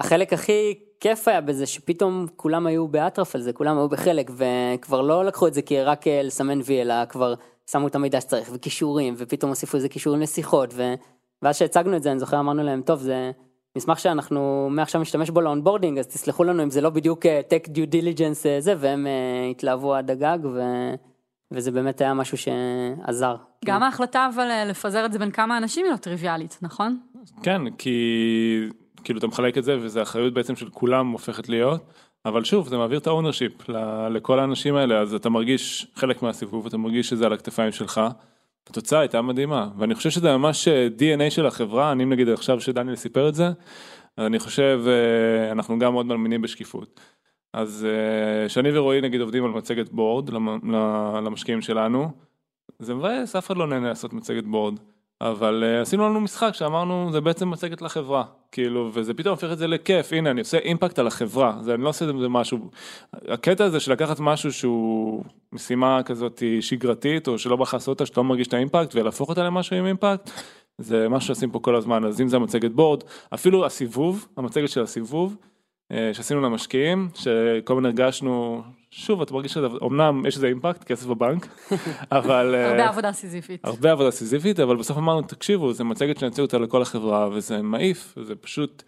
שהחלק 0.00 0.32
הכי 0.32 0.74
כיף 1.04 1.28
היה 1.28 1.40
בזה 1.40 1.66
שפתאום 1.66 2.26
כולם 2.36 2.66
היו 2.66 2.88
באטרף 2.88 3.34
על 3.34 3.40
זה, 3.40 3.52
כולם 3.52 3.78
היו 3.78 3.88
בחלק, 3.88 4.30
וכבר 4.30 5.00
לא 5.00 5.24
לקחו 5.24 5.46
את 5.46 5.54
זה 5.54 5.62
כרק 5.62 6.06
אה, 6.06 6.22
לסמן 6.22 6.60
וי, 6.64 6.82
אלא 6.82 7.04
כבר 7.04 7.34
שמו 7.70 7.86
את 7.86 7.94
המידע 7.94 8.20
שצריך, 8.20 8.50
וקישורים, 8.52 9.14
ופתאום 9.16 9.48
הוסיפו 9.48 9.76
איזה 9.76 9.88
קישורים 9.88 10.20
לשיחות, 10.20 10.74
ו... 10.76 10.94
ואז 11.42 11.56
שהצגנו 11.56 11.96
את 11.96 12.02
זה, 12.02 12.10
אני 12.10 12.18
זוכר, 12.18 12.40
אמרנו 12.40 12.62
להם, 12.62 12.82
טוב, 12.82 13.00
זה 13.00 13.30
מסמך 13.76 13.98
שאנחנו 13.98 14.68
מעכשיו 14.70 15.00
נשתמש 15.00 15.30
בו 15.30 15.40
לonboarding, 15.40 15.98
אז 15.98 16.06
תסלחו 16.06 16.44
לנו 16.44 16.62
אם 16.62 16.70
זה 16.70 16.80
לא 16.80 16.90
בדיוק 16.90 17.26
tech 17.26 17.68
due 17.68 17.92
diligence 17.92 18.46
אה, 18.46 18.60
זה, 18.60 18.74
והם 18.78 19.06
אה, 19.06 19.50
התלהבו 19.50 19.94
עד 19.94 20.10
הגג, 20.10 20.38
ו... 20.42 20.60
וזה 21.50 21.70
באמת 21.70 22.00
היה 22.00 22.14
משהו 22.14 22.38
שעזר. 22.38 23.36
גם 23.64 23.82
ההחלטה 23.82 24.28
אבל 24.34 24.50
אה, 24.50 24.64
לפזר 24.64 25.06
את 25.06 25.12
זה 25.12 25.18
בין 25.18 25.30
כמה 25.30 25.58
אנשים 25.58 25.84
היא 25.84 25.92
לא 25.92 25.96
טריוויאלית, 25.96 26.58
נכון? 26.62 26.98
כן, 27.42 27.70
כי 27.78 27.98
כאילו 29.04 29.18
אתה 29.18 29.26
מחלק 29.26 29.58
את 29.58 29.64
זה 29.64 29.78
וזה 29.80 30.02
אחריות 30.02 30.34
בעצם 30.34 30.56
של 30.56 30.68
כולם 30.68 31.10
הופכת 31.10 31.48
להיות, 31.48 31.80
אבל 32.24 32.44
שוב 32.44 32.68
זה 32.68 32.76
מעביר 32.76 32.98
את 32.98 33.06
הownership 33.06 33.68
לכל 34.10 34.38
האנשים 34.38 34.76
האלה, 34.76 35.00
אז 35.00 35.14
אתה 35.14 35.28
מרגיש 35.28 35.86
חלק 35.94 36.22
מהסיבוב, 36.22 36.66
אתה 36.66 36.76
מרגיש 36.76 37.08
שזה 37.08 37.26
על 37.26 37.32
הכתפיים 37.32 37.72
שלך. 37.72 38.00
התוצאה 38.70 39.00
הייתה 39.00 39.22
מדהימה, 39.22 39.68
ואני 39.78 39.94
חושב 39.94 40.10
שזה 40.10 40.36
ממש 40.36 40.68
אה, 40.68 40.88
DNA 40.98 41.30
של 41.30 41.46
החברה, 41.46 41.92
אני 41.92 42.04
נגיד 42.04 42.28
עכשיו 42.28 42.60
שדניאל 42.60 42.96
סיפר 42.96 43.28
את 43.28 43.34
זה, 43.34 43.46
אז 44.16 44.26
אני 44.26 44.38
חושב, 44.38 44.80
אה, 44.86 45.52
אנחנו 45.52 45.78
גם 45.78 45.92
מאוד 45.92 46.06
מאמינים 46.06 46.42
בשקיפות. 46.42 47.00
אז 47.52 47.86
אה, 47.90 48.48
שאני 48.48 48.78
ורועי 48.78 49.00
נגיד 49.00 49.20
עובדים 49.20 49.44
על 49.44 49.50
מצגת 49.50 49.88
בורד 49.88 50.30
למשקיעים 51.26 51.62
שלנו, 51.62 52.10
זה 52.78 52.94
מבאס, 52.94 53.36
אף 53.36 53.46
אחד 53.46 53.56
לא 53.56 53.66
נהנה 53.66 53.88
לעשות 53.88 54.12
מצגת 54.12 54.44
בורד. 54.44 54.78
אבל 55.20 55.64
uh, 55.64 55.82
עשינו 55.82 56.08
לנו 56.08 56.20
משחק 56.20 56.50
שאמרנו 56.52 57.08
זה 57.12 57.20
בעצם 57.20 57.50
מצגת 57.50 57.82
לחברה. 57.82 58.24
כאילו 58.52 58.90
וזה 58.92 59.14
פתאום 59.14 59.30
הופך 59.30 59.52
את 59.52 59.58
זה 59.58 59.66
לכיף. 59.66 60.12
הנה 60.12 60.30
אני 60.30 60.40
עושה 60.40 60.58
אימפקט 60.58 60.98
על 60.98 61.06
החברה. 61.06 61.56
זה 61.60 61.74
אני 61.74 61.82
לא 61.82 61.88
עושה 61.88 62.04
את 62.04 62.18
זה 62.20 62.28
משהו 62.28 62.70
הקטע 63.28 63.64
הזה 63.64 63.80
של 63.80 63.92
לקחת 63.92 64.20
משהו 64.20 64.52
שהוא 64.52 65.24
משימה 65.52 66.02
כזאת 66.02 66.42
שגרתית 66.60 67.28
או 67.28 67.38
שלא 67.38 67.56
בהכרח 67.56 67.74
לעשות 67.74 67.88
אותה 67.88 68.06
שאתה 68.06 68.20
לא 68.20 68.24
מרגיש 68.24 68.46
את 68.46 68.54
האימפקט 68.54 68.94
ולהפוך 68.94 69.28
אותה 69.28 69.44
למשהו 69.44 69.76
עם 69.76 69.86
אימפקט 69.86 70.30
זה 70.78 71.08
משהו 71.08 71.26
שעושים 71.26 71.50
פה 71.50 71.58
כל 71.58 71.76
הזמן. 71.76 72.04
אז 72.04 72.20
אם 72.20 72.28
זה 72.28 72.36
המצגת 72.36 72.70
בורד 72.70 73.02
אפילו 73.34 73.66
הסיבוב 73.66 74.28
המצגת 74.36 74.68
של 74.68 74.82
הסיבוב 74.82 75.36
אה, 75.92 76.10
שעשינו 76.14 76.40
למשקיעים 76.40 77.08
שכל 77.14 77.72
הזמן 77.72 77.84
הרגשנו 77.86 78.62
שוב 78.96 79.22
אתה 79.22 79.34
מרגיש 79.34 79.52
שזה 79.52 79.66
אמנם 79.82 80.26
יש 80.26 80.36
לזה 80.36 80.46
אימפקט 80.46 80.84
כסף 80.84 81.06
בבנק 81.06 81.48
אבל 82.12 82.54
אה, 82.54 82.70
הרבה 82.70 82.88
עבודה 82.88 83.12
סיזיפית. 83.12 83.64
הרבה 83.64 83.92
עבודה 83.92 84.10
סיזיפית 84.10 84.60
אבל 84.60 84.76
בסוף 84.76 84.96
אמרנו 84.96 85.22
תקשיבו 85.22 85.72
זה 85.72 85.84
מצגת 85.84 86.18
שנציג 86.18 86.40
אותה 86.40 86.58
לכל 86.58 86.82
החברה 86.82 87.28
וזה 87.28 87.62
מעיף 87.62 88.14
זה 88.22 88.34
פשוט 88.34 88.82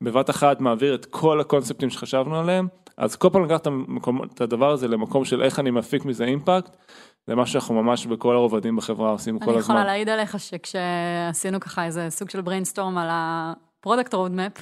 בבת 0.00 0.30
אחת 0.30 0.60
מעביר 0.60 0.94
את 0.94 1.06
כל 1.06 1.40
הקונספטים 1.40 1.90
שחשבנו 1.90 2.38
עליהם 2.38 2.68
אז 2.96 3.16
כל 3.16 3.28
פעם 3.32 3.44
לקחת 3.44 3.66
את 3.66 3.72
את 4.34 4.40
הדבר 4.40 4.70
הזה 4.70 4.88
למקום 4.88 5.24
של 5.24 5.42
איך 5.42 5.58
אני 5.58 5.70
מפיק 5.70 6.04
מזה 6.04 6.24
אימפקט 6.24 6.76
זה 7.26 7.34
מה 7.34 7.46
שאנחנו 7.46 7.82
ממש 7.82 8.06
בכל 8.06 8.34
הרובדים 8.34 8.76
בחברה 8.76 9.10
עושים 9.10 9.38
כל 9.38 9.44
אני 9.50 9.58
הזמן. 9.58 9.74
יכולה 9.74 9.84
להעיד 9.84 10.08
עליך 10.08 10.40
שכשעשינו 10.40 11.60
ככה 11.60 11.84
איזה 11.84 12.06
סוג 12.10 12.30
של 12.30 12.40
brainstorm 12.40 12.98
על 12.98 13.08
הproduct 13.10 14.14
roadmap, 14.14 14.52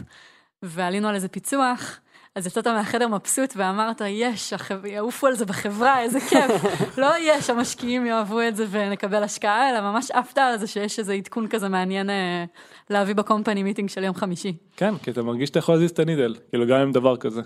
ועלינו 0.62 1.08
על 1.08 1.14
איזה 1.14 1.28
פיצוח, 1.28 2.00
אז 2.36 2.46
יצאת 2.46 2.66
מהחדר 2.66 3.08
מבסוט 3.08 3.52
ואמרת, 3.56 4.02
יש, 4.06 4.54
יעופו 4.84 5.26
על 5.26 5.34
זה 5.34 5.46
בחברה, 5.46 6.00
איזה 6.00 6.20
כיף. 6.20 6.50
לא 6.98 7.06
יש, 7.20 7.50
המשקיעים 7.50 8.06
יאהבו 8.06 8.40
את 8.40 8.56
זה 8.56 8.66
ונקבל 8.70 9.22
השקעה, 9.22 9.70
אלא 9.70 9.80
ממש 9.80 10.10
עפת 10.10 10.38
על 10.38 10.56
זה 10.56 10.66
שיש 10.66 10.98
איזה 10.98 11.12
עדכון 11.14 11.48
כזה 11.48 11.68
מעניין 11.68 12.10
אה, 12.10 12.44
להביא 12.90 13.14
בcompany 13.14 13.62
meeting 13.62 13.88
של 13.88 14.04
יום 14.04 14.14
חמישי. 14.14 14.56
כן 14.76 14.98
כי 14.98 15.10
אתה 15.10 15.22
מרגיש 15.22 15.48
שאתה 15.48 15.58
יכול 15.58 15.74
להזיז 15.74 15.90
את 15.90 15.98
הneedle 15.98 16.34
כאילו 16.48 16.66
גם 16.66 16.80
עם 16.80 16.92
דבר 16.92 17.16
כזה. 17.16 17.40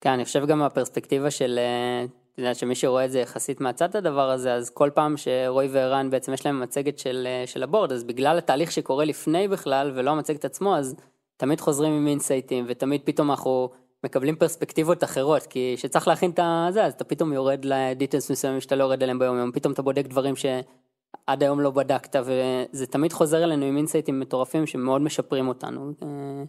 כן, 0.00 0.10
אני 0.10 0.24
חושב 0.24 0.46
גם 0.46 0.58
מהפרספקטיבה 0.58 1.30
של, 1.30 1.58
אה, 1.58 2.04
אתה 2.32 2.40
יודע, 2.40 2.54
שמי 2.54 2.74
שרואה 2.74 3.04
את 3.04 3.10
זה 3.10 3.20
יחסית 3.20 3.60
מהצד 3.60 3.96
הדבר 3.96 4.30
הזה, 4.30 4.54
אז 4.54 4.70
כל 4.70 4.90
פעם 4.94 5.16
שרועי 5.16 5.68
וערן 5.68 6.10
בעצם 6.10 6.32
יש 6.32 6.46
להם 6.46 6.60
מצגת 6.60 6.98
של, 6.98 7.26
אה, 7.26 7.46
של 7.46 7.62
הboard, 7.62 7.92
אז 7.92 8.04
בגלל 8.04 8.38
התהליך 8.38 8.72
שקורה 8.72 9.04
לפני 9.04 9.48
בכלל, 9.48 9.92
ולא 9.94 10.10
המצגת 10.10 10.44
עצמו, 10.44 10.76
אז 10.76 10.96
תמיד 11.36 11.60
חוזרים 11.60 11.92
עם 11.92 12.06
insights, 12.06 12.64
ותמיד 12.68 13.00
פתאום 13.04 13.30
אנחנו 13.30 13.70
מקבלים 14.04 14.36
פרספקטיבות 14.36 15.04
אחרות, 15.04 15.46
כי 15.46 15.74
כשצריך 15.76 16.08
להכין 16.08 16.30
את 16.30 16.40
זה, 16.72 16.84
אז 16.84 16.92
אתה 16.92 17.04
פתאום 17.04 17.32
יורד 17.32 17.64
לdetails 17.64 18.30
מסוימים 18.30 18.60
שאתה 18.60 18.76
לא 18.76 18.84
יורד 18.84 19.02
אליהם 19.02 19.18
ביום 19.18 19.38
יום, 19.38 19.52
פתאום 19.52 19.72
אתה 19.72 19.82
בודק 19.82 20.06
דברים 20.06 20.36
שעד 20.36 21.42
היום 21.42 21.60
לא 21.60 21.70
בדקת, 21.70 22.16
וזה 22.16 22.86
תמיד 22.86 23.12
חוזר 23.12 23.44
אלינו 23.44 23.66
עם 23.66 23.76
insights 23.76 24.20
מטורפים 24.20 24.66
שמאוד 24.66 25.02
משפרים 25.02 25.48
אותנו, 25.48 25.92
אה, 26.02 26.42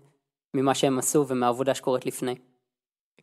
ממה 0.53 0.75
שהם 0.75 0.99
עשו 0.99 1.27
ומהעבודה 1.27 1.75
שקורית 1.75 2.05
לפני. 2.05 2.35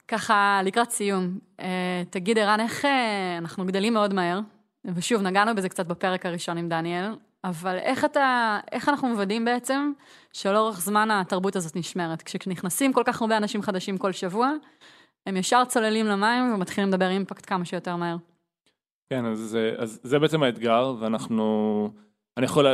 ככה, 0.08 0.60
לקראת 0.64 0.90
סיום, 0.90 1.38
אה, 1.60 2.02
תגיד 2.10 2.38
ערן, 2.38 2.60
איך 2.60 2.84
אה, 2.84 3.38
אנחנו 3.38 3.66
גדלים 3.66 3.94
מאוד 3.94 4.14
מהר, 4.14 4.40
ושוב, 4.84 5.22
נגענו 5.22 5.54
בזה 5.54 5.68
קצת 5.68 5.86
בפרק 5.86 6.26
הראשון 6.26 6.58
עם 6.58 6.68
דניאל, 6.68 7.04
אבל 7.44 7.76
איך 7.76 8.04
אתה, 8.04 8.58
איך 8.72 8.88
אנחנו 8.88 9.08
מוודאים 9.08 9.44
בעצם 9.44 9.92
שלאורך 10.32 10.80
זמן 10.80 11.10
התרבות 11.10 11.56
הזאת 11.56 11.76
נשמרת? 11.76 12.22
כשנכנסים 12.22 12.92
כל 12.92 13.02
כך 13.06 13.20
הרבה 13.22 13.36
אנשים 13.36 13.62
חדשים 13.62 13.98
כל 13.98 14.12
שבוע, 14.12 14.52
הם 15.26 15.36
ישר 15.36 15.64
צוללים 15.64 16.06
למים 16.06 16.54
ומתחילים 16.54 16.88
לדבר 16.90 17.08
אימפקט 17.08 17.46
כמה 17.46 17.64
שיותר 17.64 17.96
מהר. 17.96 18.16
כן, 19.10 19.24
אז, 19.24 19.58
אז 19.76 20.00
זה 20.02 20.18
בעצם 20.18 20.42
האתגר, 20.42 20.94
ואנחנו, 21.00 21.90
אני 22.36 22.44
יכול, 22.44 22.66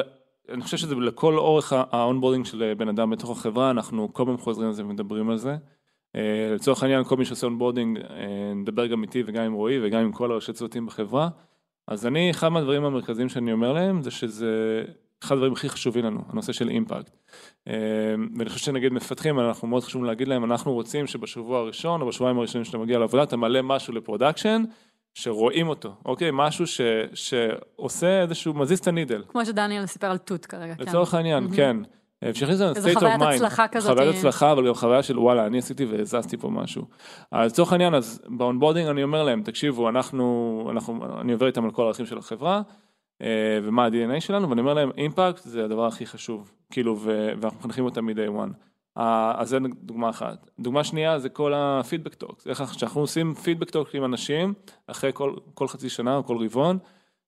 אני 0.48 0.62
חושב 0.62 0.76
שזה 0.76 0.94
לכל 0.94 1.38
אורך 1.38 1.72
הonboarding 1.72 2.44
של 2.44 2.74
בן 2.76 2.88
אדם 2.88 3.10
בתוך 3.10 3.30
החברה, 3.30 3.70
אנחנו 3.70 4.12
כל 4.12 4.24
פעם 4.26 4.38
חוזרים 4.38 4.68
על 4.68 4.74
זה 4.74 4.84
ומדברים 4.84 5.30
על 5.30 5.36
זה. 5.36 5.56
אה, 6.16 6.54
לצורך 6.54 6.82
העניין, 6.82 7.04
כל 7.04 7.16
מי 7.16 7.24
שעושה 7.24 7.46
onboarding, 7.46 7.98
אה, 7.98 8.52
נדבר 8.54 8.86
גם 8.86 9.02
איתי 9.02 9.22
וגם 9.26 9.44
עם 9.44 9.52
רועי 9.52 9.86
וגם 9.86 10.00
עם 10.00 10.12
כל 10.12 10.32
הראשי 10.32 10.52
צוותים 10.52 10.86
בחברה. 10.86 11.28
אז 11.88 12.06
אני, 12.06 12.30
אחד 12.30 12.48
מהדברים 12.48 12.84
המרכזיים 12.84 13.28
שאני 13.28 13.52
אומר 13.52 13.72
להם, 13.72 14.02
זה 14.02 14.10
שזה 14.10 14.82
אחד 15.22 15.34
הדברים 15.34 15.52
הכי 15.52 15.68
חשובים 15.68 16.04
לנו, 16.04 16.20
הנושא 16.28 16.52
של 16.52 16.68
אימפקט. 16.68 17.10
אה, 17.68 17.74
ואני 18.38 18.50
חושב 18.50 18.64
שנגיד 18.64 18.92
מפתחים, 18.92 19.40
אנחנו 19.40 19.68
מאוד 19.68 19.84
חשוב 19.84 20.04
להגיד 20.04 20.28
להם, 20.28 20.44
אנחנו 20.44 20.72
רוצים 20.72 21.06
שבשבוע 21.06 21.58
הראשון 21.58 22.00
או 22.00 22.06
בשבועיים 22.06 22.38
הראשונים 22.38 22.64
שאתה 22.64 22.78
מגיע 22.78 22.98
לעבודה, 22.98 23.22
אתה 23.22 23.36
מעלה 23.36 23.62
משהו 23.62 23.94
לproduction, 23.94 24.62
שרואים 25.14 25.68
אותו, 25.68 25.94
אוקיי? 26.04 26.30
משהו 26.32 26.66
ש, 26.66 26.80
שעושה 27.14 28.22
איזשהו, 28.22 28.54
מזיז 28.54 28.78
את 28.78 28.88
הneedle. 28.88 29.22
כמו 29.28 29.46
שדניאל 29.46 29.86
סיפר 29.86 30.06
על 30.06 30.18
תות 30.18 30.46
כרגע, 30.46 30.74
כן. 30.74 30.82
לצורך 30.82 31.14
העניין, 31.14 31.48
כן. 31.56 31.76
לנו 32.24 32.50
איזו 32.50 32.72
state 32.72 32.94
of 32.96 32.97
mind. 32.97 32.98
חוויית 32.98 33.24
הצלחה 33.24 33.68
כזאת. 33.68 33.92
חוויית 33.98 34.16
הצלחה, 34.16 34.52
אבל 34.52 34.66
גם 34.68 34.74
חוויה 34.74 35.02
של 35.02 35.18
וואלה, 35.18 35.46
אני 35.46 35.58
עשיתי 35.58 35.84
והזזתי 35.84 36.36
פה 36.36 36.50
משהו. 36.50 36.84
אז 37.30 37.50
לצורך 37.52 37.72
העניין, 37.72 37.94
אז 37.94 38.22
בonboarding 38.28 38.88
אני 38.88 39.02
אומר 39.02 39.22
להם, 39.24 39.42
תקשיבו, 39.42 39.88
אנחנו, 39.88 40.68
אנחנו, 40.70 41.20
אני 41.20 41.32
עובר 41.32 41.46
איתם 41.46 41.64
על 41.64 41.70
כל 41.70 41.82
הערכים 41.82 42.06
של 42.06 42.18
החברה, 42.18 42.62
אה, 43.22 43.58
ומה 43.62 43.84
ה-DNA 43.84 44.20
שלנו, 44.20 44.50
ואני 44.50 44.60
אומר 44.60 44.74
להם, 44.74 44.90
אימפקט 44.98 45.42
זה 45.42 45.64
הדבר 45.64 45.86
הכי 45.86 46.06
חשוב, 46.06 46.52
כאילו, 46.70 46.98
ואנחנו 47.00 47.58
מחנכים 47.58 47.84
אותם 47.84 48.06
מ-day 48.06 48.30
one. 48.40 48.52
אה, 48.98 49.32
אז 49.36 49.48
זה 49.48 49.58
דוגמה 49.82 50.10
אחת. 50.10 50.50
דוגמה 50.60 50.84
שנייה 50.84 51.18
זה 51.18 51.28
כל 51.28 51.52
הfeedback 51.56 52.14
talks, 52.14 52.46
איך 52.46 52.60
אנחנו- 52.82 53.00
עושים 53.00 53.34
feedback 53.34 53.70
talks 53.70 53.94
עם 53.94 54.04
אנשים, 54.04 54.54
אחרי 54.86 55.10
כל, 55.14 55.34
כל 55.54 55.68
חצי 55.68 55.88
שנה 55.88 56.16
או 56.16 56.24
כל 56.24 56.36
רבעון, 56.44 56.78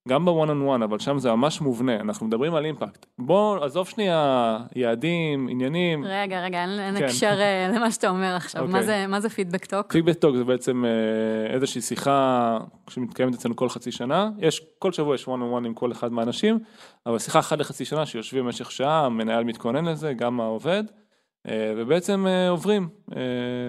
גם 0.09 0.25
בוואן 0.25 0.49
און 0.49 0.63
וואן, 0.63 0.83
אבל 0.83 0.99
שם 0.99 1.19
זה 1.19 1.31
ממש 1.31 1.61
מובנה, 1.61 2.01
אנחנו 2.01 2.27
מדברים 2.27 2.55
על 2.55 2.65
אימפקט. 2.65 3.07
בוא, 3.19 3.65
עזוב 3.65 3.89
שנייה 3.89 4.59
יעדים, 4.77 5.49
עניינים. 5.51 6.05
רגע, 6.05 6.45
רגע, 6.45 6.65
אין, 6.65 6.97
כן. 6.99 7.05
הקשר 7.05 7.41
אה, 7.41 7.71
למה 7.75 7.91
שאתה 7.91 8.09
אומר 8.09 8.35
עכשיו. 8.37 8.63
מה, 8.63 8.69
אוקיי. 8.69 8.83
זה, 8.83 9.07
מה 9.07 9.21
זה 9.21 9.29
feedback 9.29 9.65
talk? 9.65 9.93
feedback 9.93 10.19
talk 10.19 10.37
זה 10.37 10.45
בעצם 10.45 10.85
אה, 10.85 11.55
איזושהי 11.55 11.81
שיחה 11.81 12.59
שמתקיימת 12.91 13.35
אצלנו 13.35 13.57
כל 13.57 13.69
חצי 13.69 13.93
שנה, 13.93 14.31
יש, 14.39 14.67
כל 14.79 14.93
שבוע 14.93 15.15
יש 15.15 15.29
וואן 15.29 15.41
און 15.41 15.51
וואן 15.51 15.65
עם 15.65 15.75
כל 15.75 15.93
אחד 15.93 16.13
מהאנשים, 16.13 16.59
אבל 17.07 17.19
שיחה 17.19 17.39
אחת 17.39 17.59
לחצי 17.59 17.85
שנה 17.85 18.07
שיושבים 18.07 18.45
במשך 18.45 18.71
שעה, 18.71 19.07
המנהל 19.07 19.45
מתכונן 19.45 19.85
לזה, 19.85 20.13
גם 20.13 20.41
העובד, 20.41 20.85
אה, 21.49 21.73
ובעצם 21.77 22.27
עוברים 22.51 22.89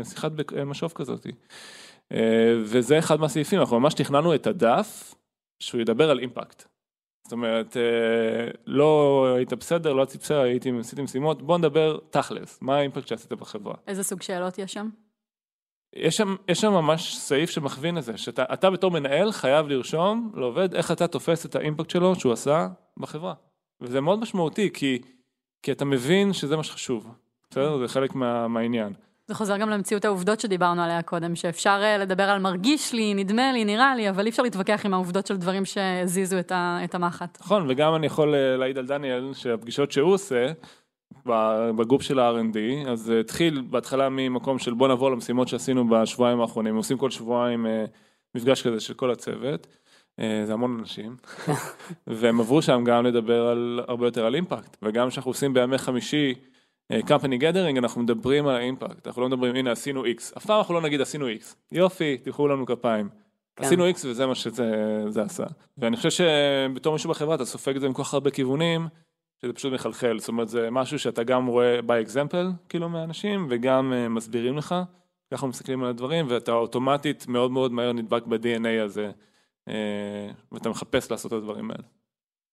שיחת 0.04 0.32
משוב 0.66 0.92
כזאת. 0.96 1.28
וזה 2.62 3.00
אחד 3.00 3.20
מהסעיפים, 3.20 3.60
אנחנו 3.60 3.80
ממש 3.80 3.94
תכננו 3.94 4.36
את 4.36 4.48
הדף 4.48 5.16
שהוא 5.60 5.82
ידבר 5.82 6.10
על 6.10 6.20
אימפקט. 6.20 6.64
זאת 7.24 7.32
אומרת, 7.32 7.78
אה, 7.78 8.52
לא 8.66 9.26
היית 9.38 9.54
בסדר, 9.54 9.94
לא 9.94 10.02
הייתי 10.02 10.18
בסדר, 10.18 10.40
הייתי, 10.40 10.72
עשיתי 10.80 11.02
משימות, 11.02 11.42
בוא 11.42 11.58
נדבר 11.58 11.98
תכלס, 12.10 12.60
מה 12.62 12.78
האימפקט 12.78 13.08
שעשית 13.08 13.34
בחברה. 13.34 13.76
איזה 13.88 14.04
סוג 14.04 14.22
שאלות 14.22 14.58
יש 14.58 14.74
שם? 14.74 14.90
יש 15.96 16.18
שם, 16.18 16.36
יש 16.48 16.62
שם 16.62 16.72
ממש 16.72 17.18
סעיף 17.18 17.50
שמכווין 17.50 17.96
לזה, 17.96 18.18
שאתה 18.18 18.44
אתה 18.54 18.70
בתור 18.70 18.92
מנהל 18.92 19.32
חייב 19.32 19.68
לרשום 19.68 20.32
לעובד 20.36 20.76
איך 20.76 20.92
אתה 20.92 21.08
תופס 21.08 21.46
את 21.46 21.56
האימפקט 21.56 21.90
שלו 21.90 22.16
שהוא 22.16 22.34
עשה 22.34 22.68
בחברה. 22.98 23.34
וזה 23.82 24.02
מאוד 24.02 24.20
משמעותי, 24.20 24.70
כי, 24.74 25.02
כי 25.64 25.72
אתה 25.72 25.86
מבין 25.86 26.34
שזה 26.34 26.58
מה 26.58 26.64
שחשוב, 26.64 27.08
בסדר? 27.50 27.78
זה 27.78 27.88
חלק 27.88 28.16
מה, 28.16 28.48
מהעניין. 28.48 28.94
זה 29.28 29.36
חוזר 29.36 29.58
גם 29.58 29.70
למציאות 29.70 30.06
העובדות 30.06 30.40
שדיברנו 30.40 30.82
עליה 30.82 31.02
קודם, 31.02 31.36
שאפשר 31.36 31.80
אה, 31.84 31.98
לדבר 31.98 32.24
על 32.24 32.42
מרגיש 32.42 32.94
לי, 32.94 33.14
נדמה 33.14 33.52
לי, 33.52 33.66
נראה 33.66 33.96
לי, 33.96 34.10
אבל 34.10 34.26
אי 34.26 34.30
אפשר 34.30 34.44
להתווכח 34.44 34.86
עם 34.86 34.94
העובדות 34.94 35.28
של 35.28 35.38
דברים 35.38 35.66
שהזיזו 35.66 36.40
את, 36.40 36.52
ה, 36.52 36.80
את 36.84 36.96
המחט. 36.96 37.38
נכון, 37.42 37.66
וגם 37.70 37.96
אני 37.96 38.06
יכול 38.06 38.36
אה, 38.36 38.58
להעיד 38.58 38.78
על 38.78 38.86
דניאל, 38.86 39.34
שהפגישות 39.34 39.92
שהוא 39.92 40.14
עושה, 40.14 40.52
ב- 41.26 41.70
בגרופ 41.78 42.02
של 42.02 42.20
ה-R&D, 42.20 42.90
אז 42.90 43.00
זה 43.00 43.20
התחיל 43.20 43.62
בהתחלה 43.70 44.10
ממקום 44.10 44.60
של 44.60 44.74
בוא 44.74 44.88
נעבור 44.88 45.12
למשימות 45.12 45.48
שעשינו 45.48 45.90
בשבועיים 45.90 46.42
האחרונים, 46.42 46.76
עושים 46.76 46.98
כל 46.98 47.10
שבועיים 47.10 47.66
אה, 47.66 47.86
מפגש 48.36 48.68
כזה 48.68 48.80
של 48.80 48.94
כל 48.94 49.12
הצוות, 49.12 49.68
אה, 50.20 50.42
זה 50.46 50.54
המון 50.54 50.78
אנשים, 50.80 51.16
והם 52.08 52.40
עברו 52.40 52.62
שם 52.62 52.84
גם 52.86 53.06
לדבר 53.06 53.48
על, 53.48 53.80
הרבה 53.88 54.08
יותר 54.08 54.26
על 54.26 54.36
אימפקט, 54.36 54.78
וגם 54.82 55.10
כשאנחנו 55.10 55.32
עושים 55.32 55.54
בימי 55.54 55.78
חמישי 55.78 56.34
אה, 56.38 56.57
company 56.94 57.42
gathering, 57.42 57.78
אנחנו 57.78 58.02
מדברים 58.02 58.48
על 58.48 58.56
האימפקט, 58.56 59.08
אנחנו 59.08 59.22
לא 59.22 59.28
מדברים 59.28 59.56
הנה 59.56 59.72
עשינו 59.72 60.06
X, 60.06 60.38
אף 60.38 60.46
פעם 60.46 60.58
אנחנו 60.58 60.74
לא 60.74 60.82
נגיד 60.82 61.02
עשינו 61.02 61.28
X, 61.28 61.56
יופי, 61.72 62.18
תלכו 62.18 62.48
לנו 62.48 62.66
כפיים. 62.66 63.10
כן. 63.56 63.64
עשינו 63.64 63.90
X 63.90 63.96
וזה 64.06 64.26
מה 64.26 64.36
שזה 64.36 65.04
זה 65.10 65.22
עשה. 65.22 65.46
ואני 65.78 65.98
חושב 65.98 66.10
שבתור 66.10 66.94
מישהו 66.94 67.10
בחברה 67.10 67.36
אתה 67.36 67.46
סופג 67.46 67.76
את 67.76 67.82
זה 67.82 67.88
עם 67.88 67.94
כל 67.94 68.04
כך 68.04 68.14
הרבה 68.14 68.32
כיוונים, 68.32 68.88
שזה 69.42 69.54
פשוט 69.54 69.74
מחלחל, 69.74 70.20
זאת 70.20 70.28
אומרת 70.28 70.50
זה 70.50 70.70
משהו 70.72 71.00
שאתה 71.00 71.24
גם 71.24 71.48
רואה 71.48 71.80
by 71.80 72.08
example 72.08 72.68
כאילו 72.70 72.90
מהאנשים 72.90 73.48
וגם 73.50 73.94
uh, 73.94 74.10
מסבירים 74.10 74.58
לך, 74.58 74.76
ככה 75.34 75.48
מסתכלים 75.48 75.84
על 75.84 75.90
הדברים 75.90 76.26
ואתה 76.30 76.52
אוטומטית 76.52 77.28
מאוד 77.28 77.52
מאוד 77.52 77.72
מהר 77.72 77.94
נדבק 77.94 78.26
ב-DNA 78.26 78.84
הזה 78.86 79.12
uh, 79.70 79.72
ואתה 80.52 80.70
מחפש 80.70 81.12
לעשות 81.12 81.34
את 81.34 81.38
הדברים 81.38 81.72
האלה. 81.72 81.84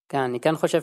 כן, 0.08 0.18
אני 0.18 0.40
כן 0.40 0.56
חושב 0.56 0.82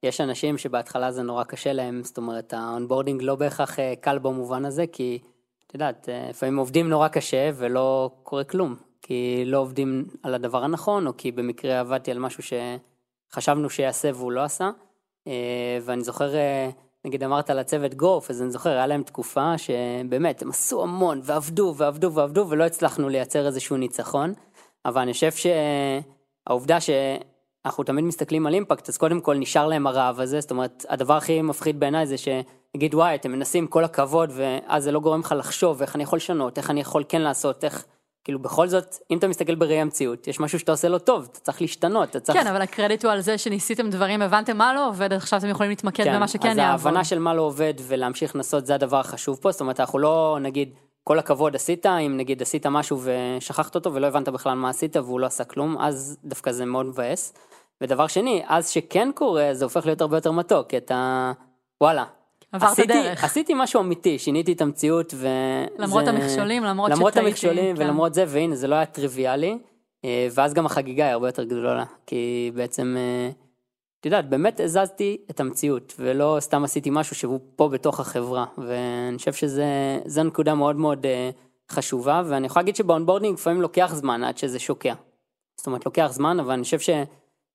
שיש 0.00 0.20
אנשים 0.20 0.58
שבהתחלה 0.58 1.12
זה 1.12 1.22
נורא 1.22 1.44
קשה 1.44 1.72
להם, 1.72 2.02
זאת 2.04 2.16
אומרת, 2.16 2.52
ה 2.52 2.58
onboarding 2.58 3.22
לא 3.22 3.34
בהכרח 3.34 3.78
אה, 3.78 3.94
קל 4.00 4.18
במובן 4.18 4.64
הזה, 4.64 4.84
כי, 4.92 5.18
את 5.66 5.74
יודעת, 5.74 6.08
אה, 6.08 6.26
לפעמים 6.30 6.56
עובדים 6.56 6.88
נורא 6.88 7.08
קשה 7.08 7.50
ולא 7.54 8.10
קורה 8.22 8.44
כלום, 8.44 8.76
כי 9.02 9.42
לא 9.46 9.58
עובדים 9.58 10.04
על 10.22 10.34
הדבר 10.34 10.64
הנכון, 10.64 11.06
או 11.06 11.16
כי 11.16 11.32
במקרה 11.32 11.80
עבדתי 11.80 12.10
על 12.10 12.18
משהו 12.18 12.42
שחשבנו 13.32 13.70
שיעשה 13.70 14.10
והוא 14.14 14.32
לא 14.32 14.42
עשה. 14.42 14.70
אה, 15.26 15.78
ואני 15.82 16.04
זוכר, 16.04 16.32
נגיד 17.04 17.24
אמרת 17.24 17.50
על 17.50 17.58
הצוות 17.58 17.94
גוף, 17.94 18.30
אז 18.30 18.42
אני 18.42 18.50
זוכר, 18.50 18.70
היה 18.70 18.86
להם 18.86 19.02
תקופה 19.02 19.58
שבאמת, 19.58 20.42
הם 20.42 20.50
עשו 20.50 20.82
המון, 20.82 21.20
ועבדו, 21.24 21.74
ועבדו, 21.76 22.12
ועבדו, 22.12 22.46
ולא 22.48 22.64
הצלחנו 22.64 23.08
לייצר 23.08 23.46
איזשהו 23.46 23.76
ניצחון. 23.76 24.32
אבל 24.84 25.00
אני 25.00 25.12
חושב 25.12 25.30
שהעובדה 25.32 26.78
שאנחנו 27.66 27.84
תמיד 27.84 28.04
מסתכלים 28.04 28.46
על 28.46 28.54
אימפקט, 28.54 28.88
אז 28.88 28.96
קודם 28.96 29.20
כל 29.20 29.34
נשאר 29.34 29.66
להם 29.66 29.86
הרעב 29.86 30.20
הזה, 30.20 30.40
זאת 30.40 30.50
אומרת, 30.50 30.86
הדבר 30.88 31.14
הכי 31.14 31.42
מפחיד 31.42 31.80
בעיניי 31.80 32.06
זה 32.06 32.16
שנגיד, 32.18 32.94
וואי, 32.94 33.14
אתם 33.14 33.32
מנסים 33.32 33.66
כל 33.66 33.84
הכבוד, 33.84 34.32
ואז 34.34 34.84
זה 34.84 34.92
לא 34.92 35.00
גורם 35.00 35.20
לך 35.20 35.34
לחשוב 35.38 35.82
איך 35.82 35.94
אני 35.94 36.02
יכול 36.02 36.16
לשנות, 36.16 36.58
איך 36.58 36.70
אני 36.70 36.80
יכול 36.80 37.04
כן 37.08 37.22
לעשות, 37.22 37.64
איך... 37.64 37.84
כאילו 38.24 38.38
בכל 38.38 38.68
זאת, 38.68 38.96
אם 39.10 39.18
אתה 39.18 39.28
מסתכל 39.28 39.54
בראי 39.54 39.80
המציאות, 39.80 40.28
יש 40.28 40.40
משהו 40.40 40.58
שאתה 40.58 40.72
עושה 40.72 40.88
לא 40.88 40.98
טוב, 40.98 41.28
אתה 41.32 41.40
צריך 41.40 41.60
להשתנות, 41.60 42.10
אתה 42.10 42.20
צריך... 42.20 42.38
כן, 42.38 42.46
אבל 42.46 42.62
הקרדיט 42.62 43.04
הוא 43.04 43.12
על 43.12 43.20
זה 43.20 43.38
שניסיתם 43.38 43.90
דברים, 43.90 44.22
הבנתם 44.22 44.56
מה 44.56 44.74
לא 44.74 44.88
עובד, 44.88 45.12
עכשיו 45.12 45.38
אתם 45.38 45.48
יכולים 45.48 45.70
להתמקד 45.70 46.14
במה 46.14 46.28
שכן 46.28 46.50
אז 46.50 46.56
יעבוד. 46.56 46.86
ההבנה 46.86 47.04
של 47.04 47.18
מה 47.18 47.34
לא 47.34 47.42
עובד 47.42 47.74
ולהמשיך 47.86 48.36
לנסות 48.36 48.66
זה 48.66 48.74
הדבר 48.74 48.96
החשוב 49.00 49.38
פה, 49.42 49.52
זאת 49.52 49.60
אומרת 49.60 49.80
אנחנו 49.80 49.98
לא 49.98 50.38
נגיד 50.40 50.74
כל 51.04 51.18
הכבוד 51.18 51.54
עשית, 51.54 51.86
אם 51.86 52.16
נגיד 52.16 52.42
עשית 52.42 52.66
משהו 52.66 53.00
ושכחת 53.02 53.74
אותו 53.74 53.94
ולא 53.94 54.06
הבנת 54.06 54.28
בכלל 54.28 54.54
מה 54.54 54.68
עשית 54.68 54.96
והוא 54.96 55.20
לא 55.20 55.26
עשה 55.26 55.44
כלום, 55.44 55.76
אז 55.78 56.18
דווקא 56.24 56.52
זה 56.52 56.64
מאוד 56.64 56.86
מבאס. 56.86 57.34
ודבר 57.80 58.06
שני, 58.06 58.42
אז 58.46 58.68
שכן 58.68 59.08
קורה 59.14 59.48
זה 59.52 59.64
הופך 59.64 59.86
להיות 59.86 60.00
הרבה 60.00 60.16
יותר 60.16 60.30
מתוק, 60.32 60.66
כי 60.68 60.76
אתה 60.76 61.32
וואלה. 61.80 62.04
עברת 62.52 62.70
עשיתי, 62.70 62.88
דרך. 62.88 63.24
עשיתי 63.24 63.52
משהו 63.56 63.80
אמיתי, 63.80 64.18
שיניתי 64.18 64.52
את 64.52 64.60
המציאות 64.60 65.14
ו... 65.16 65.28
למרות 65.78 66.04
זה- 66.04 66.10
המכשולים, 66.10 66.64
למרות 66.64 66.90
למרות 66.90 67.12
שטעיתי, 67.12 67.28
המכשולים 67.28 67.76
כן. 67.76 67.82
ולמרות 67.82 68.14
זה, 68.14 68.24
והנה 68.28 68.56
זה 68.56 68.68
לא 68.68 68.74
היה 68.74 68.86
טריוויאלי, 68.86 69.58
אה, 70.04 70.28
ואז 70.34 70.54
גם 70.54 70.66
החגיגה 70.66 71.04
היא 71.04 71.12
הרבה 71.12 71.28
יותר 71.28 71.44
גדולה, 71.44 71.84
כי 72.06 72.50
בעצם, 72.54 72.96
אה, 72.98 73.30
את 74.00 74.06
יודעת, 74.06 74.28
באמת 74.28 74.60
הזזתי 74.60 75.16
את 75.30 75.40
המציאות, 75.40 75.94
ולא 75.98 76.36
סתם 76.40 76.64
עשיתי 76.64 76.90
משהו 76.92 77.16
שהוא 77.16 77.40
פה 77.56 77.68
בתוך 77.68 78.00
החברה, 78.00 78.44
ואני 78.58 79.18
חושב 79.18 79.32
שזה 79.32 79.64
זו 80.06 80.22
נקודה 80.22 80.54
מאוד 80.54 80.76
מאוד 80.76 81.06
אה, 81.06 81.30
חשובה, 81.70 82.22
ואני 82.26 82.46
יכול 82.46 82.60
להגיד 82.60 82.76
שב 82.76 82.89
onboarding 82.89 83.34
לפעמים 83.34 83.62
לוקח 83.62 83.90
זמן 83.94 84.24
עד 84.24 84.38
שזה 84.38 84.58
שוקע. 84.58 84.94
זאת 85.56 85.66
אומרת, 85.66 85.86
לוקח 85.86 86.08
זמן, 86.12 86.40
אבל 86.40 86.52
אני 86.52 86.62
חושב 86.62 86.78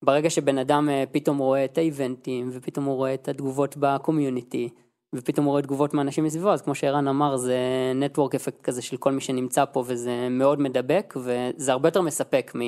שברגע 0.02 0.30
שבן 0.30 0.58
אדם 0.58 0.90
אה, 0.90 1.04
פתאום 1.12 1.38
רואה 1.38 1.66
את 1.66 1.78
ה 1.78 1.86
event 1.86 2.26
ים, 2.26 2.50
ופתאום 2.52 2.86
הוא 2.86 2.96
רואה 2.96 3.14
את 3.14 3.28
התגובות 3.28 3.76
ב 3.80 3.88
community, 3.88 4.70
ופתאום 5.16 5.46
הוא 5.46 5.52
רואה 5.52 5.62
תגובות 5.62 5.94
מאנשים 5.94 6.24
מסביבו, 6.24 6.52
אז 6.52 6.62
כמו 6.62 6.76
שערן 6.76 7.08
אמר, 7.08 7.38
זה 7.38 7.58
network 7.96 8.36
effect 8.36 8.62
כזה 8.62 8.82
של 8.82 8.98
כל 8.98 9.12
מי 9.12 9.22
שנמצא 9.22 9.66
פה, 9.66 9.84
וזה 9.88 10.28
מאוד 10.30 10.60
מדבק, 10.60 11.14
וזה 11.18 11.72
הרבה 11.72 11.88
יותר 11.88 12.02
מספק 12.02 12.52
מ... 12.56 12.62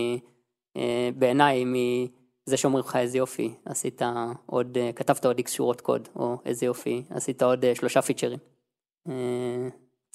אה, 0.77 1.09
בעיניי 1.17 1.65
מזה 1.65 2.57
שאומרים 2.57 2.86
לך 2.86 2.95
איזה 2.95 3.17
יופי, 3.17 3.53
עשית 3.65 4.01
עוד, 4.45 4.77
אה, 4.77 4.91
כתבת 4.95 5.25
עוד 5.25 5.38
איקס 5.38 5.53
שורות 5.53 5.81
קוד, 5.81 6.07
או 6.15 6.38
איזה 6.45 6.65
יופי, 6.65 7.03
עשית 7.09 7.43
עוד 7.43 7.65
שלושה 7.73 8.01
פיצ'רים. 8.01 8.39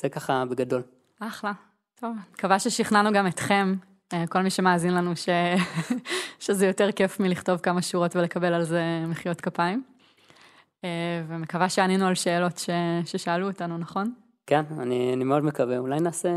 זה 0.01 0.09
ככה 0.09 0.45
בגדול. 0.45 0.83
אחלה. 1.21 1.53
טוב, 2.01 2.17
מקווה 2.33 2.59
ששכנענו 2.59 3.13
גם 3.13 3.27
אתכם, 3.27 3.75
כל 4.29 4.43
מי 4.43 4.51
שמאזין 4.51 4.95
לנו, 4.95 5.17
ש... 5.17 5.29
שזה 6.45 6.67
יותר 6.67 6.93
כיף 6.93 7.21
מלכתוב 7.21 7.59
כמה 7.59 7.83
שורות 7.83 8.17
ולקבל 8.17 8.55
על 8.55 8.63
זה 8.63 8.83
מחיאות 9.09 9.41
כפיים. 9.41 9.83
אה, 10.85 10.91
ומקווה 11.29 11.69
שענינו 11.69 12.07
על 12.07 12.15
שאלות 12.15 12.59
ש... 12.59 12.71
ששאלו 13.05 13.47
אותנו, 13.47 13.79
נכון? 13.79 14.13
כן, 14.47 14.63
אני, 14.79 15.13
אני 15.15 15.25
מאוד 15.25 15.45
מקווה, 15.45 15.79
אולי 15.79 16.01
נעשה... 16.01 16.29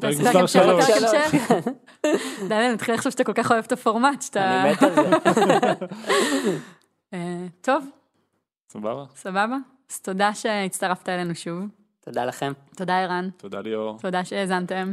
פרק 0.00 0.12
עשית 0.12 0.26
גם 0.34 0.46
שאלות, 0.46 0.82
שלוש. 0.82 1.02
רק 1.04 1.34
המשך? 1.34 1.68
דניאל, 2.48 2.72
נתחיל 2.72 2.94
לחשוב 2.94 3.12
שאתה 3.12 3.24
כל 3.24 3.32
כך 3.32 3.52
אוהב 3.52 3.64
את 3.64 3.72
הפורמט, 3.72 4.22
שאתה... 4.22 4.62
אני 4.62 4.72
מת 4.72 4.82
על 4.82 4.94
זה. 4.94 5.02
אה, 7.14 7.46
טוב, 7.60 7.84
סבבה? 8.68 9.04
סבבה? 9.14 9.56
אז 9.90 10.00
תודה 10.00 10.34
שהצטרפת 10.34 11.08
אלינו 11.08 11.34
שוב. 11.34 11.60
תודה 12.00 12.24
לכם. 12.24 12.52
תודה 12.76 13.00
ערן, 13.00 13.28
תודה 13.36 13.60
ליאור. 13.60 13.98
תודה 14.00 14.24
שהאזנתם. 14.24 14.92